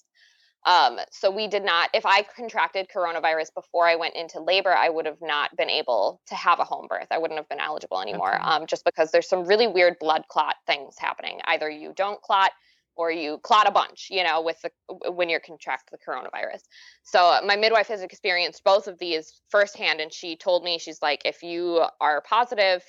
Um, 0.64 0.98
so 1.10 1.30
we 1.30 1.48
did 1.48 1.64
not, 1.64 1.90
if 1.92 2.06
I 2.06 2.22
contracted 2.22 2.86
coronavirus 2.94 3.54
before 3.54 3.86
I 3.86 3.96
went 3.96 4.14
into 4.14 4.40
labor, 4.40 4.72
I 4.72 4.88
would 4.88 5.06
have 5.06 5.20
not 5.20 5.56
been 5.56 5.70
able 5.70 6.20
to 6.28 6.34
have 6.36 6.60
a 6.60 6.64
home 6.64 6.86
birth. 6.88 7.08
I 7.10 7.18
wouldn't 7.18 7.38
have 7.38 7.48
been 7.48 7.60
eligible 7.60 8.00
anymore. 8.00 8.34
Okay. 8.36 8.44
Um, 8.44 8.66
just 8.66 8.84
because 8.84 9.10
there's 9.10 9.28
some 9.28 9.44
really 9.44 9.66
weird 9.66 9.98
blood 9.98 10.22
clot 10.28 10.56
things 10.66 10.94
happening. 10.98 11.40
Either 11.44 11.68
you 11.68 11.92
don't 11.96 12.22
clot 12.22 12.52
or 12.94 13.10
you 13.10 13.38
clot 13.38 13.66
a 13.66 13.70
bunch, 13.70 14.08
you 14.10 14.22
know, 14.22 14.42
with 14.42 14.60
the 14.62 15.10
when 15.10 15.28
you're 15.28 15.40
contract 15.40 15.90
the 15.90 15.98
coronavirus. 15.98 16.60
So 17.02 17.40
my 17.44 17.56
midwife 17.56 17.88
has 17.88 18.02
experienced 18.02 18.62
both 18.64 18.86
of 18.86 18.98
these 18.98 19.40
firsthand, 19.50 20.00
and 20.00 20.12
she 20.12 20.36
told 20.36 20.62
me 20.62 20.78
she's 20.78 21.00
like, 21.00 21.22
if 21.24 21.42
you 21.42 21.84
are 22.00 22.20
positive, 22.20 22.82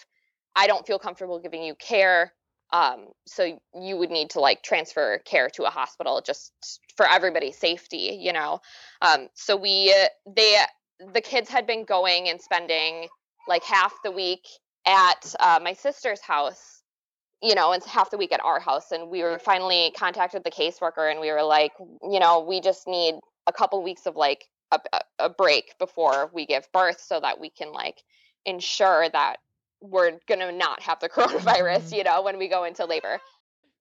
I 0.56 0.68
don't 0.68 0.86
feel 0.86 1.00
comfortable 1.00 1.40
giving 1.40 1.64
you 1.64 1.74
care. 1.76 2.34
Um, 2.74 3.10
so 3.26 3.60
you 3.80 3.98
would 3.98 4.10
need 4.10 4.32
to 4.32 4.40
like 4.40 4.64
transfer 4.64 5.20
care 5.20 5.50
to 5.52 5.64
a 5.64 5.70
hospital 5.70 6.22
just 6.26 6.52
for 6.98 7.08
everybody's 7.08 7.58
safety, 7.58 8.18
you 8.20 8.34
know. 8.34 8.60
Um, 9.02 9.30
so 9.36 9.56
we 9.56 9.96
they 10.28 10.58
the 11.14 11.22
kids 11.22 11.50
had 11.50 11.68
been 11.68 11.86
going 11.86 12.30
and 12.30 12.42
spending 12.42 13.08
like 13.48 13.64
half 13.64 13.94
the 14.04 14.12
week 14.12 14.48
at 14.86 15.36
uh, 15.40 15.60
my 15.64 15.74
sister's 15.74 16.22
house 16.22 16.84
you 17.44 17.56
know, 17.56 17.74
and 17.74 17.84
half 17.84 18.10
the 18.10 18.18
week 18.18 18.32
at 18.32 18.44
our 18.44 18.62
house. 18.62 18.94
And 18.94 19.10
we 19.10 19.22
were 19.22 19.38
finally 19.38 19.94
contacted 19.98 20.46
the 20.46 20.50
caseworker 20.50 21.12
and 21.12 21.20
we 21.20 21.30
were 21.30 21.44
like, 21.44 21.74
you 21.78 22.18
know, 22.20 22.40
we 22.40 22.62
just 22.62 22.88
need 22.88 23.16
a 23.48 23.52
couple 23.52 23.84
weeks 23.84 24.06
of 24.06 24.16
like 24.16 24.46
a, 24.72 24.80
a 25.20 25.30
break 25.30 25.78
before 25.78 26.32
we 26.34 26.46
give 26.46 26.72
birth 26.72 27.02
so 27.02 27.20
that 27.20 27.42
we 27.42 27.50
can 27.50 27.72
like 27.74 28.02
ensure 28.46 29.10
that 29.10 29.38
we're 29.84 30.18
going 30.28 30.40
to 30.40 30.52
not 30.52 30.82
have 30.82 31.00
the 31.00 31.10
coronavirus, 31.16 31.84
Mm-hmm. 31.84 31.96
you 31.96 32.04
know, 32.04 32.22
when 32.24 32.38
we 32.38 32.48
go 32.48 32.64
into 32.64 32.86
labor. 32.86 33.20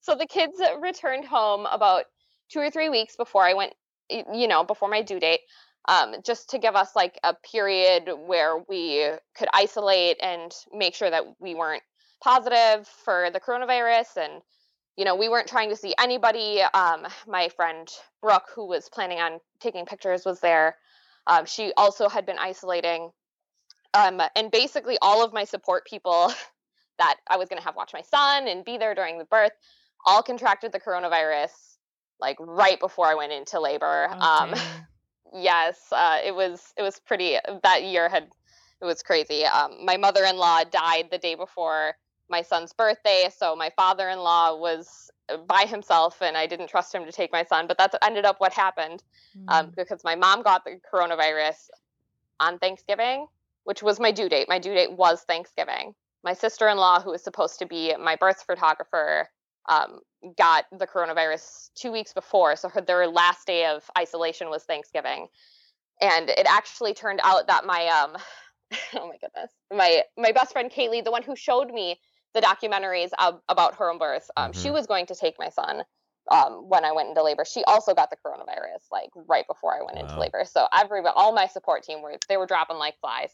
So 0.01 0.15
the 0.15 0.27
kids 0.27 0.61
returned 0.81 1.25
home 1.25 1.67
about 1.71 2.05
two 2.51 2.59
or 2.59 2.71
three 2.71 2.89
weeks 2.89 3.17
before 3.17 3.45
I 3.45 3.55
went, 3.55 3.73
you 4.11 4.49
know, 4.49 4.65
before 4.65 4.89
my 4.89 5.01
due 5.01 5.21
date, 5.21 5.41
um, 5.89 6.17
just 6.25 6.51
to 6.51 6.59
give 6.59 6.75
us 6.75 6.95
like 6.95 7.19
a 7.25 7.35
period 7.35 8.11
where 8.27 8.59
we 8.69 9.11
could 9.37 9.49
isolate 9.55 10.17
and 10.21 10.53
make 10.73 10.95
sure 10.95 11.11
that 11.11 11.25
we 11.41 11.55
weren't 11.55 11.83
positive 12.23 12.87
for 13.05 13.31
the 13.33 13.41
coronavirus 13.41 14.17
and 14.19 14.43
you 14.97 15.05
know 15.05 15.17
we 15.17 15.29
weren't 15.29 15.49
trying 15.49 15.69
to 15.71 15.77
see 15.77 15.93
anybody 15.99 16.63
um, 16.73 17.05
my 17.27 17.49
friend 17.49 17.89
brooke 18.21 18.49
who 18.55 18.65
was 18.67 18.89
planning 18.89 19.19
on 19.19 19.41
taking 19.59 19.85
pictures 19.85 20.25
was 20.25 20.39
there 20.39 20.77
um, 21.27 21.47
she 21.47 21.73
also 21.77 22.09
had 22.09 22.25
been 22.25 22.39
isolating 22.39 23.11
um, 23.95 24.21
and 24.37 24.51
basically 24.51 24.97
all 25.03 25.25
of 25.25 25.33
my 25.33 25.45
support 25.45 25.87
people 25.87 26.33
that 26.99 27.17
i 27.29 27.37
was 27.37 27.49
going 27.49 27.59
to 27.59 27.65
have 27.65 27.77
watch 27.77 27.93
my 27.93 28.03
son 28.03 28.49
and 28.49 28.65
be 28.65 28.77
there 28.79 28.95
during 28.95 29.19
the 29.19 29.25
birth 29.27 29.53
all 30.07 30.23
contracted 30.23 30.73
the 30.73 30.81
coronavirus 30.81 31.77
like 32.21 32.37
right 32.41 32.79
before 32.81 33.07
i 33.07 33.15
went 33.15 33.33
into 33.33 33.61
labor. 33.61 34.09
Oh, 34.11 34.21
um, 34.21 34.55
yes 35.35 35.79
uh, 35.93 36.19
it 36.25 36.35
was 36.35 36.73
it 36.77 36.83
was 36.83 37.01
pretty 37.01 37.37
that 37.63 37.83
year 37.85 38.09
had 38.09 38.29
it 38.81 38.85
was 38.85 39.01
crazy. 39.03 39.45
Um, 39.45 39.85
my 39.85 39.97
mother-in-law 39.97 40.65
died 40.65 41.07
the 41.13 41.19
day 41.19 41.37
before 41.37 41.95
my 42.29 42.43
son's 42.43 42.73
birthday 42.73 43.29
so 43.37 43.55
my 43.57 43.71
father-in-law 43.77 44.57
was 44.57 45.11
uh, 45.29 45.37
by 45.37 45.65
himself 45.67 46.21
and 46.21 46.37
i 46.37 46.47
didn't 46.47 46.69
trust 46.69 46.95
him 46.95 47.05
to 47.05 47.13
take 47.13 47.31
my 47.33 47.45
son 47.45 47.67
but 47.67 47.79
that's 47.79 47.95
ended 48.03 48.25
up 48.25 48.37
what 48.41 48.53
happened 48.53 49.03
um, 49.49 49.67
Mm. 49.69 49.77
because 49.77 50.03
my 50.05 50.15
mom 50.17 50.43
got 50.43 50.65
the 50.65 50.81
coronavirus 50.93 51.69
on 52.41 52.59
thanksgiving 52.59 53.27
which 53.65 53.83
was 53.83 54.01
my 54.01 54.11
due 54.13 54.29
date. 54.29 54.49
My 54.49 54.59
due 54.59 54.75
date 54.75 54.93
was 54.93 55.23
thanksgiving. 55.23 55.95
My 56.25 56.35
sister-in-law 56.35 57.01
who 57.03 57.11
was 57.11 57.23
supposed 57.23 57.59
to 57.59 57.67
be 57.67 57.95
my 57.97 58.17
birth 58.17 58.43
photographer 58.47 59.29
um, 59.69 60.01
got 60.37 60.65
the 60.77 60.87
coronavirus 60.87 61.71
two 61.75 61.93
weeks 61.93 62.13
before 62.13 62.57
so 62.57 62.69
her 62.69 62.81
their 62.81 63.07
last 63.09 63.47
day 63.47 63.67
of 63.67 63.83
isolation 63.99 64.51
was 64.51 64.65
thanksgiving. 64.65 65.29
And 66.01 66.29
it 66.31 66.47
actually 66.49 66.95
turned 66.95 67.21
out 67.23 67.47
that 67.49 67.65
my 67.65 67.87
um 67.89 68.17
oh 68.95 69.09
my 69.09 69.17
goodness 69.21 69.53
my 69.73 70.03
my 70.17 70.33
best 70.33 70.53
friend 70.53 70.71
kaylee 70.71 71.05
the 71.05 71.11
one 71.11 71.23
who 71.23 71.37
showed 71.37 71.71
me 71.71 72.01
the 72.35 72.41
documentaries 72.41 73.11
ab- 73.19 73.41
about 73.49 73.75
her 73.77 73.91
own 73.91 73.99
birth 73.99 74.31
um, 74.37 74.53
she 74.53 74.71
Mhm. 74.71 74.73
was 74.73 74.87
going 74.87 75.07
to 75.07 75.15
take 75.15 75.39
my 75.39 75.51
son 75.51 75.83
um, 76.31 76.69
when 76.69 76.85
i 76.85 76.93
went 76.93 77.09
into 77.09 77.23
labor. 77.23 77.45
She 77.45 77.65
also 77.65 77.95
got 77.95 78.11
the 78.11 78.17
coronavirus 78.17 78.91
like 78.91 79.11
right 79.29 79.47
before 79.47 79.75
i 79.75 79.85
went 79.85 79.99
into 79.99 80.19
labor. 80.19 80.45
So 80.45 80.67
every 80.73 81.03
all 81.15 81.33
my 81.33 81.47
support 81.47 81.83
team 81.83 82.03
were 82.03 82.17
they 82.29 82.37
were 82.37 82.47
dropping 82.47 82.77
like 82.79 82.99
flies. 83.01 83.31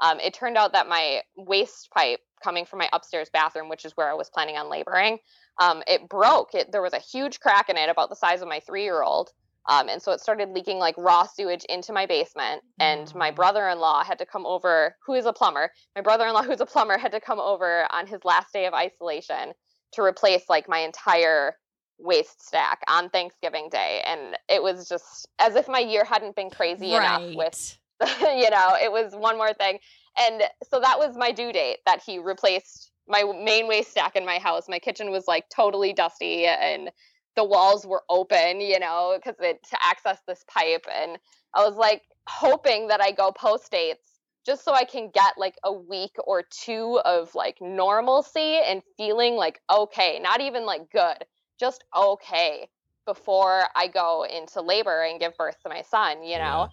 Um, 0.00 0.18
it 0.20 0.32
turned 0.32 0.56
out 0.56 0.72
that 0.72 0.88
my 0.88 1.20
waste 1.36 1.90
pipe 1.94 2.20
coming 2.42 2.64
from 2.64 2.78
my 2.78 2.88
upstairs 2.92 3.28
bathroom 3.30 3.68
which 3.68 3.84
is 3.84 3.92
where 3.96 4.08
i 4.08 4.14
was 4.14 4.30
planning 4.30 4.56
on 4.56 4.70
laboring 4.70 5.18
um, 5.60 5.82
it 5.86 6.08
broke. 6.08 6.54
It 6.54 6.72
there 6.72 6.80
was 6.80 6.94
a 6.94 6.98
huge 6.98 7.38
crack 7.40 7.68
in 7.68 7.76
it 7.76 7.90
about 7.90 8.08
the 8.08 8.16
size 8.16 8.40
of 8.40 8.48
my 8.48 8.60
three 8.60 8.84
year 8.84 9.02
old 9.02 9.30
um, 9.68 9.88
and 9.88 10.00
so 10.02 10.12
it 10.12 10.20
started 10.20 10.50
leaking 10.50 10.78
like 10.78 10.94
raw 10.96 11.24
sewage 11.24 11.64
into 11.64 11.92
my 11.92 12.06
basement. 12.06 12.62
And 12.78 13.14
my 13.14 13.30
brother 13.30 13.68
in 13.68 13.78
law 13.78 14.02
had 14.02 14.18
to 14.18 14.26
come 14.26 14.46
over, 14.46 14.96
who 15.04 15.14
is 15.14 15.26
a 15.26 15.32
plumber. 15.32 15.70
My 15.94 16.02
brother 16.02 16.26
in 16.26 16.32
law, 16.32 16.42
who's 16.44 16.60
a 16.60 16.66
plumber, 16.66 16.98
had 16.98 17.12
to 17.12 17.20
come 17.20 17.38
over 17.38 17.86
on 17.92 18.06
his 18.06 18.24
last 18.24 18.52
day 18.52 18.66
of 18.66 18.74
isolation 18.74 19.52
to 19.92 20.02
replace 20.02 20.44
like 20.48 20.68
my 20.68 20.78
entire 20.78 21.54
waste 22.00 22.46
stack 22.46 22.80
on 22.88 23.10
Thanksgiving 23.10 23.68
Day. 23.70 24.02
And 24.06 24.36
it 24.48 24.62
was 24.62 24.88
just 24.88 25.28
as 25.38 25.56
if 25.56 25.68
my 25.68 25.78
year 25.78 26.04
hadn't 26.04 26.36
been 26.36 26.50
crazy 26.50 26.94
enough 26.94 27.22
with 27.34 27.78
you 28.20 28.48
know, 28.50 28.76
it 28.80 28.90
was 28.90 29.14
one 29.14 29.36
more 29.36 29.52
thing. 29.52 29.78
And 30.18 30.42
so 30.70 30.80
that 30.80 30.98
was 30.98 31.16
my 31.16 31.32
due 31.32 31.52
date 31.52 31.78
that 31.86 32.02
he 32.04 32.18
replaced 32.18 32.90
my 33.06 33.24
main 33.42 33.68
waste 33.68 33.90
stack 33.90 34.16
in 34.16 34.24
my 34.24 34.38
house. 34.38 34.68
My 34.68 34.78
kitchen 34.78 35.10
was 35.10 35.26
like 35.28 35.44
totally 35.54 35.92
dusty 35.92 36.46
and 36.46 36.90
the 37.36 37.44
walls 37.44 37.86
were 37.86 38.02
open, 38.08 38.60
you 38.60 38.78
know, 38.78 39.16
because 39.16 39.38
it 39.40 39.60
to 39.70 39.78
access 39.82 40.18
this 40.26 40.44
pipe. 40.48 40.86
And 40.92 41.18
I 41.54 41.66
was 41.66 41.76
like 41.76 42.02
hoping 42.26 42.88
that 42.88 43.02
I 43.02 43.12
go 43.12 43.32
post 43.32 43.70
dates 43.70 44.06
just 44.46 44.64
so 44.64 44.72
I 44.72 44.84
can 44.84 45.10
get 45.12 45.34
like 45.36 45.56
a 45.64 45.72
week 45.72 46.16
or 46.24 46.42
two 46.50 47.00
of 47.04 47.34
like 47.34 47.58
normalcy 47.60 48.58
and 48.64 48.82
feeling 48.96 49.36
like 49.36 49.60
okay, 49.70 50.18
not 50.22 50.40
even 50.40 50.64
like 50.64 50.90
good, 50.90 51.24
just 51.60 51.84
okay 51.96 52.68
before 53.06 53.64
I 53.76 53.86
go 53.88 54.24
into 54.24 54.62
labor 54.62 55.02
and 55.02 55.20
give 55.20 55.36
birth 55.36 55.56
to 55.62 55.68
my 55.68 55.82
son, 55.82 56.22
you 56.24 56.38
know. 56.38 56.68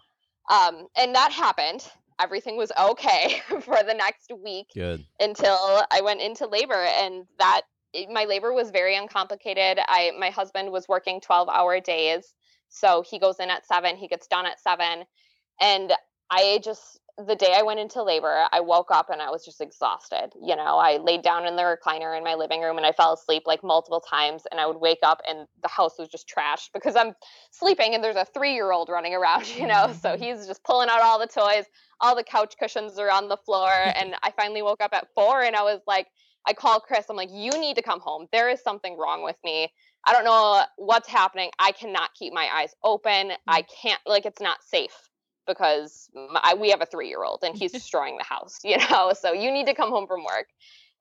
Um, 0.50 0.88
and 0.97 1.13
that 1.15 1.32
happened. 1.32 1.86
Everything 2.19 2.58
was 2.58 2.71
okay 2.80 3.41
for 3.62 3.84
the 3.84 3.93
next 3.93 4.32
week 4.43 4.67
Good. 4.73 5.04
until 5.19 5.84
I 5.91 6.02
went 6.02 6.21
into 6.21 6.47
labor, 6.47 6.73
and 6.73 7.26
that 7.38 7.62
it- 7.93 8.10
my 8.10 8.26
labor 8.26 8.54
was 8.54 8.71
very 8.71 8.95
uncomplicated. 8.95 9.80
I 9.88 10.12
my 10.17 10.30
husband 10.30 10.71
was 10.71 10.88
working 10.88 11.21
twelve 11.21 11.50
hour 11.50 11.80
days, 11.80 12.34
so 12.69 13.04
he 13.08 13.19
goes 13.19 13.39
in 13.39 13.50
at 13.50 13.65
seven, 13.67 13.97
he 13.97 14.08
gets 14.08 14.28
done 14.28 14.45
at 14.45 14.60
seven, 14.60 15.06
and 15.60 15.93
I 16.32 16.60
just 16.63 17.00
the 17.25 17.36
day 17.36 17.53
I 17.56 17.63
went 17.63 17.80
into 17.80 18.03
labor, 18.03 18.45
I 18.51 18.60
woke 18.60 18.91
up 18.91 19.10
and 19.10 19.21
I 19.21 19.32
was 19.32 19.43
just 19.43 19.60
exhausted. 19.62 20.30
You 20.41 20.56
know, 20.56 20.77
I 20.77 20.97
laid 20.97 21.23
down 21.23 21.45
in 21.47 21.56
the 21.56 21.63
recliner 21.63 22.15
in 22.17 22.23
my 22.23 22.36
living 22.36 22.62
room 22.62 22.77
and 22.77 22.86
I 22.86 22.91
fell 22.91 23.13
asleep 23.13 23.43
like 23.45 23.63
multiple 23.63 24.01
times, 24.01 24.43
and 24.51 24.60
I 24.60 24.67
would 24.67 24.77
wake 24.77 24.99
up 25.03 25.21
and 25.27 25.47
the 25.62 25.67
house 25.67 25.97
was 25.97 26.10
just 26.10 26.30
trashed 26.30 26.69
because 26.73 26.95
I'm 26.95 27.13
sleeping 27.51 27.95
and 27.95 28.03
there's 28.03 28.15
a 28.15 28.25
three 28.25 28.53
year 28.53 28.71
old 28.71 28.89
running 28.89 29.15
around, 29.15 29.47
you 29.58 29.67
know, 29.67 29.93
so 29.93 30.15
Mhm. 30.15 30.19
he's 30.19 30.47
just 30.47 30.63
pulling 30.63 30.89
out 30.89 31.01
all 31.01 31.19
the 31.19 31.27
toys 31.27 31.65
all 31.99 32.15
the 32.15 32.23
couch 32.23 32.56
cushions 32.60 32.99
are 32.99 33.12
on 33.12 33.27
the 33.27 33.38
floor 33.38 33.71
and 33.95 34.15
i 34.23 34.32
finally 34.32 34.62
woke 34.62 34.82
up 34.82 34.93
at 34.93 35.08
four 35.15 35.41
and 35.41 35.56
i 35.56 35.63
was 35.63 35.82
like 35.88 36.08
i 36.45 36.53
called 36.53 36.84
chris. 36.84 37.06
I'm 37.10 37.15
like 37.15 37.30
you 37.32 37.51
need 37.60 37.75
to 37.75 37.82
come 37.82 37.99
home. 37.99 38.27
There 38.32 38.49
is 38.49 38.62
something 38.62 38.97
wrong 38.97 39.23
with 39.23 39.36
me. 39.43 39.71
I 40.06 40.13
don't 40.13 40.23
know 40.23 40.63
what's 40.77 41.10
happening. 41.10 41.51
I 41.60 41.71
cannot 41.73 42.13
keep 42.13 42.34
my 42.34 42.47
eyes 42.53 42.73
open. 42.84 43.34
I 43.47 43.63
can't 43.63 43.99
like 44.06 44.25
it's 44.25 44.41
not 44.41 44.63
safe 44.63 45.10
because 45.47 46.10
my, 46.13 46.55
we 46.60 46.69
have 46.69 46.81
a 46.81 46.86
three 46.86 47.07
year 47.07 47.23
old 47.23 47.43
and 47.43 47.57
he's 47.57 47.71
destroying 47.81 48.17
the 48.17 48.23
house 48.23 48.60
you 48.63 48.77
know? 48.77 49.13
So 49.19 49.33
you 49.33 49.51
need 49.51 49.65
to 49.67 49.73
come 49.73 49.89
home 49.89 50.07
from 50.07 50.23
work. 50.23 50.47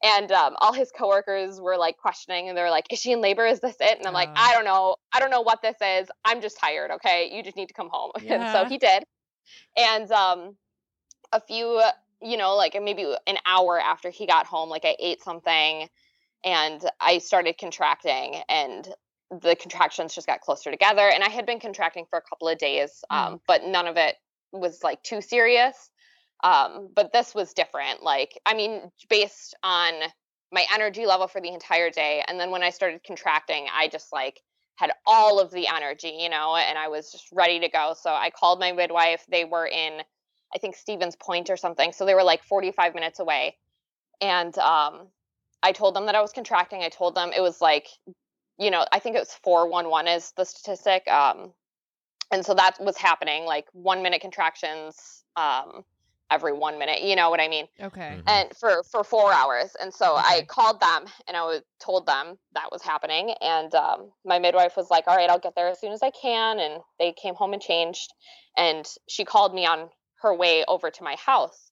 And 0.03 0.31
um, 0.31 0.57
all 0.61 0.73
his 0.73 0.93
coworkers 0.93 1.61
were 1.61 1.77
like 1.77 1.97
questioning 1.97 2.49
and 2.49 2.57
they're 2.57 2.71
like 2.71 2.93
is 2.93 2.99
she 3.01 3.13
in 3.13 3.21
labor? 3.21 3.47
Is 3.47 3.61
this 3.61 3.77
it? 3.81 3.99
And 3.99 4.07
i'm 4.07 4.15
like 4.15 4.29
Oh. 4.29 4.35
i 4.37 4.53
don't 4.55 4.65
know. 4.65 4.97
I 5.13 5.21
don't 5.21 5.31
know 5.31 5.43
what 5.43 5.63
this 5.63 5.77
is. 5.83 6.09
I'm 6.25 6.41
just 6.41 6.59
tired 6.59 6.91
okay? 6.93 7.31
You 7.35 7.43
just 7.43 7.57
need 7.57 7.69
to 7.69 7.75
come 7.75 7.89
home. 7.91 8.13
And 8.29 8.49
so 8.53 8.65
he 8.67 8.79
did. 8.79 9.05
And 9.77 10.11
um 10.13 10.57
a 11.33 11.41
few 11.41 11.83
you 12.23 12.37
know 12.37 12.55
like 12.57 12.81
maybe 12.81 13.15
an 13.27 13.37
hour 13.47 13.81
after 13.81 14.11
he 14.11 14.27
got 14.27 14.47
home 14.47 14.69
like 14.71 14.85
i 14.85 14.97
ate 14.99 15.23
something 15.23 15.89
and 16.45 16.89
i 17.01 17.19
started 17.19 17.59
contracting 17.59 18.37
and 18.49 18.89
the 19.43 19.57
contractions 19.57 20.15
just 20.15 20.27
got 20.29 20.41
closer 20.41 20.71
together. 20.71 21.09
And 21.09 21.25
i 21.25 21.29
had 21.29 21.47
been 21.47 21.59
contracting 21.61 22.07
for 22.09 22.19
a 22.19 22.23
couple 22.23 22.49
of 22.49 22.59
days 22.59 23.05
um, 23.11 23.41
but 23.47 23.65
none 23.65 23.87
of 23.87 23.97
it 23.97 24.15
was 24.61 24.83
like 24.83 25.03
too 25.03 25.21
serious 25.21 25.91
um, 26.45 26.91
but 26.95 27.13
this 27.13 27.35
was 27.35 27.53
different 27.53 28.03
like 28.03 28.39
i 28.47 28.55
mean 28.55 28.91
based 29.09 29.55
on 29.63 29.93
my 30.53 30.65
energy 30.73 31.07
level 31.07 31.27
for 31.27 31.41
the 31.41 31.53
entire 31.53 31.91
day 31.91 32.23
and 32.29 32.39
then 32.39 32.51
when 32.51 32.63
i 32.63 32.71
started 32.71 33.01
contracting 33.05 33.67
i 33.75 33.89
just 33.89 34.13
like 34.13 34.41
had 34.77 34.93
all 35.07 35.41
of 35.41 35.51
the 35.51 35.67
energy 35.67 36.19
you 36.21 36.29
know 36.29 36.55
and 36.57 36.77
i 36.79 36.89
was 36.89 37.11
just 37.11 37.27
ready 37.33 37.61
to 37.61 37.69
go 37.69 37.95
so 37.99 38.11
i 38.11 38.31
called 38.31 38.61
my 38.61 38.73
midwife 38.73 39.25
they 39.31 39.45
were 39.45 39.67
in 39.67 40.03
I 40.55 40.59
think 40.59 40.77
Stevens 40.77 41.17
Point 41.17 41.51
or 41.51 41.57
something. 41.57 41.93
So 41.93 42.05
they 42.07 42.15
were 42.15 42.23
like 42.23 42.43
45 42.45 42.95
minutes 42.95 43.19
away. 43.19 43.57
And 44.21 44.57
um, 44.59 45.09
I 45.63 45.73
told 45.73 45.95
them 45.95 46.07
that 46.07 46.15
I 46.15 46.23
was 46.23 46.33
contracting. 46.33 46.83
I 46.83 46.89
told 46.89 47.15
them 47.15 47.31
it 47.35 47.43
was 47.43 47.61
like, 47.61 47.89
you 48.59 48.71
know, 48.71 48.87
I 48.91 48.99
think 48.99 49.17
it 49.17 49.21
was 49.21 49.35
411 49.43 50.13
is 50.13 50.33
the 50.37 50.45
statistic. 50.45 51.07
Um, 51.09 51.53
and 52.31 52.45
so 52.45 52.55
that 52.55 52.77
was 52.81 52.97
happening 52.97 53.45
like 53.45 53.67
one 53.73 54.03
minute 54.03 54.21
contractions 54.21 55.25
um, 55.37 55.85
every 56.31 56.53
one 56.53 56.79
minute. 56.79 57.03
You 57.03 57.15
know 57.15 57.31
what 57.31 57.41
I 57.41 57.49
mean? 57.49 57.67
Okay. 57.81 58.17
Mhm. 58.17 58.23
and 58.27 58.57
for 58.57 58.83
for 58.91 59.05
four 59.05 59.33
hours 59.33 59.77
and 59.81 59.93
so 59.93 60.15
i 60.17 60.45
called 60.49 60.81
them 60.81 61.05
and 61.27 61.37
i 61.37 61.43
was 61.43 61.63
told 61.81 62.07
them 62.07 62.39
that 62.53 62.71
was 62.71 62.83
happening 62.83 63.35
and 63.41 63.75
um, 63.75 64.13
my 64.25 64.39
midwife 64.39 64.77
was 64.77 64.91
like 64.91 65.05
all 65.07 65.17
right 65.17 65.29
i'll 65.29 65.39
get 65.39 65.55
there 65.55 65.69
as 65.69 65.81
soon 65.81 65.93
as 65.93 66.03
i 66.03 66.11
can 66.11 66.59
and 66.61 66.81
they 66.99 67.13
came 67.13 67.35
home 67.35 67.53
and 67.53 67.63
changed 67.63 68.13
and 68.57 68.87
she 69.09 69.25
called 69.25 69.53
me 69.55 69.67
on 69.67 69.89
her 70.23 70.35
way 70.35 70.65
over 70.69 70.91
to 70.91 71.05
my 71.05 71.17
house 71.17 71.71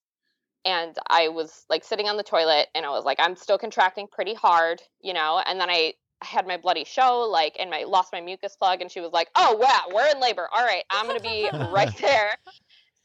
and 0.65 0.97
I 1.09 1.29
was 1.29 1.65
like 1.69 1.85
sitting 1.85 2.09
on 2.09 2.17
the 2.17 2.23
toilet 2.23 2.69
and 2.75 2.87
I 2.87 2.91
was 2.91 3.05
like, 3.05 3.19
I'm 3.21 3.37
still 3.37 3.59
contracting 3.59 4.07
pretty 4.11 4.35
hard, 4.35 4.81
you 5.03 5.13
know, 5.13 5.43
and 5.45 5.61
then 5.61 5.69
I 5.69 5.95
had 6.25 6.47
my 6.47 6.57
bloody 6.57 6.85
show, 6.85 7.21
like, 7.21 7.57
and 7.59 7.71
my 7.71 7.85
lost 7.85 8.13
my 8.13 8.21
mucus 8.21 8.57
plug, 8.57 8.81
and 8.81 8.91
she 8.91 9.01
was 9.01 9.13
like, 9.13 9.29
"Oh 9.37 9.57
wow, 9.57 9.95
we're 9.95 10.09
in 10.09 10.21
labor. 10.21 10.49
All 10.53 10.65
right, 10.65 10.85
I'm 10.91 11.07
gonna 11.07 11.21
be 11.21 11.49
right 11.71 11.97
there." 12.01 12.37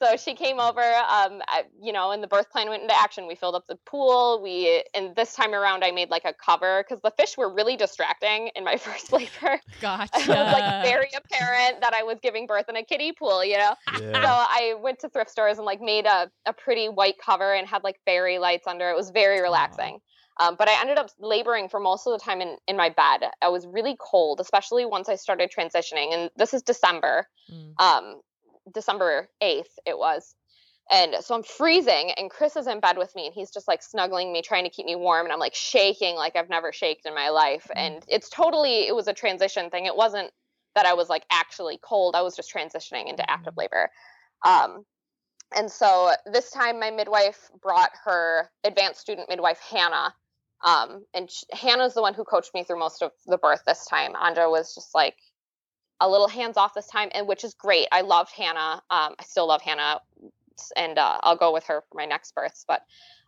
So 0.02 0.16
she 0.16 0.34
came 0.34 0.62
over, 0.62 0.80
um, 0.80 1.42
I, 1.50 1.64
you 1.82 1.92
know, 1.92 2.12
and 2.12 2.24
the 2.24 2.28
birth 2.28 2.50
plan 2.52 2.70
went 2.70 2.84
into 2.84 2.98
action. 2.98 3.28
We 3.28 3.36
filled 3.36 3.56
up 3.56 3.66
the 3.68 3.76
pool. 3.86 4.40
We, 4.42 4.82
and 4.94 5.14
this 5.14 5.36
time 5.36 5.54
around, 5.54 5.84
I 5.84 5.92
made 5.92 6.10
like 6.10 6.24
a 6.24 6.34
cover 6.34 6.86
because 6.88 7.02
the 7.02 7.12
fish 7.12 7.38
were 7.38 7.54
really 7.54 7.76
distracting 7.76 8.50
in 8.56 8.64
my 8.64 8.78
first 8.78 9.12
labor. 9.12 9.60
Gotcha. 9.82 10.22
it 10.22 10.28
was 10.30 10.54
like 10.54 10.86
very 10.86 11.10
apparent 11.16 11.82
that 11.82 11.94
I 11.94 12.04
was 12.04 12.18
giving 12.24 12.48
birth 12.48 12.70
in 12.70 12.78
a 12.78 12.84
kiddie 12.84 13.12
pool, 13.12 13.44
you 13.44 13.58
know? 13.58 13.76
Yeah. 14.00 14.14
So 14.14 14.30
I 14.30 14.76
went 14.82 15.00
to 15.00 15.10
thrift 15.10 15.32
stores 15.32 15.58
and 15.58 15.66
like 15.66 15.82
made 15.82 16.06
a, 16.06 16.32
a 16.46 16.54
pretty 16.54 16.88
white 16.88 17.16
cover 17.24 17.54
and 17.54 17.68
had 17.68 17.84
like 17.84 18.00
fairy 18.06 18.40
lights 18.40 18.68
under. 18.68 18.90
It 18.90 18.96
was 18.96 19.10
very 19.10 19.42
relaxing. 19.42 20.00
Um, 20.40 20.56
but 20.58 20.70
I 20.70 20.80
ended 20.80 20.98
up 20.98 21.10
laboring 21.20 21.68
for 21.68 21.80
most 21.80 22.08
of 22.08 22.14
the 22.14 22.24
time 22.24 22.40
in, 22.42 22.58
in 22.68 22.78
my 22.78 22.90
bed. 22.90 23.30
I 23.42 23.50
was 23.50 23.68
really 23.68 23.98
cold, 24.00 24.40
especially 24.40 24.86
once 24.86 25.10
I 25.10 25.16
started 25.16 25.52
transitioning. 25.52 26.14
And 26.14 26.30
this 26.38 26.54
is 26.54 26.62
December, 26.64 27.28
Mm. 27.52 27.74
um, 27.82 28.22
December 28.74 29.30
8th, 29.42 29.78
it 29.86 29.98
was. 29.98 30.36
And 30.92 31.16
so 31.22 31.36
I'm 31.36 31.44
freezing, 31.44 32.12
and 32.18 32.32
Chris 32.32 32.56
is 32.56 32.66
in 32.68 32.80
bed 32.80 32.98
with 32.98 33.14
me, 33.16 33.26
and 33.26 33.34
he's 33.34 33.52
just 33.52 33.68
like 33.68 33.84
snuggling 33.84 34.32
me, 34.34 34.42
trying 34.42 34.64
to 34.64 34.72
keep 34.72 34.86
me 34.88 34.96
warm. 34.96 35.26
And 35.26 35.34
I'm 35.34 35.40
like 35.40 35.54
shaking 35.54 36.16
like 36.16 36.36
I've 36.36 36.50
never 36.50 36.72
shaked 36.72 37.06
in 37.06 37.14
my 37.14 37.30
life. 37.30 37.70
And 37.76 38.04
it's 38.08 38.30
totally, 38.30 38.88
it 38.88 38.96
was 38.96 39.08
a 39.08 39.14
transition 39.14 39.70
thing. 39.70 39.86
It 39.86 39.96
wasn't 39.96 40.32
that 40.76 40.86
I 40.86 40.94
was 40.94 41.10
like 41.10 41.26
actually 41.32 41.80
cold, 41.84 42.16
I 42.16 42.22
was 42.22 42.36
just 42.36 42.52
transitioning 42.54 43.08
into 43.10 43.30
active 43.30 43.56
labor. 43.58 43.90
Um, 44.46 44.86
and 45.56 45.70
so 45.72 46.12
this 46.32 46.52
time, 46.52 46.80
my 46.80 46.92
midwife 46.92 47.50
brought 47.62 47.92
her 48.06 48.50
advanced 48.64 49.02
student 49.02 49.30
midwife, 49.30 49.60
Hannah. 49.60 50.14
Um, 50.66 51.06
and 51.14 51.30
sh- 51.30 51.44
Hannah's 51.54 51.94
the 51.94 52.02
one 52.02 52.14
who 52.14 52.24
coached 52.24 52.54
me 52.54 52.64
through 52.64 52.80
most 52.80 53.02
of 53.02 53.12
the 53.26 53.38
birth 53.38 53.64
this 53.66 53.86
time. 53.86 54.16
Andra 54.16 54.50
was 54.50 54.76
just 54.76 54.94
like 54.94 55.16
a 56.00 56.10
little 56.10 56.28
hands 56.28 56.58
off 56.58 56.74
this 56.74 56.88
time, 56.88 57.10
and 57.14 57.28
which 57.28 57.44
is 57.44 57.54
great. 57.54 57.88
I 57.92 58.02
loved 58.02 58.32
Hannah. 58.36 58.82
Um, 58.90 59.16
I 59.20 59.24
still 59.24 59.48
love 59.48 59.62
Hannah, 59.62 60.02
and 60.76 60.98
uh, 60.98 61.20
I'll 61.22 61.38
go 61.38 61.54
with 61.54 61.66
her 61.66 61.84
for 61.90 61.96
my 61.98 62.06
next 62.06 62.36
births. 62.36 62.66
But 62.68 62.82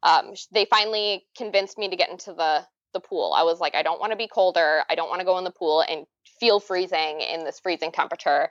um, 0.03 0.34
they 0.51 0.65
finally 0.65 1.25
convinced 1.38 1.77
me 1.77 1.89
to 1.89 1.95
get 1.95 2.09
into 2.09 2.34
the 2.34 2.65
the 2.93 2.99
pool. 2.99 3.34
I 3.36 3.43
was 3.43 3.59
like, 3.59 3.75
I 3.75 3.84
don't 3.84 3.99
want 3.99 4.11
to 4.11 4.17
be 4.17 4.27
colder. 4.27 4.84
I 4.89 4.95
don't 4.95 5.09
want 5.09 5.19
to 5.21 5.25
go 5.25 5.38
in 5.38 5.45
the 5.45 5.51
pool 5.51 5.82
and 5.88 6.05
feel 6.39 6.59
freezing 6.59 7.21
in 7.21 7.45
this 7.45 7.59
freezing 7.59 7.91
temperature. 7.91 8.49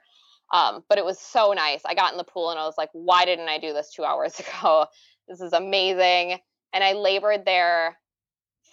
Um, 0.52 0.82
but 0.88 0.98
it 0.98 1.04
was 1.04 1.18
so 1.18 1.52
nice. 1.52 1.82
I 1.84 1.94
got 1.94 2.12
in 2.12 2.18
the 2.18 2.24
pool 2.24 2.50
and 2.50 2.58
I 2.58 2.64
was 2.64 2.78
like, 2.78 2.90
why 2.92 3.24
didn't 3.24 3.48
I 3.48 3.58
do 3.58 3.72
this 3.72 3.92
two 3.92 4.04
hours 4.04 4.40
ago? 4.62 4.86
This 5.28 5.40
is 5.40 5.52
amazing. 5.52 6.38
And 6.72 6.82
I 6.82 6.94
labored 6.94 7.44
there 7.44 7.98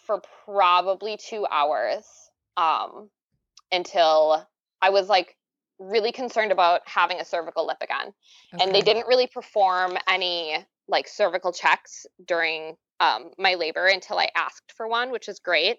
for 0.07 0.21
probably 0.45 1.17
two 1.17 1.45
hours 1.45 2.05
um, 2.55 3.09
until 3.71 4.47
I 4.81 4.89
was 4.89 5.07
like 5.07 5.35
really 5.77 6.11
concerned 6.11 6.51
about 6.51 6.81
having 6.85 7.19
a 7.19 7.25
cervical 7.25 7.67
lip 7.67 7.77
again. 7.81 8.13
And 8.59 8.73
they 8.73 8.81
didn't 8.81 9.07
really 9.07 9.27
perform 9.27 9.97
any 10.09 10.57
like 10.87 11.07
cervical 11.07 11.51
checks 11.51 12.07
during 12.25 12.77
um, 12.99 13.31
my 13.37 13.55
labor 13.55 13.85
until 13.85 14.17
I 14.17 14.29
asked 14.35 14.73
for 14.75 14.87
one, 14.87 15.11
which 15.11 15.27
is 15.29 15.39
great. 15.39 15.77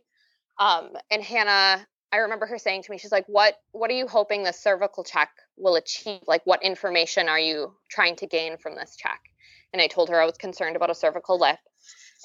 Um, 0.60 0.90
and 1.10 1.22
Hannah, 1.22 1.86
I 2.12 2.16
remember 2.18 2.46
her 2.46 2.58
saying 2.58 2.82
to 2.84 2.90
me, 2.90 2.98
she's 2.98 3.12
like, 3.12 3.26
"What 3.26 3.56
What 3.72 3.90
are 3.90 3.94
you 3.94 4.06
hoping 4.06 4.42
the 4.42 4.52
cervical 4.52 5.04
check 5.04 5.30
will 5.56 5.76
achieve? 5.76 6.20
Like, 6.26 6.42
what 6.44 6.62
information 6.62 7.28
are 7.28 7.38
you 7.38 7.74
trying 7.90 8.16
to 8.16 8.26
gain 8.26 8.56
from 8.58 8.74
this 8.74 8.96
check?" 8.96 9.20
And 9.72 9.82
I 9.82 9.88
told 9.88 10.08
her 10.08 10.20
I 10.20 10.24
was 10.24 10.38
concerned 10.38 10.76
about 10.76 10.90
a 10.90 10.94
cervical 10.94 11.38
lip, 11.38 11.58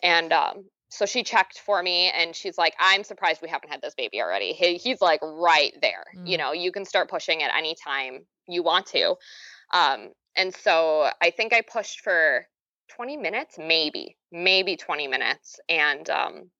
and 0.02 0.32
um, 0.32 0.66
so 0.94 1.06
she 1.06 1.24
checked 1.24 1.60
for 1.60 1.82
me, 1.82 2.10
and 2.12 2.36
she's 2.36 2.58
like, 2.58 2.76
"I'm 2.80 3.04
surprised 3.04 3.42
we 3.42 3.50
haven't 3.50 3.70
had 3.70 3.82
this 3.82 3.96
baby 3.96 4.22
already. 4.22 4.54
He, 4.54 4.76
he's 4.78 5.02
like 5.02 5.22
right 5.24 5.74
there. 5.82 6.04
You 6.24 6.38
Mm. 6.38 6.40
know, 6.40 6.52
you 6.54 6.72
can 6.72 6.86
start 6.86 7.10
pushing 7.10 7.42
at 7.44 7.56
any 7.56 7.76
time 7.76 8.26
you 8.48 8.64
want 8.64 8.86
to." 8.88 9.16
Um, 9.74 10.10
and 10.36 10.54
so 10.56 11.10
I 11.22 11.32
think 11.32 11.54
I 11.54 11.62
pushed 11.62 12.02
for 12.02 12.48
20 12.90 13.18
minutes, 13.18 13.58
maybe, 13.58 14.18
maybe 14.32 14.76
20 14.78 15.08
minutes, 15.08 15.60
and 15.70 16.10
um, 16.10 16.52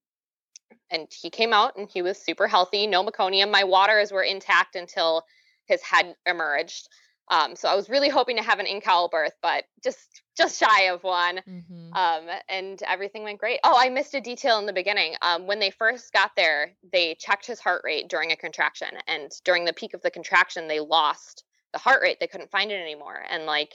and 0.90 1.08
he 1.12 1.30
came 1.30 1.54
out 1.54 1.76
and 1.78 1.90
he 1.92 2.02
was 2.02 2.18
super 2.18 2.48
healthy, 2.48 2.88
no 2.88 3.04
meconium. 3.04 3.52
My 3.52 3.64
waters 3.64 4.12
were 4.12 4.24
intact 4.24 4.76
until 4.76 5.24
his 5.66 5.82
head 5.82 6.16
emerged. 6.26 6.90
Um, 7.30 7.56
so 7.56 7.70
I 7.70 7.76
was 7.76 7.90
really 7.90 8.10
hoping 8.10 8.36
to 8.38 8.44
have 8.44 8.60
an 8.60 8.68
en-caul 8.68 9.10
birth, 9.10 9.34
but 9.42 9.64
just 9.84 10.22
just 10.36 10.60
shy 10.60 10.84
of 10.84 11.04
one. 11.04 11.42
Mhm. 11.48 11.96
Um, 11.96 12.30
and 12.50 12.82
everything 12.84 13.24
went 13.24 13.40
great. 13.40 13.60
Oh, 13.64 13.76
I 13.78 13.90
missed 13.90 14.14
a 14.16 14.22
detail 14.22 14.58
in 14.60 14.66
the 14.66 14.74
beginning. 14.74 15.16
Um, 15.22 15.48
when 15.48 15.60
they 15.60 15.70
first 15.70 16.12
got 16.12 16.36
there, 16.36 16.76
they 16.92 17.16
checked 17.16 17.46
his 17.46 17.60
heart 17.60 17.82
rate 17.86 18.08
during 18.10 18.32
a 18.32 18.36
contraction, 18.36 18.90
and 19.08 19.32
during 19.46 19.66
the 19.66 19.74
peak 19.74 19.94
of 19.94 20.02
the 20.02 20.12
contraction, 20.12 20.68
they 20.68 20.80
lost 20.80 21.44
the 21.72 21.80
heart 21.80 22.02
rate. 22.02 22.20
They 22.20 22.28
couldn't 22.28 22.52
find 22.52 22.72
it 22.72 22.82
anymore, 22.82 23.24
and 23.30 23.46
like 23.46 23.74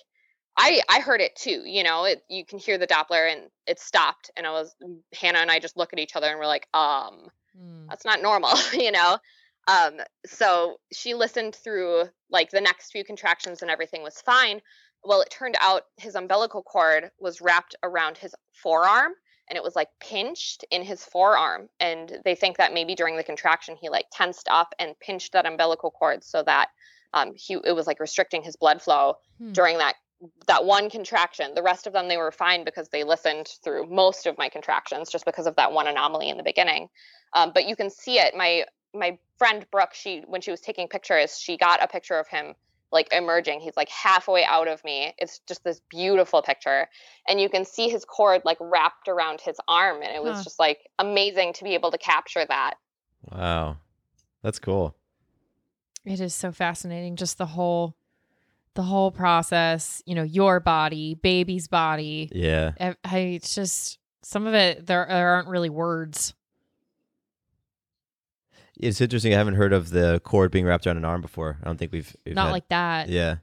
I 0.56 0.82
I 0.88 1.00
heard 1.00 1.20
it 1.20 1.34
too. 1.36 1.62
You 1.64 1.84
know, 1.84 2.04
it 2.04 2.24
you 2.28 2.44
can 2.44 2.58
hear 2.58 2.76
the 2.78 2.86
Doppler, 2.86 3.32
and 3.32 3.50
it 3.66 3.78
stopped. 3.80 4.30
And 4.36 4.46
I 4.46 4.50
was 4.50 4.74
Hannah 5.14 5.38
and 5.38 5.50
I 5.50 5.58
just 5.58 5.76
look 5.76 5.92
at 5.92 5.98
each 5.98 6.16
other, 6.16 6.28
and 6.28 6.38
we're 6.38 6.46
like, 6.46 6.68
um, 6.74 7.30
Mm. 7.58 7.88
that's 7.88 8.04
not 8.04 8.22
normal, 8.22 8.50
you 8.72 8.92
know. 8.92 9.18
Um, 9.68 10.00
so 10.26 10.76
she 10.92 11.14
listened 11.14 11.54
through 11.54 12.04
like 12.30 12.50
the 12.50 12.60
next 12.60 12.90
few 12.90 13.04
contractions, 13.04 13.62
and 13.62 13.70
everything 13.70 14.02
was 14.02 14.20
fine. 14.20 14.60
Well, 15.04 15.20
it 15.20 15.30
turned 15.30 15.56
out 15.60 15.82
his 15.96 16.14
umbilical 16.14 16.62
cord 16.62 17.10
was 17.20 17.40
wrapped 17.40 17.76
around 17.82 18.18
his 18.18 18.34
forearm, 18.52 19.12
and 19.48 19.56
it 19.56 19.62
was 19.62 19.76
like 19.76 19.88
pinched 20.00 20.64
in 20.70 20.82
his 20.82 21.04
forearm. 21.04 21.68
And 21.78 22.18
they 22.24 22.34
think 22.34 22.56
that 22.56 22.74
maybe 22.74 22.94
during 22.94 23.16
the 23.16 23.22
contraction, 23.22 23.76
he 23.80 23.90
like 23.90 24.06
tensed 24.10 24.48
up 24.50 24.74
and 24.78 24.98
pinched 24.98 25.34
that 25.34 25.46
umbilical 25.46 25.90
cord 25.90 26.24
so 26.24 26.42
that 26.42 26.68
um, 27.12 27.32
he 27.36 27.58
it 27.64 27.72
was 27.72 27.86
like 27.86 28.00
restricting 28.00 28.42
his 28.42 28.56
blood 28.56 28.82
flow 28.82 29.14
Hmm. 29.38 29.52
during 29.52 29.78
that 29.78 29.94
that 30.48 30.64
one 30.64 30.90
contraction. 30.90 31.54
The 31.54 31.62
rest 31.62 31.86
of 31.86 31.92
them 31.92 32.08
they 32.08 32.16
were 32.16 32.32
fine 32.32 32.64
because 32.64 32.88
they 32.88 33.04
listened 33.04 33.48
through 33.62 33.86
most 33.86 34.26
of 34.26 34.36
my 34.36 34.48
contractions 34.48 35.10
just 35.10 35.24
because 35.24 35.46
of 35.46 35.54
that 35.56 35.72
one 35.72 35.86
anomaly 35.86 36.28
in 36.28 36.36
the 36.36 36.42
beginning. 36.42 36.88
Um, 37.34 37.52
but 37.54 37.68
you 37.68 37.76
can 37.76 37.90
see 37.90 38.18
it. 38.18 38.34
My 38.34 38.64
my 38.94 39.18
friend 39.38 39.66
Brooke, 39.70 39.94
she 39.94 40.22
when 40.26 40.40
she 40.40 40.50
was 40.50 40.60
taking 40.60 40.88
pictures, 40.88 41.38
she 41.38 41.56
got 41.56 41.82
a 41.82 41.86
picture 41.88 42.18
of 42.18 42.28
him 42.28 42.54
like 42.90 43.08
emerging. 43.12 43.60
He's 43.60 43.76
like 43.76 43.90
halfway 43.90 44.44
out 44.44 44.66
of 44.66 44.82
me. 44.82 45.12
It's 45.18 45.40
just 45.46 45.62
this 45.62 45.80
beautiful 45.90 46.40
picture, 46.42 46.88
and 47.28 47.40
you 47.40 47.48
can 47.48 47.64
see 47.64 47.88
his 47.88 48.04
cord 48.04 48.42
like 48.44 48.56
wrapped 48.60 49.08
around 49.08 49.40
his 49.40 49.56
arm, 49.68 50.02
and 50.02 50.14
it 50.14 50.22
was 50.22 50.38
Huh. 50.38 50.42
just 50.44 50.58
like 50.58 50.78
amazing 50.98 51.52
to 51.54 51.64
be 51.64 51.74
able 51.74 51.90
to 51.90 51.98
capture 51.98 52.44
that. 52.46 52.74
Wow. 53.30 53.76
That's 54.42 54.58
cool. 54.58 54.94
It 56.04 56.20
is 56.20 56.34
so 56.34 56.52
fascinating, 56.52 57.16
just 57.16 57.36
the 57.38 57.46
whole, 57.46 57.96
the 58.74 58.82
whole 58.82 59.10
process. 59.10 60.02
You 60.06 60.14
know, 60.14 60.22
your 60.22 60.60
body, 60.60 61.14
baby's 61.14 61.68
body. 61.68 62.30
Yeah. 62.32 62.72
I, 62.80 62.94
I 63.04 63.18
it's 63.18 63.54
just 63.54 63.98
some 64.22 64.46
of 64.46 64.54
it. 64.54 64.86
There, 64.86 65.04
there 65.08 65.28
aren't 65.34 65.48
really 65.48 65.68
words. 65.70 66.32
It's 68.78 69.00
interesting. 69.00 69.34
I 69.34 69.38
haven't 69.38 69.54
heard 69.54 69.72
of 69.72 69.90
the 69.90 70.20
cord 70.24 70.50
being 70.50 70.64
wrapped 70.64 70.86
around 70.86 70.96
an 70.98 71.04
arm 71.04 71.20
before. 71.20 71.58
I 71.62 71.66
don't 71.66 71.76
think 71.78 71.92
we've, 71.92 72.14
we've 72.24 72.34
Not 72.34 72.46
had- 72.46 72.52
like 72.52 72.68
that. 72.68 73.08
Yeah. 73.08 73.36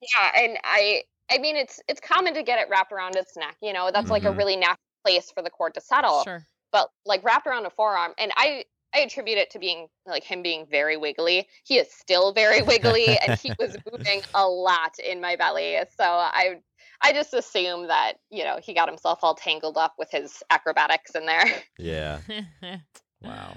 Yeah, 0.00 0.30
and 0.42 0.58
I 0.64 1.02
I 1.30 1.38
mean 1.38 1.56
it's 1.56 1.80
it's 1.88 2.00
common 2.00 2.34
to 2.34 2.42
get 2.42 2.60
it 2.60 2.68
wrapped 2.70 2.92
around 2.92 3.16
its 3.16 3.36
neck. 3.36 3.56
You 3.60 3.72
know, 3.72 3.90
that's 3.92 4.10
like 4.10 4.24
a 4.24 4.28
Mhm. 4.28 4.38
really 4.38 4.56
natural 4.56 4.76
place 5.04 5.30
for 5.32 5.42
the 5.42 5.50
cord 5.50 5.74
to 5.74 5.80
settle. 5.80 6.22
Sure. 6.24 6.46
But 6.72 6.90
like 7.04 7.24
wrapped 7.24 7.46
around 7.46 7.66
a 7.66 7.70
forearm, 7.70 8.14
and 8.18 8.30
I 8.36 8.64
I 8.94 9.00
attribute 9.00 9.38
it 9.38 9.50
to 9.50 9.58
being 9.58 9.88
like 10.06 10.22
him 10.24 10.42
being 10.42 10.66
very 10.70 10.96
wiggly. 10.96 11.48
He 11.64 11.78
is 11.78 11.92
still 11.92 12.32
very 12.32 12.62
wiggly, 12.62 13.18
and 13.18 13.38
he 13.38 13.52
was 13.58 13.76
moving 13.92 14.22
a 14.34 14.46
lot 14.48 14.98
in 14.98 15.20
my 15.20 15.34
belly. 15.36 15.76
So 15.96 16.04
I 16.04 16.60
I 17.02 17.12
just 17.12 17.34
assume 17.34 17.88
that 17.88 18.14
you 18.30 18.44
know 18.44 18.58
he 18.62 18.74
got 18.74 18.88
himself 18.88 19.18
all 19.22 19.34
tangled 19.34 19.76
up 19.76 19.94
with 19.98 20.10
his 20.12 20.42
acrobatics 20.50 21.14
in 21.16 21.26
there. 21.26 21.44
Yeah. 21.76 22.20
Wow. 23.20 23.56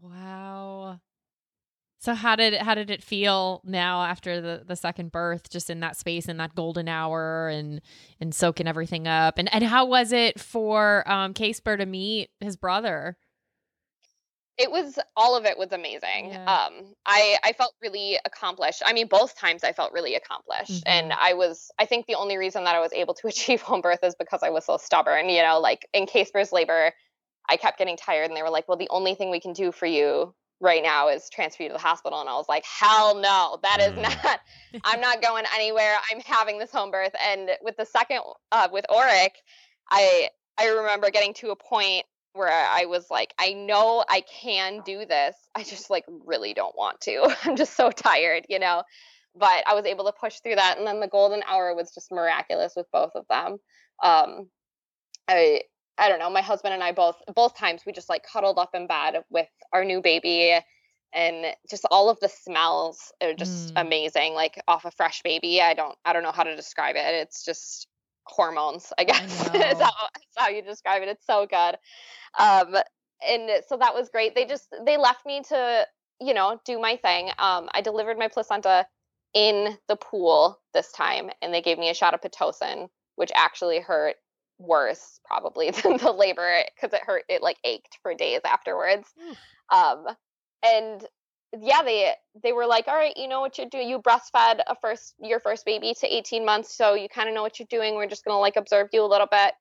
Wow. 0.00 1.00
So 1.98 2.14
how 2.14 2.34
did 2.34 2.54
it, 2.54 2.62
how 2.62 2.74
did 2.74 2.90
it 2.90 3.02
feel 3.02 3.60
now 3.62 4.02
after 4.02 4.40
the 4.40 4.62
the 4.66 4.76
second 4.76 5.12
birth, 5.12 5.50
just 5.50 5.68
in 5.68 5.80
that 5.80 5.96
space 5.96 6.26
in 6.26 6.38
that 6.38 6.54
golden 6.54 6.88
hour 6.88 7.48
and 7.48 7.82
and 8.20 8.34
soaking 8.34 8.66
everything 8.66 9.06
up? 9.06 9.36
And 9.38 9.52
and 9.52 9.64
how 9.64 9.84
was 9.84 10.12
it 10.12 10.40
for 10.40 11.08
um 11.10 11.34
Casper 11.34 11.76
to 11.76 11.86
meet 11.86 12.30
his 12.40 12.56
brother? 12.56 13.16
it 14.60 14.70
was 14.70 14.98
all 15.16 15.36
of 15.36 15.46
it 15.46 15.56
was 15.56 15.72
amazing. 15.72 16.28
Yeah. 16.28 16.44
Um, 16.44 16.94
I 17.06 17.38
I 17.42 17.54
felt 17.54 17.74
really 17.80 18.18
accomplished. 18.26 18.82
I 18.84 18.92
mean, 18.92 19.06
both 19.06 19.34
times 19.36 19.64
I 19.64 19.72
felt 19.72 19.92
really 19.92 20.14
accomplished, 20.14 20.82
and 20.86 21.14
I 21.14 21.32
was. 21.32 21.70
I 21.78 21.86
think 21.86 22.06
the 22.06 22.16
only 22.16 22.36
reason 22.36 22.64
that 22.64 22.74
I 22.74 22.80
was 22.80 22.92
able 22.92 23.14
to 23.14 23.26
achieve 23.28 23.62
home 23.62 23.80
birth 23.80 24.00
is 24.02 24.14
because 24.14 24.42
I 24.42 24.50
was 24.50 24.66
so 24.66 24.76
stubborn. 24.76 25.30
You 25.30 25.42
know, 25.42 25.58
like 25.60 25.88
in 25.94 26.06
Casper's 26.06 26.52
labor, 26.52 26.92
I 27.50 27.56
kept 27.56 27.78
getting 27.78 27.96
tired, 27.96 28.28
and 28.28 28.36
they 28.36 28.42
were 28.42 28.50
like, 28.50 28.68
"Well, 28.68 28.78
the 28.78 28.88
only 28.90 29.14
thing 29.14 29.30
we 29.30 29.40
can 29.40 29.52
do 29.52 29.72
for 29.72 29.86
you." 29.86 30.34
Right 30.62 30.82
now 30.82 31.08
is 31.08 31.30
transfer 31.30 31.62
you 31.62 31.70
to 31.70 31.72
the 31.72 31.78
hospital, 31.80 32.20
and 32.20 32.28
I 32.28 32.34
was 32.34 32.48
like, 32.48 32.64
"Hell 32.64 33.14
no, 33.14 33.58
that 33.62 33.78
is 33.80 33.94
Mm. 33.94 34.02
not. 34.02 34.40
I'm 34.84 35.00
not 35.00 35.22
going 35.22 35.44
anywhere. 35.54 35.96
I'm 36.10 36.20
having 36.20 36.58
this 36.58 36.70
home 36.70 36.90
birth." 36.90 37.14
And 37.24 37.50
with 37.62 37.76
the 37.76 37.86
second, 37.86 38.20
uh, 38.52 38.68
with 38.70 38.84
Oric, 38.90 39.30
I 39.90 40.28
I 40.58 40.66
remember 40.68 41.10
getting 41.10 41.34
to 41.34 41.50
a 41.50 41.56
point 41.56 42.04
where 42.34 42.50
I 42.50 42.84
was 42.84 43.10
like, 43.10 43.34
I 43.38 43.54
know 43.54 44.04
I 44.08 44.20
can 44.20 44.82
do 44.84 45.04
this. 45.06 45.34
I 45.54 45.64
just 45.64 45.90
like 45.90 46.04
really 46.08 46.54
don't 46.54 46.76
want 46.76 47.00
to. 47.02 47.34
I'm 47.44 47.56
just 47.56 47.74
so 47.74 47.90
tired, 47.90 48.46
you 48.48 48.58
know. 48.58 48.82
But 49.34 49.64
I 49.66 49.74
was 49.74 49.86
able 49.86 50.04
to 50.06 50.12
push 50.12 50.40
through 50.40 50.56
that, 50.56 50.76
and 50.78 50.86
then 50.86 51.00
the 51.00 51.08
golden 51.08 51.42
hour 51.48 51.74
was 51.74 51.92
just 51.92 52.12
miraculous 52.12 52.74
with 52.76 52.86
both 52.92 53.12
of 53.14 53.24
them. 53.28 53.58
Um, 54.02 54.50
I 55.28 55.62
I 56.00 56.08
don't 56.08 56.18
know. 56.18 56.30
My 56.30 56.40
husband 56.40 56.72
and 56.74 56.82
I 56.82 56.92
both 56.92 57.16
both 57.34 57.56
times 57.56 57.82
we 57.86 57.92
just 57.92 58.08
like 58.08 58.24
cuddled 58.24 58.58
up 58.58 58.70
in 58.74 58.86
bed 58.86 59.22
with 59.30 59.48
our 59.72 59.84
new 59.84 60.00
baby, 60.00 60.58
and 61.12 61.54
just 61.68 61.84
all 61.90 62.08
of 62.08 62.18
the 62.20 62.28
smells 62.28 63.12
are 63.22 63.34
just 63.34 63.74
Mm. 63.74 63.86
amazing. 63.86 64.34
Like 64.34 64.60
off 64.66 64.86
a 64.86 64.90
fresh 64.90 65.22
baby, 65.22 65.60
I 65.60 65.74
don't 65.74 65.96
I 66.04 66.12
don't 66.12 66.22
know 66.22 66.32
how 66.32 66.44
to 66.44 66.56
describe 66.56 66.96
it. 66.96 67.14
It's 67.14 67.44
just 67.44 67.86
hormones, 68.24 68.92
I 68.98 69.04
guess. 69.04 69.40
is, 69.54 69.80
how, 69.80 69.90
is 70.16 70.36
how 70.36 70.48
you 70.48 70.62
describe 70.62 71.02
it. 71.02 71.08
It's 71.08 71.26
so 71.26 71.46
good. 71.46 71.76
Um, 72.38 72.76
and 73.26 73.50
so 73.68 73.76
that 73.76 73.94
was 73.94 74.08
great. 74.08 74.34
They 74.34 74.46
just 74.46 74.74
they 74.86 74.96
left 74.96 75.26
me 75.26 75.42
to 75.48 75.86
you 76.20 76.32
know 76.32 76.60
do 76.64 76.80
my 76.80 76.96
thing. 76.96 77.28
Um, 77.38 77.68
I 77.74 77.82
delivered 77.82 78.18
my 78.18 78.28
placenta 78.28 78.86
in 79.34 79.76
the 79.86 79.96
pool 79.96 80.58
this 80.72 80.90
time, 80.92 81.30
and 81.42 81.52
they 81.52 81.62
gave 81.62 81.78
me 81.78 81.90
a 81.90 81.94
shot 81.94 82.14
of 82.14 82.20
pitocin, 82.22 82.88
which 83.16 83.30
actually 83.34 83.80
hurt 83.80 84.16
worse 84.60 85.18
probably 85.24 85.70
than 85.82 85.96
the 85.96 86.12
labor 86.12 86.62
because 86.74 86.92
it 86.92 87.02
hurt. 87.04 87.24
It 87.28 87.42
like 87.42 87.58
ached 87.64 87.98
for 88.02 88.14
days 88.14 88.40
afterwards. 88.44 89.08
Um, 89.70 90.06
and 90.62 91.04
yeah, 91.60 91.82
they 91.82 92.12
they 92.42 92.52
were 92.52 92.66
like, 92.66 92.86
all 92.86 92.94
right, 92.94 93.16
you 93.16 93.26
know 93.26 93.40
what 93.40 93.58
you're 93.58 93.68
doing. 93.68 93.88
You 93.88 93.98
breastfed 94.00 94.60
a 94.66 94.76
first 94.80 95.14
your 95.20 95.40
first 95.40 95.64
baby 95.64 95.94
to 96.00 96.14
18 96.14 96.44
months, 96.44 96.76
so 96.76 96.94
you 96.94 97.08
kind 97.08 97.28
of 97.28 97.34
know 97.34 97.42
what 97.42 97.58
you're 97.58 97.66
doing. 97.70 97.94
We're 97.94 98.06
just 98.06 98.24
gonna 98.24 98.38
like 98.38 98.56
observe 98.56 98.88
you 98.92 99.02
a 99.02 99.06
little 99.06 99.26
bit. 99.30 99.54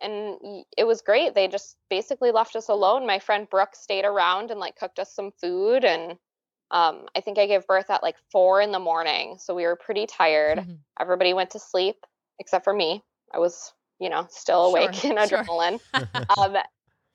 And 0.00 0.64
it 0.76 0.84
was 0.84 1.00
great. 1.00 1.34
They 1.34 1.46
just 1.46 1.76
basically 1.88 2.32
left 2.32 2.56
us 2.56 2.68
alone. 2.68 3.06
My 3.06 3.20
friend 3.20 3.48
Brooke 3.48 3.76
stayed 3.76 4.04
around 4.04 4.50
and 4.50 4.58
like 4.58 4.74
cooked 4.76 4.98
us 4.98 5.14
some 5.14 5.30
food. 5.40 5.84
And 5.84 6.18
um, 6.72 7.06
I 7.14 7.20
think 7.20 7.38
I 7.38 7.46
gave 7.46 7.66
birth 7.68 7.88
at 7.88 8.02
like 8.02 8.16
four 8.32 8.60
in 8.60 8.72
the 8.72 8.80
morning, 8.80 9.36
so 9.38 9.54
we 9.54 9.64
were 9.64 9.76
pretty 9.76 10.06
tired. 10.06 10.58
Mhm. 10.58 10.78
Everybody 10.98 11.34
went 11.34 11.50
to 11.50 11.60
sleep 11.60 11.96
except 12.40 12.64
for 12.64 12.72
me. 12.72 13.02
I 13.32 13.38
was, 13.38 13.72
you 14.02 14.10
know, 14.10 14.26
still 14.30 14.70
Sure, 14.70 14.78
awake 14.78 15.04
in 15.04 15.16
sure. 15.28 15.44
adrenaline. 15.44 15.80
um, 15.94 16.56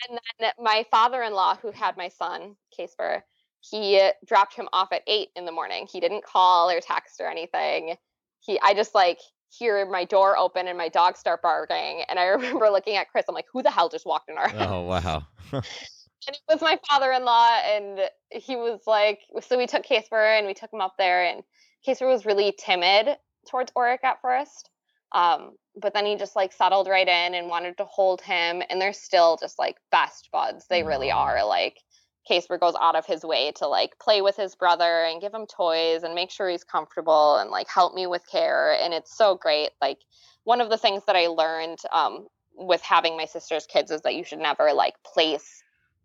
and 0.07 0.19
then 0.39 0.51
my 0.59 0.85
father-in-law, 0.89 1.57
who 1.57 1.71
had 1.71 1.97
my 1.97 2.07
son, 2.07 2.55
Casper, 2.75 3.23
he 3.59 4.09
dropped 4.25 4.55
him 4.55 4.69
off 4.71 4.89
at 4.91 5.01
eight 5.07 5.29
in 5.35 5.45
the 5.45 5.51
morning. 5.51 5.88
He 5.91 5.99
didn't 5.99 6.23
call 6.23 6.69
or 6.69 6.79
text 6.79 7.19
or 7.19 7.27
anything. 7.27 7.95
He, 8.39 8.59
I 8.61 8.73
just 8.73 8.95
like 8.95 9.19
hear 9.49 9.85
my 9.89 10.05
door 10.05 10.38
open 10.38 10.67
and 10.67 10.77
my 10.77 10.89
dog 10.89 11.17
start 11.17 11.41
barking, 11.41 12.03
and 12.07 12.17
I 12.19 12.25
remember 12.27 12.69
looking 12.69 12.95
at 12.95 13.09
Chris. 13.09 13.25
I'm 13.27 13.35
like, 13.35 13.47
"Who 13.51 13.61
the 13.61 13.71
hell 13.71 13.89
just 13.89 14.05
walked 14.05 14.29
in 14.29 14.38
our 14.38 14.49
house?" 14.49 14.69
Oh 14.69 14.81
wow. 14.81 15.23
and 15.51 16.35
it 16.35 16.41
was 16.49 16.61
my 16.61 16.79
father-in-law 16.89 17.61
and 17.65 17.99
he 18.31 18.55
was 18.55 18.81
like 18.85 19.19
so 19.41 19.57
we 19.57 19.67
took 19.67 19.83
Casper 19.83 20.21
and 20.21 20.45
we 20.45 20.53
took 20.53 20.71
him 20.71 20.81
up 20.81 20.95
there 20.97 21.23
and 21.23 21.43
Casper 21.85 22.07
was 22.07 22.25
really 22.25 22.53
timid 22.57 23.15
towards 23.49 23.71
Oric 23.71 23.99
at 24.03 24.21
first 24.21 24.69
um 25.13 25.53
but 25.82 25.93
then 25.93 26.05
he 26.05 26.15
just 26.15 26.36
like 26.36 26.51
settled 26.51 26.88
right 26.88 27.07
in 27.07 27.34
and 27.34 27.47
wanted 27.47 27.78
to 27.78 27.86
hold 27.86 28.21
him 28.21 28.61
and 28.69 28.82
they're 28.82 28.93
still 28.93 29.38
just 29.39 29.59
like 29.59 29.78
best 29.91 30.30
buds. 30.32 30.67
They 30.67 30.84
really 30.84 31.11
are 31.11 31.45
like 31.45 31.80
Casper 32.28 32.57
goes 32.57 32.75
out 32.80 32.95
of 32.95 33.05
his 33.05 33.23
way 33.23 33.51
to 33.57 33.67
like 33.67 33.97
play 33.99 34.21
with 34.21 34.36
his 34.36 34.55
brother 34.55 35.05
and 35.05 35.21
give 35.21 35.34
him 35.34 35.45
toys 35.45 36.03
and 36.03 36.13
make 36.13 36.32
sure 36.32 36.49
he's 36.49 36.63
comfortable 36.63 37.38
and 37.38 37.49
like 37.49 37.69
help 37.69 37.93
me 37.93 38.07
with 38.07 38.23
care 38.30 38.75
and 38.82 38.93
it's 38.93 39.15
so 39.15 39.36
great. 39.36 39.69
Like 39.82 39.99
one 40.43 40.61
of 40.61 40.69
the 40.69 40.78
things 40.78 41.03
that 41.05 41.15
I 41.15 41.28
learned 41.28 41.80
um 41.91 42.28
with 42.53 42.82
having 42.82 43.15
my 43.15 43.25
sister's 43.25 43.67
kids 43.67 43.91
is 43.91 44.01
that 44.01 44.15
you 44.15 44.23
should 44.23 44.39
never 44.39 44.73
like 44.73 44.95
place 45.03 45.61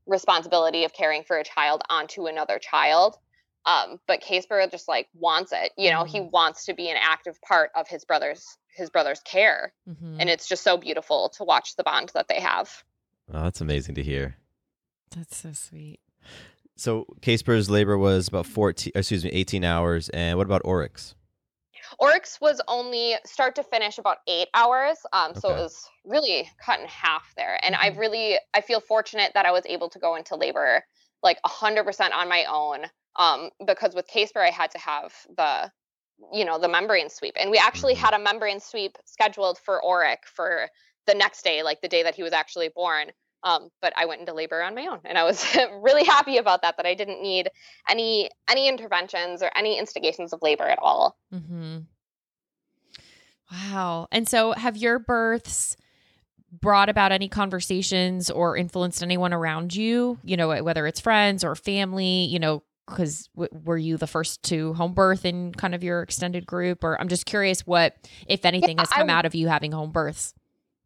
responsibility 0.06 0.84
of 0.84 0.92
caring 0.92 1.22
for 1.22 1.38
a 1.38 1.44
child 1.44 1.82
onto 1.88 2.26
another 2.26 2.58
child. 2.58 3.16
Um, 3.64 3.98
but 4.06 4.20
Casper 4.20 4.66
just 4.70 4.88
like 4.88 5.08
wants 5.14 5.52
it. 5.52 5.72
You 5.76 5.90
know, 5.90 6.04
he 6.04 6.20
wants 6.20 6.64
to 6.66 6.74
be 6.74 6.90
an 6.90 6.96
active 7.00 7.40
part 7.42 7.70
of 7.74 7.88
his 7.88 8.04
brother's 8.04 8.56
his 8.74 8.88
brother's 8.90 9.20
care. 9.20 9.72
Mhm. 9.88 10.16
And 10.18 10.30
it's 10.30 10.48
just 10.48 10.62
so 10.62 10.76
beautiful 10.78 11.28
to 11.36 11.44
watch 11.44 11.76
the 11.76 11.84
bond 11.84 12.10
that 12.14 12.28
they 12.28 12.40
have. 12.40 12.82
Oh, 13.32 13.42
that's 13.44 13.60
amazing 13.60 13.94
to 13.96 14.02
hear. 14.02 14.36
That's 15.14 15.36
so 15.36 15.52
sweet. 15.52 16.00
So 16.76 17.04
Casper's 17.20 17.68
labor 17.68 17.98
was 17.98 18.28
about 18.28 18.46
14, 18.46 18.92
excuse 18.94 19.24
me, 19.24 19.30
18 19.30 19.62
hours. 19.62 20.08
And 20.08 20.38
what 20.38 20.46
about 20.46 20.62
Oric's? 20.62 21.14
Oric's 21.98 22.40
was 22.40 22.60
only 22.66 23.16
start 23.26 23.54
to 23.56 23.62
finish 23.62 23.98
about 23.98 24.18
eight 24.26 24.48
hours. 24.54 24.96
Um, 25.12 25.34
so 25.34 25.50
it 25.50 25.58
was 25.58 25.88
really 26.04 26.48
cut 26.64 26.80
in 26.80 26.86
half 26.86 27.34
there. 27.36 27.58
And 27.62 27.74
I 27.74 27.88
really, 27.88 28.38
I 28.54 28.62
feel 28.62 28.80
fortunate 28.80 29.32
that 29.34 29.44
I 29.44 29.52
was 29.52 29.66
able 29.66 29.90
to 29.90 29.98
go 29.98 30.14
into 30.14 30.34
labor 30.34 30.84
like 31.22 31.38
100% 31.42 32.12
on 32.12 32.28
my 32.28 32.44
own. 32.46 32.86
Um, 33.16 33.50
because 33.66 33.94
with 33.94 34.06
Casper, 34.08 34.40
I 34.40 34.50
had 34.50 34.70
to 34.72 34.78
have 34.78 35.12
the, 35.36 35.70
you 36.32 36.44
know, 36.44 36.58
the 36.58 36.68
membrane 36.68 37.10
sweep. 37.10 37.34
And 37.38 37.50
we 37.50 37.58
actually 37.58 37.94
had 37.94 38.14
a 38.14 38.18
membrane 38.18 38.60
sweep 38.60 38.96
scheduled 39.04 39.58
for 39.58 39.82
Oric 39.84 40.24
for 40.24 40.68
the 41.06 41.14
next 41.14 41.42
day, 41.42 41.62
like 41.62 41.80
the 41.80 41.88
day 41.88 42.02
that 42.02 42.14
he 42.14 42.22
was 42.22 42.32
actually 42.32 42.70
born. 42.74 43.12
Um, 43.44 43.70
but 43.80 43.92
I 43.96 44.06
went 44.06 44.20
into 44.20 44.34
labor 44.34 44.62
on 44.62 44.74
my 44.74 44.86
own, 44.86 45.00
and 45.04 45.18
I 45.18 45.24
was 45.24 45.44
really 45.82 46.04
happy 46.04 46.36
about 46.36 46.62
that. 46.62 46.76
That 46.76 46.86
I 46.86 46.94
didn't 46.94 47.20
need 47.20 47.50
any 47.88 48.30
any 48.48 48.68
interventions 48.68 49.42
or 49.42 49.50
any 49.56 49.78
instigations 49.78 50.32
of 50.32 50.40
labor 50.42 50.64
at 50.64 50.78
all. 50.80 51.16
Mm-hmm. 51.34 51.78
Wow. 53.50 54.06
And 54.12 54.28
so, 54.28 54.52
have 54.52 54.76
your 54.76 54.98
births 55.00 55.76
brought 56.52 56.88
about 56.88 57.10
any 57.10 57.28
conversations 57.28 58.30
or 58.30 58.56
influenced 58.56 59.02
anyone 59.02 59.32
around 59.32 59.74
you? 59.74 60.18
You 60.22 60.36
know, 60.36 60.62
whether 60.62 60.86
it's 60.86 61.00
friends 61.00 61.42
or 61.42 61.56
family. 61.56 62.26
You 62.26 62.38
know, 62.38 62.62
because 62.92 63.28
w- 63.34 63.50
were 63.64 63.76
you 63.76 63.96
the 63.96 64.06
first 64.06 64.42
to 64.44 64.74
home 64.74 64.94
birth 64.94 65.24
in 65.24 65.52
kind 65.52 65.74
of 65.74 65.82
your 65.82 66.02
extended 66.02 66.46
group, 66.46 66.84
or 66.84 67.00
I'm 67.00 67.08
just 67.08 67.26
curious 67.26 67.66
what, 67.66 67.96
if 68.26 68.44
anything, 68.44 68.78
has 68.78 68.88
come 68.88 69.10
out 69.10 69.26
of 69.26 69.34
you 69.34 69.48
having 69.48 69.72
home 69.72 69.90
births. 69.90 70.34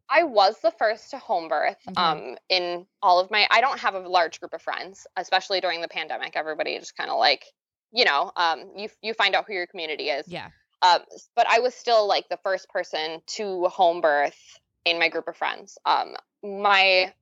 I 0.09 0.23
was 0.23 0.59
the 0.61 0.71
first 0.71 1.11
to 1.11 1.17
home 1.17 1.49
birth 1.49 1.77
Okay. 1.89 2.01
um, 2.01 2.37
in 2.49 2.85
all 3.01 3.19
of 3.19 3.29
my. 3.29 3.45
I 3.51 3.61
don't 3.61 3.79
have 3.79 3.93
a 3.93 3.99
large 3.99 4.39
group 4.39 4.53
of 4.53 4.61
friends, 4.61 5.05
especially 5.17 5.59
during 5.59 5.81
the 5.81 5.87
pandemic. 5.89 6.33
Everybody 6.35 6.79
just 6.79 6.95
kind 6.95 7.09
of 7.09 7.19
like, 7.19 7.45
you 7.91 8.05
know, 8.05 8.31
um, 8.37 8.71
you 8.75 8.89
you 9.01 9.13
find 9.13 9.35
out 9.35 9.45
who 9.47 9.53
your 9.53 9.67
community 9.67 10.05
is. 10.09 10.27
Yeah. 10.27 10.49
Um, 10.81 10.99
but 11.35 11.47
I 11.49 11.59
was 11.59 11.73
still 11.73 12.07
like 12.07 12.29
the 12.29 12.37
first 12.37 12.69
person 12.69 13.21
to 13.35 13.65
home 13.65 13.99
birth 13.99 14.37
in 14.85 14.97
my 14.99 15.09
group 15.09 15.27
of 15.27 15.35
friends. 15.35 15.77
Um, 15.85 16.15
my 16.43 17.13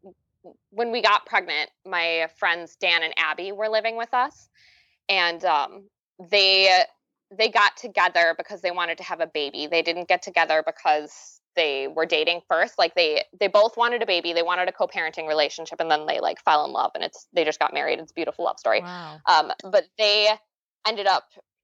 when 0.70 0.92
we 0.92 1.02
got 1.02 1.26
pregnant, 1.26 1.72
my 1.88 2.28
friends 2.38 2.76
Dan 2.76 3.02
and 3.02 3.14
Abby 3.18 3.52
were 3.52 3.70
living 3.70 3.98
with 3.98 4.14
us, 4.14 4.48
and 5.10 5.44
um, 5.46 5.88
they 6.32 6.70
they 7.36 7.50
got 7.50 7.76
together 7.78 8.36
because 8.38 8.62
they 8.62 8.72
wanted 8.72 8.98
to 8.98 9.04
have 9.04 9.20
a 9.20 9.28
baby. 9.28 9.68
They 9.70 9.82
didn't 9.82 10.08
get 10.08 10.22
together 10.22 10.64
because 10.66 11.42
they 11.56 11.88
were 11.88 12.06
dating 12.06 12.42
first. 12.48 12.78
Like 12.78 12.96
they 12.96 13.24
they 13.40 13.48
both 13.48 13.78
wanted 13.78 14.02
a 14.02 14.06
baby. 14.06 14.34
They 14.34 14.44
wanted 14.44 14.70
a 14.70 14.72
co-parenting 14.72 15.28
relationship, 15.28 15.80
and 15.80 15.90
then 15.90 16.06
they 16.06 16.20
like 16.20 16.44
fell 16.44 16.66
in 16.66 16.72
love, 16.72 16.92
and 16.96 17.04
it's 17.04 17.28
they 17.34 17.44
just 17.44 17.60
got 17.60 17.74
married. 17.74 18.00
It's 18.00 18.12
a 18.12 18.16
beautiful 18.16 18.46
love 18.46 18.60
story. 18.60 18.82
Wow. 18.82 19.20
Um, 19.26 19.52
but 19.72 19.86
they 19.98 20.30
ended 20.88 21.08
up 21.08 21.24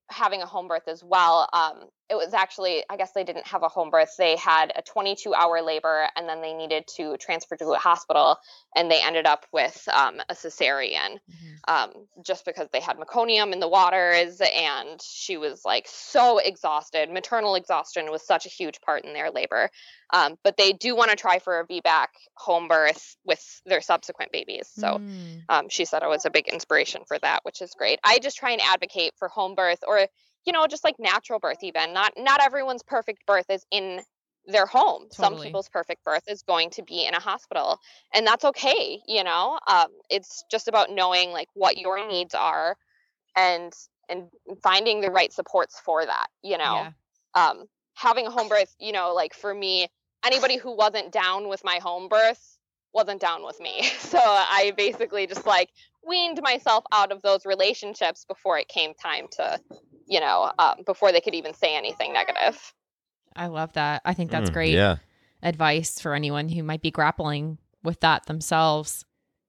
having 0.10 0.42
a 0.42 0.46
home 0.46 0.68
birth 0.68 0.88
as 0.88 1.04
well. 1.04 1.48
Um, 1.54 1.88
it 2.12 2.16
was 2.16 2.34
actually, 2.34 2.84
I 2.89 2.97
guess 2.97 3.14
they 3.14 3.24
didn't 3.24 3.47
have 3.47 3.64
a 3.64 3.70
home 3.70 3.89
birth. 3.89 4.16
They 4.18 4.36
had 4.36 4.74
a 4.76 4.82
22 4.82 5.34
hour 5.34 5.62
labor 5.62 6.07
and 6.18 6.28
then 6.28 6.41
they 6.41 6.53
needed 6.53 6.86
to 6.97 7.16
transfer 7.18 7.55
to 7.55 7.70
a 7.72 7.78
hospital 7.78 8.38
and 8.76 8.91
they 8.91 9.01
ended 9.01 9.26
up 9.26 9.45
with 9.53 9.88
um, 9.91 10.16
a 10.28 10.34
cesarean 10.34 11.20
um, 11.68 11.91
just 12.26 12.43
because 12.43 12.68
they 12.74 12.82
had 12.82 12.97
meconium 12.97 13.53
in 13.53 13.62
the 13.62 13.68
waters 13.70 14.41
and 14.41 15.01
she 15.01 15.38
was 15.38 15.64
like 15.64 15.88
so 15.88 16.38
exhausted. 16.39 17.09
Maternal 17.09 17.55
exhaustion 17.55 18.12
was 18.12 18.26
such 18.28 18.45
a 18.45 18.49
huge 18.49 18.82
part 18.82 19.05
in 19.05 19.14
their 19.14 19.32
labor. 19.32 19.70
Um, 20.14 20.38
but 20.43 20.57
they 20.57 20.74
do 20.74 20.93
want 20.95 21.12
to 21.12 21.16
try 21.16 21.39
for 21.39 21.62
a 21.62 21.68
VBAC 21.68 22.07
home 22.36 22.68
birth 22.68 23.16
with 23.26 23.62
their 23.66 23.80
subsequent 23.82 24.34
babies. 24.34 24.68
So 24.68 24.97
Mm. 24.97 25.43
um, 25.47 25.70
she 25.70 25.86
said 25.86 26.03
I 26.03 26.07
was 26.07 26.26
a 26.26 26.30
big 26.30 26.49
inspiration 26.49 27.03
for 27.07 27.18
that, 27.20 27.45
which 27.45 27.62
is 27.62 27.74
great. 27.78 27.99
I 28.03 28.20
just 28.20 28.36
try 28.36 28.51
and 28.51 28.62
advocate 28.62 29.14
for 29.18 29.30
home 29.30 29.55
birth 29.55 29.80
or, 29.88 30.07
you 30.46 30.54
know, 30.54 30.66
just 30.68 30.84
like 30.84 30.96
natural 31.00 31.39
birth 31.39 31.64
even. 31.64 31.94
Not 31.94 32.14
not 32.18 32.42
everyone's 32.42 32.84
perfect 32.84 33.26
birth 33.26 33.46
is 33.50 33.66
in 33.72 34.02
their 34.48 34.66
home. 34.66 35.06
Some 35.12 35.38
people's 35.38 35.70
perfect 35.70 36.04
birth 36.04 36.24
is 36.28 36.42
going 36.44 36.72
to 36.72 36.84
be 36.84 37.06
in 37.06 37.14
a 37.14 37.20
hospital. 37.20 37.80
And 38.14 38.26
that's 38.26 38.46
okay, 38.46 39.02
you 39.08 39.24
know. 39.24 39.60
Um, 39.68 39.88
it's 40.10 40.44
just 40.52 40.68
about 40.68 40.89
knowing 40.92 41.32
like 41.32 41.50
what 41.54 41.78
your 41.78 42.08
needs 42.08 42.34
are 42.36 42.76
and 43.36 43.74
and 44.10 44.28
finding 44.64 45.02
the 45.02 45.12
right 45.12 45.32
supports 45.32 45.80
for 45.80 46.06
that, 46.06 46.28
you 46.44 46.58
know 46.58 46.76
Yeah. 46.76 46.92
um, 47.36 47.66
having 47.96 48.28
a 48.28 48.32
home 48.32 48.50
birth, 48.50 48.76
you 48.80 48.92
know, 48.92 49.14
like 49.14 49.34
for 49.34 49.54
me, 49.54 49.88
anybody 50.26 50.58
who 50.58 50.76
wasn't 50.76 51.12
down 51.12 51.48
with 51.48 51.64
my 51.64 51.80
home 51.82 52.08
birth 52.10 52.58
wasn't 52.94 53.22
down 53.22 53.44
with 53.46 53.60
me. 53.60 53.84
So 54.00 54.20
I 54.20 54.74
basically 54.76 55.26
just 55.28 55.46
like 55.46 55.70
weaned 56.06 56.42
myself 56.42 56.84
out 56.92 57.12
of 57.14 57.22
those 57.22 57.46
relationships 57.46 58.26
before 58.28 58.58
it 58.58 58.68
came 58.68 58.94
time 58.94 59.28
to, 59.34 59.60
you 60.12 60.20
know, 60.20 60.51
um, 60.59 60.76
before 60.86 61.12
they 61.12 61.22
could 61.22 61.34
even 61.34 61.53
say 61.53 61.76
anything 61.76 62.12
negative. 62.14 62.74
I 63.36 63.47
love 63.47 63.72
that. 63.74 64.01
I 64.03 64.14
think 64.14 64.30
that's 64.30 64.49
Mm, 64.49 64.53
great. 64.53 64.74
Yeah. 64.74 64.97
advice 65.41 65.99
for 65.99 66.14
anyone 66.14 66.49
who 66.49 66.62
might 66.62 66.82
be 66.84 66.91
grappling 66.91 67.57
with 67.82 67.99
that 68.01 68.26
themselves. 68.28 69.05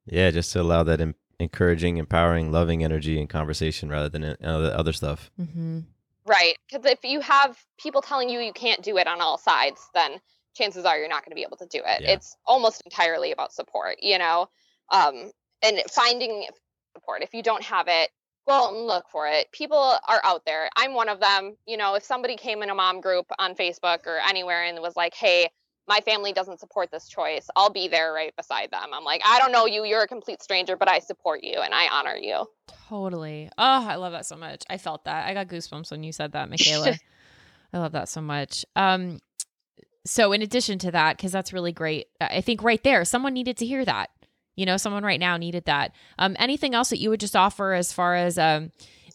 Yeah, 0.06 0.30
just 0.30 0.52
to 0.52 0.60
allow 0.62 0.82
that 0.84 1.00
em- 1.00 1.16
encouraging, 1.38 1.98
empowering, 1.98 2.50
loving 2.50 2.82
energy 2.82 3.18
and 3.20 3.28
conversation 3.28 3.90
rather 3.90 4.08
than 4.08 4.24
uh, 4.24 4.36
the 4.40 4.78
other 4.78 4.92
stuff. 4.94 5.30
Mm-hmm. 5.38 5.80
Right. 6.24 6.56
Because 6.70 6.86
if 6.86 7.00
you 7.04 7.20
have 7.20 7.58
people 7.78 8.00
telling 8.00 8.30
you 8.30 8.38
you 8.40 8.52
can't 8.52 8.80
do 8.82 8.96
it 8.96 9.06
on 9.08 9.20
all 9.20 9.36
sides, 9.36 9.86
then 9.92 10.20
chances 10.54 10.84
are 10.84 10.96
you're 10.96 11.08
not 11.08 11.24
going 11.24 11.32
to 11.32 11.34
be 11.34 11.42
able 11.42 11.56
to 11.58 11.66
do 11.66 11.78
it. 11.84 12.00
Yeah. 12.02 12.12
It's 12.12 12.36
almost 12.46 12.80
entirely 12.86 13.32
about 13.32 13.52
support, 13.52 13.96
you 14.00 14.16
know, 14.18 14.48
um, 14.92 15.30
and 15.62 15.80
finding 15.90 16.46
support. 16.94 17.22
If 17.22 17.34
you 17.34 17.42
don't 17.42 17.64
have 17.64 17.86
it, 17.88 18.10
go 18.46 18.54
out 18.54 18.74
and 18.74 18.86
look 18.86 19.08
for 19.10 19.26
it. 19.28 19.50
People 19.52 19.96
are 20.08 20.20
out 20.24 20.44
there. 20.44 20.68
I'm 20.76 20.94
one 20.94 21.08
of 21.08 21.20
them. 21.20 21.56
You 21.66 21.76
know, 21.76 21.94
if 21.94 22.02
somebody 22.02 22.36
came 22.36 22.62
in 22.62 22.70
a 22.70 22.74
mom 22.74 23.00
group 23.00 23.26
on 23.38 23.54
Facebook 23.54 24.06
or 24.06 24.18
anywhere 24.18 24.64
and 24.64 24.80
was 24.80 24.96
like, 24.96 25.14
hey, 25.14 25.48
my 25.88 26.00
family 26.00 26.32
doesn't 26.32 26.60
support 26.60 26.90
this 26.90 27.08
choice, 27.08 27.48
I'll 27.56 27.70
be 27.70 27.88
there 27.88 28.12
right 28.12 28.34
beside 28.36 28.70
them. 28.70 28.90
I'm 28.92 29.04
like, 29.04 29.20
I 29.26 29.38
don't 29.40 29.52
know 29.52 29.66
you, 29.66 29.84
you're 29.84 30.02
a 30.02 30.08
complete 30.08 30.42
stranger, 30.42 30.76
but 30.76 30.88
I 30.88 31.00
support 31.00 31.42
you 31.42 31.60
and 31.60 31.74
I 31.74 31.88
honor 31.88 32.16
you. 32.16 32.46
Totally. 32.88 33.50
Oh, 33.58 33.86
I 33.88 33.96
love 33.96 34.12
that 34.12 34.26
so 34.26 34.36
much. 34.36 34.62
I 34.70 34.78
felt 34.78 35.04
that. 35.04 35.26
I 35.26 35.34
got 35.34 35.48
goosebumps 35.48 35.90
when 35.90 36.04
you 36.04 36.12
said 36.12 36.32
that, 36.32 36.48
Michaela. 36.48 36.94
I 37.72 37.78
love 37.78 37.92
that 37.92 38.08
so 38.08 38.20
much. 38.20 38.64
Um, 38.76 39.18
so 40.04 40.32
in 40.32 40.42
addition 40.42 40.78
to 40.80 40.90
that, 40.90 41.16
because 41.16 41.32
that's 41.32 41.52
really 41.52 41.72
great, 41.72 42.06
I 42.20 42.40
think 42.40 42.62
right 42.62 42.82
there, 42.82 43.04
someone 43.04 43.34
needed 43.34 43.56
to 43.58 43.66
hear 43.66 43.84
that. 43.84 44.10
You 44.56 44.66
know, 44.66 44.76
someone 44.76 45.02
right 45.04 45.20
now 45.20 45.36
needed 45.36 45.64
that. 45.64 45.94
Um, 46.18 46.36
anything 46.38 46.74
else 46.74 46.90
that 46.90 46.98
you 46.98 47.10
would 47.10 47.20
just 47.20 47.36
offer 47.36 47.72
as 47.72 47.92
far 47.92 48.14
as 48.14 48.38
um, 48.38 48.70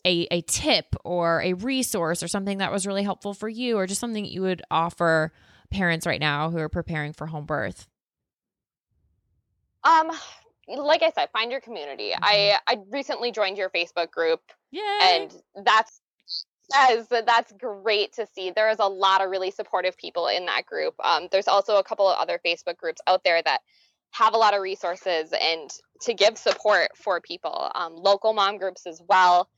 a 0.06 0.28
a 0.32 0.42
tip 0.42 0.96
or 1.04 1.42
a 1.42 1.54
resource 1.54 2.24
or 2.24 2.28
something 2.28 2.58
that 2.58 2.72
was 2.72 2.88
really 2.88 3.04
helpful 3.04 3.34
for 3.34 3.50
you, 3.50 3.78
or 3.78 3.86
just 3.88 4.02
something 4.02 4.24
that 4.24 4.32
you 4.32 4.42
would 4.42 4.62
offer 4.72 5.32
parents 5.70 6.06
right 6.06 6.20
now 6.20 6.50
who 6.50 6.58
are 6.58 6.70
preparing 6.70 7.14
for 7.14 7.28
home 7.28 7.46
birth? 7.46 7.88
Um, 9.84 10.12
like 10.68 11.02
I 11.04 11.12
said, 11.12 11.30
find 11.32 11.52
your 11.52 11.62
community. 11.62 12.14
I 12.20 12.58
I 12.68 12.78
recently 12.90 13.32
joined 13.32 13.58
your 13.58 13.70
Facebook 13.70 14.12
group, 14.12 14.42
Yeah. 14.72 15.00
and 15.02 15.34
that's 15.64 16.02
yes, 16.72 17.08
that's 17.10 17.54
great 17.54 18.14
to 18.14 18.28
see. 18.34 18.52
There 18.52 18.70
is 18.70 18.80
a 18.80 18.88
lot 18.88 19.24
of 19.24 19.30
really 19.30 19.52
supportive 19.52 19.98
people 19.98 20.28
in 20.28 20.46
that 20.48 20.66
group. 20.66 20.96
Um, 21.04 21.28
there's 21.32 21.48
also 21.48 21.78
a 21.78 21.84
couple 21.84 22.10
of 22.10 22.18
other 22.18 22.40
Facebook 22.46 22.78
groups 22.78 23.02
out 23.08 23.24
there 23.24 23.42
that 23.44 23.62
have 24.18 24.34
a 24.34 24.38
lot 24.38 24.54
of 24.54 24.62
resources 24.62 25.34
and 25.40 25.70
to 26.02 26.14
give 26.14 26.38
support 26.38 26.90
for 26.96 27.22
people. 27.22 27.72
Um, 27.76 27.96
local 27.96 28.34
mom 28.34 28.58
groups 28.58 28.88
as 28.88 29.02
well. 29.08 29.50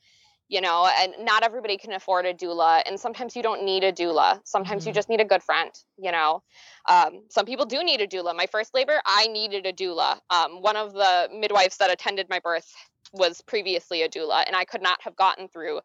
You 0.51 0.61
know, 0.61 0.89
and 0.99 1.13
not 1.19 1.43
everybody 1.43 1.77
can 1.77 1.91
afford 1.93 2.25
a 2.25 2.33
doula, 2.33 2.81
and 2.87 2.99
sometimes 2.99 3.35
you 3.35 3.43
don't 3.43 3.63
need 3.63 3.83
a 3.83 3.91
doula. 3.93 4.41
Sometimes 4.45 4.83
you 4.83 4.91
Mhm. 4.91 4.95
just 4.95 5.07
need 5.07 5.21
a 5.21 5.25
good 5.25 5.43
friend. 5.43 5.71
You 5.97 6.11
know, 6.11 6.41
um, 6.87 7.25
some 7.29 7.45
people 7.45 7.67
do 7.67 7.83
need 7.83 8.01
a 8.01 8.07
doula. 8.07 8.35
My 8.35 8.47
first 8.47 8.73
labor, 8.73 8.99
I 9.05 9.27
needed 9.27 9.67
a 9.67 9.73
doula. 9.73 10.19
Um, 10.31 10.63
one 10.63 10.75
of 10.75 10.93
the 10.93 11.29
midwives 11.31 11.77
that 11.77 11.91
attended 11.91 12.29
my 12.29 12.39
birth 12.39 12.73
was 13.13 13.41
previously 13.41 14.01
a 14.01 14.09
doula, 14.09 14.43
and 14.47 14.55
I 14.55 14.65
could 14.65 14.81
not 14.81 14.99
have 15.03 15.15
gotten 15.15 15.49
through 15.49 15.81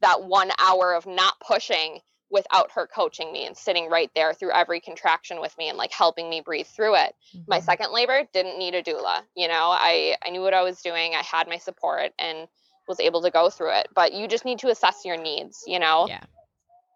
that 0.00 0.24
one 0.24 0.50
hour 0.58 0.94
of 0.94 1.04
not 1.06 1.34
pushing 1.40 2.00
without 2.30 2.72
her 2.72 2.86
coaching 2.86 3.32
me 3.32 3.46
and 3.46 3.56
sitting 3.56 3.88
right 3.88 4.10
there 4.14 4.34
through 4.34 4.50
every 4.52 4.80
contraction 4.80 5.40
with 5.40 5.56
me 5.58 5.68
and 5.68 5.78
like 5.78 5.92
helping 5.92 6.28
me 6.28 6.40
breathe 6.40 6.66
through 6.66 6.96
it. 6.96 7.14
My 7.46 7.60
Mhm. 7.60 7.64
second 7.64 7.92
labor 7.92 8.22
didn't 8.32 8.58
need 8.58 8.74
a 8.74 8.82
doula. 8.82 9.22
You 9.34 9.48
know, 9.48 9.70
I 9.70 10.16
I 10.24 10.30
knew 10.30 10.42
what 10.42 10.54
I 10.54 10.62
was 10.62 10.82
doing. 10.82 11.14
I 11.14 11.22
had 11.22 11.48
my 11.48 11.58
support 11.58 12.12
and 12.18 12.48
was 12.88 13.00
able 13.00 13.22
to 13.22 13.30
go 13.30 13.50
through 13.50 13.72
it. 13.72 13.88
But 13.94 14.12
you 14.12 14.26
just 14.28 14.44
need 14.44 14.58
to 14.60 14.68
assess 14.68 15.04
your 15.04 15.16
needs. 15.16 15.62
You 15.66 15.78
know. 15.78 16.06
Yeah, 16.08 16.24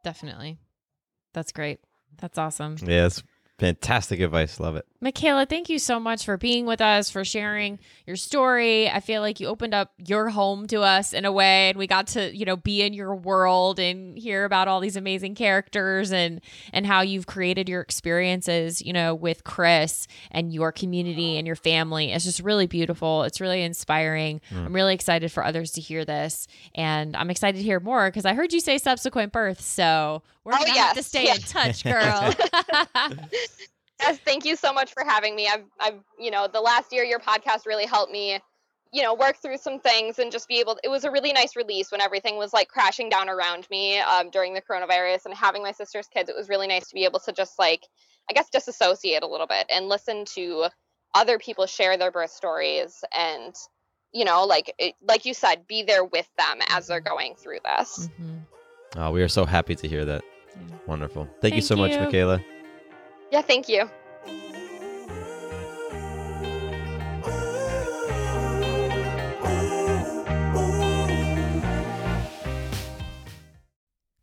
definitely. 0.02 0.58
That's 1.32 1.52
great. 1.52 1.80
That's 2.18 2.38
awesome. 2.38 2.76
Yeah, 2.82 3.06
it's 3.06 3.22
fantastic 3.60 4.20
advice. 4.20 4.58
Love 4.58 4.74
it. 4.74 4.86
Michaela, 5.02 5.46
thank 5.46 5.68
you 5.68 5.78
so 5.78 6.00
much 6.00 6.24
for 6.24 6.36
being 6.36 6.66
with 6.66 6.80
us, 6.80 7.08
for 7.10 7.24
sharing 7.24 7.78
your 8.06 8.16
story. 8.16 8.88
I 8.90 9.00
feel 9.00 9.22
like 9.22 9.38
you 9.40 9.46
opened 9.48 9.72
up 9.74 9.92
your 9.98 10.28
home 10.30 10.66
to 10.68 10.80
us 10.82 11.12
in 11.12 11.24
a 11.24 11.32
way, 11.32 11.68
and 11.70 11.78
we 11.78 11.86
got 11.86 12.08
to, 12.08 12.34
you 12.36 12.44
know, 12.44 12.56
be 12.56 12.82
in 12.82 12.92
your 12.92 13.14
world 13.14 13.78
and 13.78 14.18
hear 14.18 14.44
about 14.44 14.66
all 14.68 14.80
these 14.80 14.96
amazing 14.96 15.34
characters 15.34 16.12
and 16.12 16.40
and 16.72 16.86
how 16.86 17.02
you've 17.02 17.26
created 17.26 17.68
your 17.68 17.80
experiences, 17.80 18.82
you 18.82 18.92
know, 18.92 19.14
with 19.14 19.44
Chris 19.44 20.06
and 20.30 20.52
your 20.52 20.72
community 20.72 21.36
and 21.38 21.46
your 21.46 21.56
family. 21.56 22.12
It's 22.12 22.24
just 22.24 22.40
really 22.40 22.66
beautiful. 22.66 23.22
It's 23.24 23.40
really 23.40 23.62
inspiring. 23.62 24.40
Mm. 24.50 24.66
I'm 24.66 24.72
really 24.74 24.94
excited 24.94 25.30
for 25.32 25.44
others 25.44 25.70
to 25.72 25.80
hear 25.80 26.04
this, 26.04 26.46
and 26.74 27.14
I'm 27.16 27.30
excited 27.30 27.58
to 27.58 27.64
hear 27.64 27.80
more 27.80 28.08
because 28.08 28.24
I 28.24 28.34
heard 28.34 28.52
you 28.52 28.60
say 28.60 28.78
subsequent 28.78 29.32
birth, 29.32 29.60
so 29.60 30.22
we're 30.44 30.54
Oh, 30.54 30.58
gonna 30.64 30.78
have 30.78 30.96
to 30.96 31.02
stay 31.02 31.24
yes. 31.24 31.38
in 31.38 31.42
touch, 31.44 31.84
girl. 31.84 32.34
Yes, 34.00 34.18
thank 34.24 34.44
you 34.44 34.56
so 34.56 34.72
much 34.72 34.92
for 34.92 35.04
having 35.04 35.36
me. 35.36 35.46
I've, 35.46 35.64
I've, 35.78 36.00
you 36.18 36.30
know, 36.30 36.48
the 36.48 36.60
last 36.60 36.92
year 36.92 37.04
your 37.04 37.20
podcast 37.20 37.66
really 37.66 37.84
helped 37.84 38.10
me, 38.10 38.38
you 38.92 39.02
know, 39.02 39.14
work 39.14 39.36
through 39.36 39.58
some 39.58 39.78
things 39.78 40.18
and 40.18 40.32
just 40.32 40.48
be 40.48 40.58
able. 40.58 40.74
To, 40.76 40.80
it 40.82 40.88
was 40.88 41.04
a 41.04 41.10
really 41.10 41.32
nice 41.32 41.54
release 41.54 41.92
when 41.92 42.00
everything 42.00 42.36
was 42.36 42.52
like 42.52 42.68
crashing 42.68 43.08
down 43.10 43.28
around 43.28 43.68
me 43.70 43.98
um, 43.98 44.30
during 44.30 44.54
the 44.54 44.62
coronavirus 44.62 45.26
and 45.26 45.34
having 45.34 45.62
my 45.62 45.72
sister's 45.72 46.06
kids. 46.08 46.30
It 46.30 46.36
was 46.36 46.48
really 46.48 46.66
nice 46.66 46.88
to 46.88 46.94
be 46.94 47.04
able 47.04 47.20
to 47.20 47.32
just 47.32 47.58
like, 47.58 47.86
I 48.30 48.32
guess, 48.32 48.48
disassociate 48.50 49.22
a 49.22 49.26
little 49.26 49.46
bit 49.46 49.66
and 49.68 49.86
listen 49.88 50.24
to 50.36 50.68
other 51.14 51.38
people 51.38 51.66
share 51.66 51.98
their 51.98 52.10
birth 52.10 52.30
stories 52.30 53.04
and, 53.14 53.54
you 54.12 54.24
know, 54.24 54.44
like 54.44 54.72
it, 54.78 54.94
like 55.02 55.26
you 55.26 55.34
said, 55.34 55.66
be 55.66 55.82
there 55.82 56.04
with 56.04 56.28
them 56.38 56.58
as 56.68 56.86
they're 56.86 57.00
going 57.00 57.34
through 57.34 57.58
this. 57.64 58.08
Mhm. 58.20 58.40
Oh, 58.96 59.10
we 59.12 59.22
are 59.22 59.28
so 59.28 59.44
happy 59.44 59.74
to 59.76 59.86
hear 59.86 60.04
that. 60.04 60.24
Yeah. 60.56 60.76
Wonderful. 60.86 61.28
Thank, 61.40 61.54
you 61.54 61.60
Thank 61.60 61.64
so 61.64 61.76
much, 61.76 61.92
you. 61.92 62.00
Michaela. 62.00 62.40
Yeah, 63.30 63.42
thank 63.42 63.68
you. 63.68 63.88